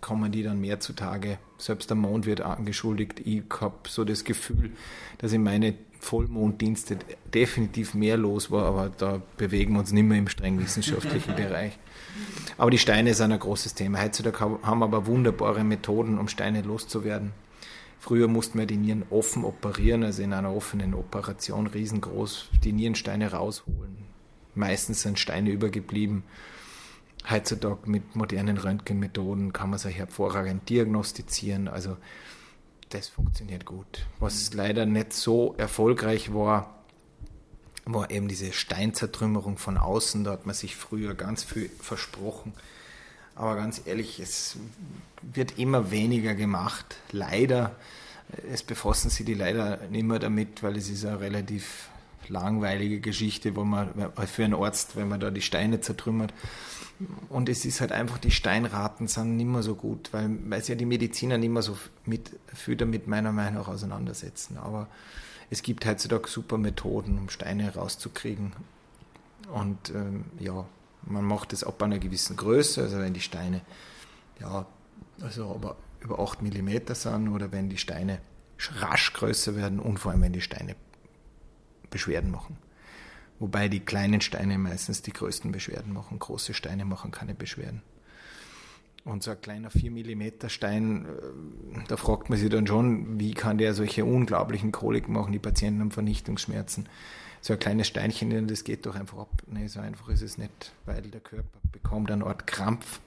kommen 0.00 0.32
die 0.32 0.42
dann 0.42 0.60
mehr 0.60 0.80
zutage. 0.80 1.38
Selbst 1.58 1.90
der 1.90 1.96
Mond 1.96 2.26
wird 2.26 2.40
angeschuldigt. 2.40 3.20
Ich 3.20 3.42
habe 3.60 3.76
so 3.88 4.04
das 4.04 4.24
Gefühl, 4.24 4.72
dass 5.18 5.32
in 5.32 5.42
meine 5.42 5.74
Vollmonddienste 6.00 6.98
definitiv 7.32 7.94
mehr 7.94 8.16
los 8.16 8.50
war, 8.50 8.64
aber 8.64 8.90
da 8.96 9.20
bewegen 9.36 9.74
wir 9.74 9.80
uns 9.80 9.92
nicht 9.92 10.04
mehr 10.04 10.18
im 10.18 10.28
streng 10.28 10.58
wissenschaftlichen 10.58 11.34
Bereich. 11.36 11.78
Aber 12.56 12.70
die 12.70 12.78
Steine 12.78 13.14
sind 13.14 13.32
ein 13.32 13.38
großes 13.38 13.74
Thema. 13.74 14.02
Heutzutage 14.02 14.38
haben 14.62 14.78
wir 14.78 14.84
aber 14.84 15.06
wunderbare 15.06 15.62
Methoden, 15.62 16.18
um 16.18 16.28
Steine 16.28 16.62
loszuwerden. 16.62 17.32
Früher 17.98 18.28
mussten 18.28 18.58
wir 18.58 18.66
die 18.66 18.78
Nieren 18.78 19.04
offen 19.10 19.44
operieren, 19.44 20.04
also 20.04 20.22
in 20.22 20.32
einer 20.32 20.54
offenen 20.54 20.94
Operation 20.94 21.66
riesengroß 21.66 22.48
die 22.64 22.72
Nierensteine 22.72 23.32
rausholen. 23.32 24.09
Meistens 24.54 25.02
sind 25.02 25.18
Steine 25.18 25.50
übergeblieben. 25.50 26.24
Heutzutage 27.28 27.88
mit 27.88 28.16
modernen 28.16 28.56
Röntgenmethoden 28.56 29.52
kann 29.52 29.70
man 29.70 29.78
sich 29.78 29.96
hervorragend 29.96 30.68
diagnostizieren. 30.68 31.68
Also 31.68 31.96
das 32.88 33.08
funktioniert 33.08 33.64
gut. 33.64 34.06
Was 34.18 34.52
leider 34.54 34.86
nicht 34.86 35.12
so 35.12 35.54
erfolgreich 35.58 36.32
war, 36.32 36.74
war 37.84 38.10
eben 38.10 38.28
diese 38.28 38.52
Steinzertrümmerung 38.52 39.58
von 39.58 39.76
außen. 39.76 40.24
Da 40.24 40.32
hat 40.32 40.46
man 40.46 40.54
sich 40.54 40.76
früher 40.76 41.14
ganz 41.14 41.44
viel 41.44 41.70
versprochen. 41.80 42.52
Aber 43.34 43.56
ganz 43.56 43.82
ehrlich, 43.84 44.20
es 44.20 44.56
wird 45.22 45.58
immer 45.58 45.90
weniger 45.90 46.34
gemacht. 46.34 46.96
Leider. 47.12 47.76
Es 48.50 48.62
befassen 48.62 49.10
sich 49.10 49.26
die 49.26 49.34
leider 49.34 49.78
nicht 49.88 50.04
mehr 50.04 50.18
damit, 50.18 50.62
weil 50.62 50.76
es 50.76 50.88
ist 50.88 51.04
eine 51.04 51.20
relativ 51.20 51.88
langweilige 52.30 53.00
Geschichte, 53.00 53.56
wo 53.56 53.64
man 53.64 53.92
für 54.26 54.44
einen 54.44 54.54
Arzt, 54.54 54.96
wenn 54.96 55.08
man 55.08 55.20
da 55.20 55.30
die 55.30 55.42
Steine 55.42 55.80
zertrümmert. 55.80 56.32
Und 57.28 57.48
es 57.48 57.64
ist 57.64 57.80
halt 57.80 57.92
einfach, 57.92 58.18
die 58.18 58.30
Steinraten 58.30 59.08
sind 59.08 59.36
nicht 59.36 59.46
mehr 59.46 59.62
so 59.62 59.74
gut, 59.74 60.12
weil, 60.12 60.30
weil 60.48 60.60
sich 60.60 60.70
ja 60.70 60.74
die 60.74 60.86
Mediziner 60.86 61.38
nicht 61.38 61.50
mehr 61.50 61.62
so 61.62 61.76
mit, 62.04 62.30
viel 62.54 62.76
damit 62.76 63.06
meiner 63.06 63.32
Meinung 63.32 63.62
nach 63.62 63.68
auseinandersetzen. 63.68 64.58
Aber 64.58 64.86
es 65.48 65.62
gibt 65.62 65.86
heutzutage 65.86 66.28
super 66.28 66.58
Methoden, 66.58 67.18
um 67.18 67.30
Steine 67.30 67.74
rauszukriegen. 67.74 68.52
Und 69.52 69.90
ähm, 69.90 70.26
ja, 70.38 70.66
man 71.02 71.24
macht 71.24 71.52
das 71.52 71.64
ab 71.64 71.82
einer 71.82 71.98
gewissen 71.98 72.36
Größe, 72.36 72.82
also 72.82 72.98
wenn 72.98 73.14
die 73.14 73.20
Steine 73.20 73.62
ja, 74.40 74.66
also 75.20 75.54
aber 75.54 75.76
über 76.00 76.18
8 76.18 76.42
mm 76.42 76.94
sind 76.94 77.28
oder 77.28 77.52
wenn 77.52 77.68
die 77.68 77.76
Steine 77.76 78.20
rasch 78.76 79.12
größer 79.12 79.56
werden 79.56 79.80
und 79.80 79.98
vor 79.98 80.12
allem 80.12 80.22
wenn 80.22 80.32
die 80.32 80.40
Steine 80.40 80.76
Beschwerden 81.90 82.30
machen. 82.30 82.56
Wobei 83.38 83.68
die 83.68 83.80
kleinen 83.80 84.20
Steine 84.20 84.58
meistens 84.58 85.02
die 85.02 85.12
größten 85.12 85.50
Beschwerden 85.50 85.92
machen. 85.92 86.18
Große 86.18 86.54
Steine 86.54 86.84
machen 86.84 87.10
keine 87.10 87.34
Beschwerden. 87.34 87.82
Und 89.04 89.22
so 89.22 89.30
ein 89.30 89.40
kleiner 89.40 89.70
4 89.70 89.90
mm 89.90 90.48
Stein, 90.48 91.06
äh, 91.06 91.78
da 91.88 91.96
fragt 91.96 92.28
man 92.28 92.38
sich 92.38 92.50
dann 92.50 92.66
schon, 92.66 93.18
wie 93.18 93.32
kann 93.32 93.56
der 93.56 93.72
solche 93.72 94.04
unglaublichen 94.04 94.72
Koliken 94.72 95.14
machen? 95.14 95.32
Die 95.32 95.38
Patienten 95.38 95.80
haben 95.80 95.90
Vernichtungsschmerzen. 95.90 96.86
So 97.40 97.54
ein 97.54 97.58
kleines 97.58 97.86
Steinchen, 97.86 98.46
das 98.46 98.64
geht 98.64 98.84
doch 98.84 98.94
einfach 98.94 99.18
ab. 99.18 99.42
Nee, 99.46 99.68
so 99.68 99.80
einfach 99.80 100.10
ist 100.10 100.20
es 100.20 100.36
nicht, 100.36 100.72
weil 100.84 101.00
der 101.00 101.22
Körper 101.22 101.58
bekommt 101.72 102.10
eine 102.10 102.26
Art 102.26 102.46
Krampf 102.46 103.00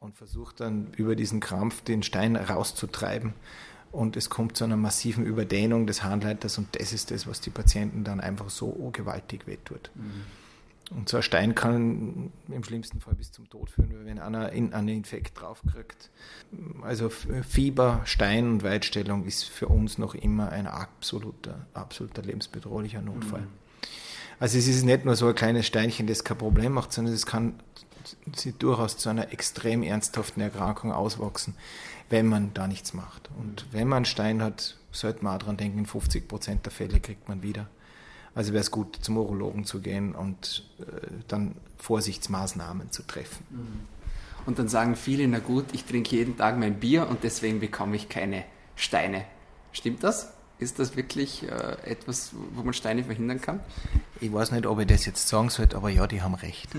und 0.00 0.16
versucht 0.16 0.58
dann 0.58 0.92
über 0.96 1.14
diesen 1.14 1.38
Krampf 1.38 1.82
den 1.82 2.02
Stein 2.02 2.34
rauszutreiben. 2.34 3.34
Und 3.90 4.16
es 4.16 4.28
kommt 4.28 4.56
zu 4.56 4.64
einer 4.64 4.76
massiven 4.76 5.24
Überdehnung 5.24 5.86
des 5.86 6.02
Harnleiters 6.02 6.58
und 6.58 6.68
das 6.78 6.92
ist 6.92 7.10
das, 7.10 7.26
was 7.26 7.40
die 7.40 7.50
Patienten 7.50 8.04
dann 8.04 8.20
einfach 8.20 8.50
so 8.50 8.90
gewaltig 8.92 9.46
wehtut. 9.46 9.90
Mhm. 9.94 10.24
Und 10.90 11.08
so 11.08 11.18
ein 11.18 11.22
Stein 11.22 11.54
kann 11.54 12.32
im 12.48 12.64
schlimmsten 12.64 13.00
Fall 13.00 13.14
bis 13.14 13.30
zum 13.30 13.48
Tod 13.50 13.70
führen, 13.70 14.06
wenn 14.06 14.18
einer 14.18 14.52
in 14.52 14.72
einen 14.72 14.88
Infekt 14.88 15.38
draufkriegt. 15.38 16.10
Also 16.82 17.10
Fieber, 17.10 18.00
Stein 18.04 18.48
und 18.48 18.62
Weitstellung 18.62 19.26
ist 19.26 19.44
für 19.44 19.68
uns 19.68 19.98
noch 19.98 20.14
immer 20.14 20.50
ein 20.50 20.66
absoluter, 20.66 21.66
absoluter 21.74 22.22
lebensbedrohlicher 22.22 23.02
Notfall. 23.02 23.42
Mhm. 23.42 23.48
Also 24.40 24.56
es 24.56 24.66
ist 24.66 24.84
nicht 24.84 25.04
nur 25.04 25.16
so 25.16 25.26
ein 25.26 25.34
kleines 25.34 25.66
Steinchen, 25.66 26.06
das 26.06 26.24
kein 26.24 26.38
Problem 26.38 26.72
macht, 26.72 26.92
sondern 26.92 27.12
es 27.12 27.26
kann 27.26 27.54
sie 28.34 28.52
durchaus 28.52 28.96
zu 28.96 29.10
einer 29.10 29.32
extrem 29.32 29.82
ernsthaften 29.82 30.40
Erkrankung 30.40 30.92
auswachsen, 30.92 31.54
wenn 32.10 32.26
man 32.26 32.54
da 32.54 32.66
nichts 32.66 32.94
macht. 32.94 33.28
Und 33.38 33.66
wenn 33.72 33.88
man 33.88 33.98
einen 33.98 34.04
Stein 34.04 34.42
hat, 34.42 34.76
sollte 34.92 35.24
man 35.24 35.34
auch 35.34 35.38
daran 35.38 35.56
denken, 35.56 35.78
in 35.78 35.86
50 35.86 36.28
Prozent 36.28 36.64
der 36.64 36.72
Fälle 36.72 37.00
kriegt 37.00 37.28
man 37.28 37.42
wieder. 37.42 37.66
Also 38.34 38.52
wäre 38.52 38.60
es 38.60 38.70
gut, 38.70 38.96
zum 39.00 39.16
Urologen 39.16 39.64
zu 39.64 39.80
gehen 39.80 40.14
und 40.14 40.64
äh, 40.80 40.84
dann 41.26 41.56
Vorsichtsmaßnahmen 41.78 42.90
zu 42.90 43.02
treffen. 43.02 43.44
Mhm. 43.50 43.80
Und 44.46 44.58
dann 44.58 44.68
sagen 44.68 44.96
viele, 44.96 45.26
na 45.28 45.40
gut, 45.40 45.66
ich 45.72 45.84
trinke 45.84 46.16
jeden 46.16 46.36
Tag 46.36 46.58
mein 46.58 46.80
Bier 46.80 47.08
und 47.08 47.22
deswegen 47.22 47.60
bekomme 47.60 47.96
ich 47.96 48.08
keine 48.08 48.44
Steine. 48.76 49.24
Stimmt 49.72 50.02
das? 50.02 50.32
Ist 50.58 50.78
das 50.78 50.96
wirklich 50.96 51.44
äh, 51.44 51.76
etwas, 51.84 52.32
wo 52.54 52.62
man 52.62 52.72
Steine 52.72 53.04
verhindern 53.04 53.40
kann? 53.40 53.60
Ich 54.20 54.32
weiß 54.32 54.52
nicht, 54.52 54.66
ob 54.66 54.80
ich 54.80 54.86
das 54.86 55.04
jetzt 55.04 55.28
sagen 55.28 55.50
sollte, 55.50 55.76
aber 55.76 55.90
ja, 55.90 56.06
die 56.06 56.22
haben 56.22 56.34
recht. 56.34 56.70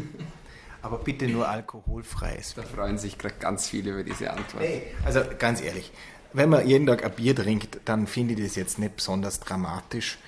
aber 0.81 0.97
bitte 0.97 1.27
nur 1.27 1.47
alkoholfreies. 1.47 2.53
Da 2.55 2.63
freuen 2.63 2.97
sich 2.97 3.17
gerade 3.17 3.35
ganz 3.39 3.67
viele 3.67 3.91
über 3.91 4.03
diese 4.03 4.31
Antwort. 4.31 4.63
Hey, 4.63 4.83
also 5.05 5.21
ganz 5.37 5.61
ehrlich, 5.61 5.91
wenn 6.33 6.49
man 6.49 6.67
jeden 6.67 6.85
Tag 6.87 7.03
ein 7.03 7.11
Bier 7.11 7.35
trinkt, 7.35 7.79
dann 7.85 8.07
finde 8.07 8.33
ich 8.35 8.41
das 8.43 8.55
jetzt 8.55 8.79
nicht 8.79 8.95
besonders 8.95 9.39
dramatisch. 9.39 10.19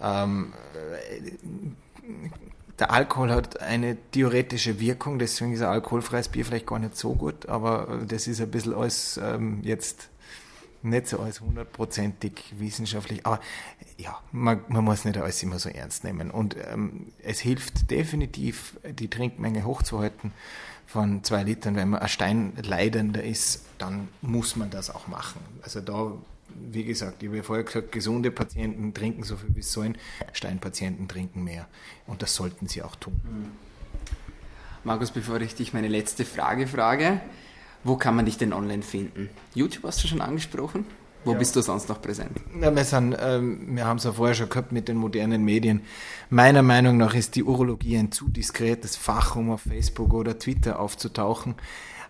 Ähm, 0.00 0.52
der 2.78 2.92
Alkohol 2.92 3.30
hat 3.30 3.60
eine 3.60 3.96
theoretische 4.12 4.78
Wirkung, 4.78 5.18
deswegen 5.18 5.52
ist 5.52 5.62
ein 5.62 5.68
alkoholfreies 5.68 6.28
Bier 6.28 6.44
vielleicht 6.44 6.66
gar 6.66 6.78
nicht 6.78 6.96
so 6.96 7.14
gut, 7.14 7.48
aber 7.48 8.02
das 8.06 8.28
ist 8.28 8.40
ein 8.40 8.50
bisschen 8.50 8.74
alles 8.74 9.18
ähm, 9.22 9.60
jetzt 9.62 10.10
nicht 10.82 11.08
so 11.08 11.20
als 11.20 11.40
hundertprozentig 11.40 12.54
wissenschaftlich, 12.58 13.26
aber 13.26 13.40
ja, 13.96 14.18
man, 14.32 14.60
man, 14.68 14.84
muss 14.84 15.04
nicht 15.04 15.18
alles 15.18 15.42
immer 15.42 15.58
so 15.58 15.68
ernst 15.68 16.04
nehmen. 16.04 16.30
Und 16.30 16.56
ähm, 16.70 17.12
es 17.22 17.40
hilft 17.40 17.90
definitiv, 17.90 18.78
die 18.88 19.08
Trinkmenge 19.08 19.64
hochzuhalten 19.64 20.32
von 20.86 21.24
zwei 21.24 21.42
Litern. 21.42 21.74
Wenn 21.76 21.90
man 21.90 22.00
ein 22.00 22.08
Steinleidender 22.08 23.22
ist, 23.22 23.64
dann 23.78 24.08
muss 24.22 24.56
man 24.56 24.70
das 24.70 24.90
auch 24.90 25.08
machen. 25.08 25.40
Also 25.62 25.80
da 25.80 26.12
wie 26.72 26.84
gesagt, 26.84 27.22
ich 27.22 27.28
habe 27.28 27.42
vorher 27.42 27.64
gesagt, 27.64 27.92
gesunde 27.92 28.30
Patienten 28.30 28.94
trinken 28.94 29.22
so 29.22 29.36
viel 29.36 29.54
wie 29.54 29.62
sie 29.62 29.70
sollen, 29.70 29.98
Steinpatienten 30.32 31.08
trinken 31.08 31.44
mehr. 31.44 31.66
Und 32.06 32.22
das 32.22 32.34
sollten 32.34 32.68
sie 32.68 32.82
auch 32.82 32.96
tun. 32.96 33.20
Mhm. 33.24 33.52
Markus, 34.84 35.10
bevor 35.10 35.40
ich 35.40 35.54
dich 35.54 35.72
meine 35.72 35.88
letzte 35.88 36.24
Frage 36.24 36.66
frage, 36.66 37.20
wo 37.84 37.96
kann 37.96 38.16
man 38.16 38.24
dich 38.24 38.38
denn 38.38 38.52
online 38.52 38.82
finden? 38.82 39.28
YouTube 39.54 39.84
hast 39.84 40.02
du 40.02 40.08
schon 40.08 40.20
angesprochen? 40.20 40.84
Wo 41.24 41.32
ja. 41.32 41.38
bist 41.38 41.56
du 41.56 41.60
sonst 41.60 41.88
noch 41.88 42.00
präsent? 42.00 42.38
Ja, 42.60 42.74
wir, 42.74 42.84
sind, 42.84 43.16
ähm, 43.20 43.76
wir 43.76 43.84
haben 43.84 43.96
es 43.98 44.04
ja 44.04 44.12
vorher 44.12 44.34
schon 44.34 44.48
gehabt 44.48 44.72
mit 44.72 44.88
den 44.88 44.96
modernen 44.96 45.44
Medien. 45.44 45.82
Meiner 46.30 46.62
Meinung 46.62 46.96
nach 46.96 47.14
ist 47.14 47.34
die 47.36 47.44
Urologie 47.44 47.98
ein 47.98 48.12
zu 48.12 48.28
diskretes 48.28 48.96
Fach, 48.96 49.36
um 49.36 49.50
auf 49.50 49.62
Facebook 49.62 50.12
oder 50.14 50.38
Twitter 50.38 50.78
aufzutauchen. 50.78 51.56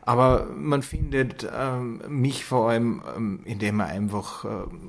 Aber 0.02 0.46
man 0.54 0.82
findet 0.82 1.46
ähm, 1.54 2.00
mich 2.08 2.44
vor 2.44 2.70
allem, 2.70 3.02
ähm, 3.16 3.40
indem 3.44 3.76
man 3.76 3.88
einfach 3.88 4.44
äh, 4.44 4.48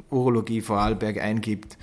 Urologie 0.09 0.61
Vorarlberg 0.61 1.17
eingibt. 1.17 1.77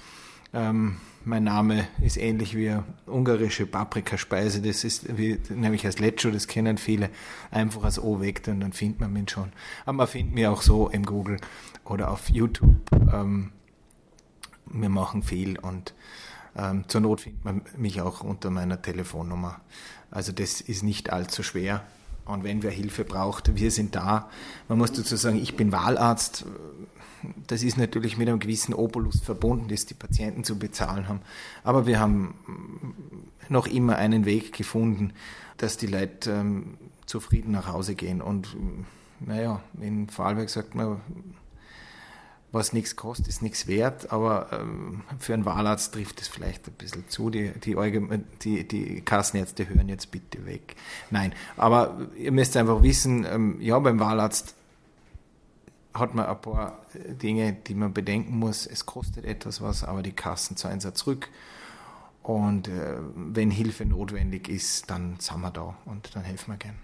Mein 1.28 1.42
Name 1.42 1.88
ist 2.00 2.18
ähnlich 2.18 2.56
wie 2.56 2.72
ungarische 3.04 3.66
Paprikaspeise. 3.66 4.62
Das 4.62 4.84
ist 4.84 5.18
wie, 5.18 5.40
nämlich 5.48 5.84
als 5.84 5.98
Lecho, 5.98 6.30
das 6.30 6.46
kennen 6.46 6.78
viele, 6.78 7.10
einfach 7.50 7.82
als 7.82 7.98
O 7.98 8.20
weg 8.20 8.42
und 8.46 8.60
dann 8.60 8.72
findet 8.72 9.00
man 9.00 9.12
mich 9.12 9.32
schon. 9.32 9.50
Aber 9.86 9.94
man 9.94 10.06
findet 10.06 10.36
mich 10.36 10.46
auch 10.46 10.62
so 10.62 10.88
im 10.88 11.04
Google 11.04 11.38
oder 11.84 12.12
auf 12.12 12.30
YouTube. 12.30 12.76
Ähm, 13.12 13.50
wir 14.66 14.88
machen 14.88 15.24
viel 15.24 15.58
und 15.58 15.94
ähm, 16.56 16.84
zur 16.86 17.00
Not 17.00 17.22
findet 17.22 17.44
man 17.44 17.62
mich 17.76 18.00
auch 18.00 18.20
unter 18.20 18.50
meiner 18.50 18.80
Telefonnummer. 18.80 19.60
Also 20.12 20.30
das 20.30 20.60
ist 20.60 20.84
nicht 20.84 21.10
allzu 21.10 21.42
schwer. 21.42 21.82
Und 22.24 22.44
wenn 22.44 22.62
wer 22.62 22.70
Hilfe 22.70 23.04
braucht, 23.04 23.56
wir 23.56 23.72
sind 23.72 23.96
da. 23.96 24.30
Man 24.68 24.78
muss 24.78 24.92
dazu 24.92 25.16
sagen, 25.16 25.42
ich 25.42 25.56
bin 25.56 25.72
Wahlarzt. 25.72 26.44
Das 27.46 27.62
ist 27.62 27.76
natürlich 27.76 28.16
mit 28.16 28.28
einem 28.28 28.38
gewissen 28.38 28.74
Obolus 28.74 29.20
verbunden, 29.20 29.68
das 29.68 29.86
die 29.86 29.94
Patienten 29.94 30.44
zu 30.44 30.58
bezahlen 30.58 31.08
haben. 31.08 31.20
Aber 31.64 31.86
wir 31.86 31.98
haben 31.98 32.34
noch 33.48 33.66
immer 33.66 33.96
einen 33.96 34.24
Weg 34.24 34.52
gefunden, 34.52 35.12
dass 35.56 35.76
die 35.76 35.86
Leute 35.86 36.30
ähm, 36.30 36.78
zufrieden 37.06 37.52
nach 37.52 37.68
Hause 37.68 37.94
gehen. 37.94 38.20
Und 38.20 38.56
naja, 39.20 39.62
in 39.80 40.08
Vorarlberg 40.08 40.50
sagt 40.50 40.74
man, 40.74 41.00
was 42.52 42.72
nichts 42.72 42.96
kostet, 42.96 43.28
ist 43.28 43.42
nichts 43.42 43.66
wert, 43.66 44.12
aber 44.12 44.48
ähm, 44.52 45.02
für 45.18 45.34
einen 45.34 45.44
Wahlarzt 45.44 45.92
trifft 45.92 46.20
es 46.20 46.28
vielleicht 46.28 46.66
ein 46.68 46.74
bisschen 46.74 47.08
zu. 47.08 47.28
Die, 47.28 47.52
die, 47.52 47.76
die, 48.42 48.66
die 48.66 49.00
Kassenärzte 49.02 49.68
hören 49.68 49.88
jetzt 49.88 50.10
bitte 50.10 50.46
weg. 50.46 50.76
Nein, 51.10 51.32
aber 51.56 52.08
ihr 52.16 52.32
müsst 52.32 52.56
einfach 52.56 52.82
wissen, 52.82 53.26
ähm, 53.30 53.60
ja, 53.60 53.78
beim 53.78 54.00
Wahlarzt 54.00 54.54
hat 55.98 56.14
man 56.14 56.26
ein 56.26 56.40
paar 56.40 56.78
Dinge, 56.94 57.52
die 57.52 57.74
man 57.74 57.92
bedenken 57.92 58.38
muss. 58.38 58.66
Es 58.66 58.86
kostet 58.86 59.24
etwas 59.24 59.60
was, 59.60 59.84
aber 59.84 60.02
die 60.02 60.12
Kassen 60.12 60.56
zahlen 60.56 60.78
es 60.78 60.94
zurück. 60.94 61.28
Und 62.22 62.68
äh, 62.68 62.96
wenn 63.14 63.50
Hilfe 63.50 63.84
notwendig 63.84 64.48
ist, 64.48 64.90
dann 64.90 65.16
sind 65.20 65.40
wir 65.40 65.50
da 65.50 65.76
und 65.84 66.14
dann 66.14 66.24
helfen 66.24 66.52
wir 66.52 66.56
gern. 66.56 66.74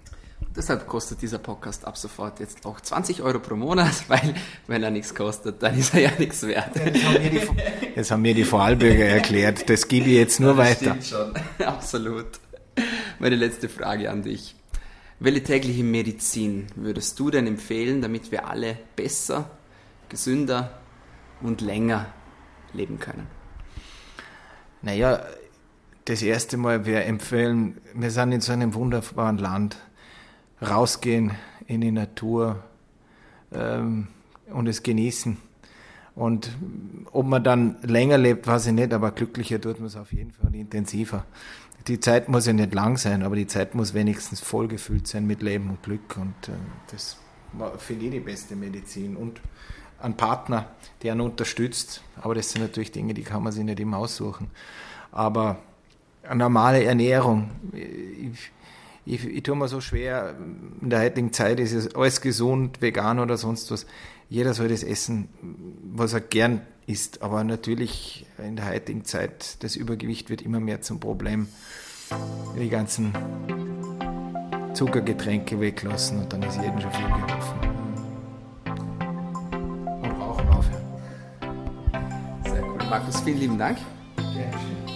Deshalb 0.57 0.87
kostet 0.87 1.23
dieser 1.23 1.39
Podcast 1.39 1.87
ab 1.87 1.97
sofort 1.97 2.39
jetzt 2.41 2.67
auch 2.67 2.81
20 2.81 3.23
Euro 3.23 3.39
pro 3.39 3.57
Monat, 3.57 3.93
weil 4.09 4.35
wenn 4.67 4.83
er 4.83 4.91
nichts 4.91 5.15
kostet, 5.15 5.63
dann 5.63 5.79
ist 5.79 5.95
er 5.95 6.01
ja 6.01 6.11
nichts 6.19 6.43
wert. 6.43 6.77
Das 6.77 7.05
haben 7.05 7.23
mir 7.23 7.31
die, 7.31 7.95
das 7.97 8.11
haben 8.11 8.23
mir 8.23 8.35
die 8.35 8.45
Vorarlbürger 8.45 9.05
erklärt. 9.05 9.69
Das 9.69 9.89
gebe 9.89 10.07
ich 10.07 10.17
jetzt 10.17 10.41
nur 10.41 10.55
das 10.55 10.59
weiter. 10.59 10.97
Stimmt 11.01 11.07
schon, 11.07 11.35
absolut. 11.67 12.27
Meine 13.19 13.37
letzte 13.37 13.69
Frage 13.69 14.11
an 14.11 14.23
dich. 14.23 14.55
Welche 15.25 15.45
tägliche 15.45 15.85
Medizin 15.85 16.67
würdest 16.75 17.17
du 17.21 17.31
denn 17.31 17.47
empfehlen, 17.47 18.03
damit 18.03 18.33
wir 18.33 18.49
alle 18.49 18.77
besser, 18.97 19.49
gesünder 20.09 20.81
und 21.41 21.61
länger 21.61 22.13
leben 22.73 22.99
können? 22.99 23.29
Naja, 24.83 25.25
das 26.07 26.23
erste 26.23 26.57
Mal 26.57 26.87
wäre 26.87 27.05
empfehlen, 27.05 27.81
wir 27.95 28.11
sind 28.11 28.33
in 28.33 28.41
so 28.41 28.51
einem 28.51 28.75
wunderbaren 28.75 29.39
Land, 29.39 29.77
rausgehen 30.61 31.31
in 31.69 31.83
die 31.83 31.93
Natur 31.93 32.65
ähm, 33.53 34.09
und 34.51 34.67
es 34.67 34.83
genießen. 34.83 35.37
Und 36.17 36.51
ob 37.13 37.27
man 37.27 37.45
dann 37.45 37.77
länger 37.83 38.19
lebt, 38.19 38.49
weiß 38.49 38.67
ich 38.67 38.73
nicht, 38.73 38.93
aber 38.93 39.13
glücklicher 39.13 39.61
tut 39.61 39.79
man 39.79 39.87
es 39.87 39.95
auf 39.95 40.13
jeden 40.13 40.33
Fall 40.33 40.49
und 40.49 40.55
intensiver. 40.55 41.25
Die 41.89 42.01
Zeit 42.01 42.29
muss 42.29 42.47
ja 42.47 42.53
nicht 42.53 42.75
lang 42.75 42.97
sein, 42.97 43.23
aber 43.23 43.37
die 43.37 43.47
Zeit 43.47 43.75
muss 43.75 43.95
wenigstens 43.95 44.41
vollgefüllt 44.41 45.07
sein 45.07 45.27
mit 45.27 45.43
Leben 45.43 45.71
und 45.71 45.83
Glück. 45.83 46.17
Und 46.17 46.49
äh, 46.49 46.53
das 46.91 47.17
finde 47.79 48.07
ich 48.07 48.11
die 48.13 48.21
beste 48.21 48.55
Medizin. 48.55 49.17
Und 49.17 49.41
ein 50.03 50.17
Partner, 50.17 50.67
der 51.03 51.13
einen 51.13 51.23
unterstützt. 51.23 52.03
Aber 52.21 52.35
das 52.35 52.51
sind 52.51 52.63
natürlich 52.63 52.93
Dinge, 52.93 53.15
die 53.15 53.23
kann 53.23 53.43
man 53.43 53.53
sich 53.53 53.65
nicht 53.65 53.81
immer 53.81 53.99
aussuchen. 53.99 54.51
Aber 55.11 55.59
eine 56.23 56.37
normale 56.37 56.85
Ernährung, 56.85 57.51
ich, 57.73 58.51
ich, 59.05 59.27
ich 59.27 59.43
tue 59.43 59.57
mir 59.57 59.69
so 59.69 59.81
schwer, 59.81 60.37
in 60.81 60.91
der 60.91 61.01
heutigen 61.01 61.33
Zeit 61.33 61.59
ist 61.59 61.73
es 61.73 61.95
alles 61.95 62.21
gesund, 62.21 62.81
vegan 62.81 63.19
oder 63.19 63.37
sonst 63.37 63.71
was. 63.71 63.87
Jeder 64.29 64.55
soll 64.55 64.69
das 64.69 64.83
essen, 64.83 65.29
was 65.93 66.13
er 66.13 66.21
gern 66.21 66.63
isst. 66.87 67.23
Aber 67.23 67.45
natürlich 67.45 68.27
in 68.39 68.57
der 68.57 68.69
heutigen 68.69 69.05
Zeit, 69.05 69.63
das 69.63 69.77
Übergewicht 69.77 70.31
wird 70.31 70.43
immer 70.43 70.61
mehr 70.61 70.81
zum 70.81 71.01
Problem. 71.01 71.49
Die 72.59 72.69
ganzen 72.69 73.13
Zuckergetränke 74.75 75.61
weglassen 75.61 76.21
und 76.21 76.33
dann 76.33 76.43
ist 76.43 76.57
jedem 76.57 76.81
schon 76.81 76.93
viel 76.93 77.07
geholfen. 77.07 77.59
Und 80.03 80.11
rauchen 80.21 80.49
aufhören. 80.49 80.85
Sehr 82.45 82.63
cool. 82.63 82.79
Markus, 82.91 83.21
vielen 83.21 83.39
lieben 83.39 83.59
Dank. 83.59 83.79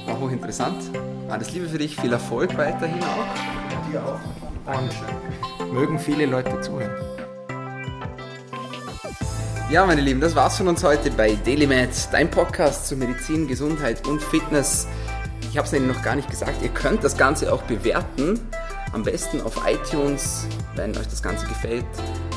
War 0.06 0.20
hochinteressant. 0.20 0.90
Alles 1.28 1.52
Liebe 1.52 1.68
für 1.68 1.78
dich, 1.78 1.96
viel 1.96 2.12
Erfolg 2.12 2.56
weiterhin 2.56 3.02
auch. 3.02 3.90
Dir 3.90 4.02
auch. 4.04 4.20
Und 4.78 5.72
mögen 5.72 5.98
viele 5.98 6.26
Leute 6.26 6.60
zuhören. 6.60 7.25
Ja, 9.68 9.84
meine 9.84 10.00
Lieben, 10.00 10.20
das 10.20 10.36
war's 10.36 10.58
von 10.58 10.68
uns 10.68 10.84
heute 10.84 11.10
bei 11.10 11.34
DailyMed, 11.44 11.90
dein 12.12 12.30
Podcast 12.30 12.86
zu 12.86 12.94
Medizin, 12.94 13.48
Gesundheit 13.48 14.06
und 14.06 14.22
Fitness. 14.22 14.86
Ich 15.50 15.58
habe 15.58 15.66
es 15.66 15.72
Ihnen 15.72 15.88
noch 15.88 16.02
gar 16.02 16.14
nicht 16.14 16.30
gesagt, 16.30 16.62
ihr 16.62 16.68
könnt 16.68 17.02
das 17.02 17.16
Ganze 17.16 17.52
auch 17.52 17.62
bewerten. 17.62 18.38
Am 18.92 19.02
besten 19.02 19.40
auf 19.40 19.60
iTunes, 19.66 20.46
wenn 20.76 20.96
euch 20.96 21.08
das 21.08 21.20
Ganze 21.20 21.48
gefällt. 21.48 21.84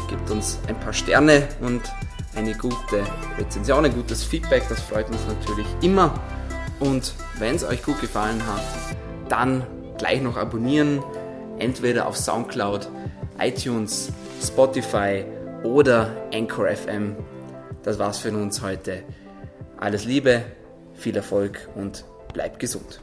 Gebt 0.10 0.32
uns 0.32 0.58
ein 0.68 0.80
paar 0.80 0.92
Sterne 0.92 1.48
und 1.62 1.82
eine 2.36 2.56
gute 2.56 3.04
Rezension, 3.38 3.86
ein 3.86 3.94
gutes 3.94 4.24
Feedback, 4.24 4.64
das 4.68 4.82
freut 4.82 5.08
uns 5.10 5.22
natürlich 5.28 5.68
immer. 5.82 6.20
Und 6.80 7.14
wenn 7.38 7.56
es 7.56 7.64
euch 7.64 7.84
gut 7.84 8.02
gefallen 8.02 8.42
hat, 8.48 8.64
dann 9.30 9.68
gleich 10.00 10.24
noch 10.24 10.36
abonnieren, 10.36 11.04
entweder 11.60 12.08
auf 12.08 12.18
SoundCloud, 12.18 12.90
iTunes, 13.38 14.12
Spotify 14.42 15.26
oder 15.64 16.16
Anchor 16.34 16.68
FM. 16.68 17.16
Das 17.84 18.00
war's 18.00 18.20
für 18.20 18.32
uns 18.32 18.62
heute. 18.62 19.04
Alles 19.78 20.06
Liebe, 20.06 20.44
viel 20.94 21.16
Erfolg 21.16 21.70
und 21.76 22.06
bleibt 22.34 22.60
gesund. 22.60 23.02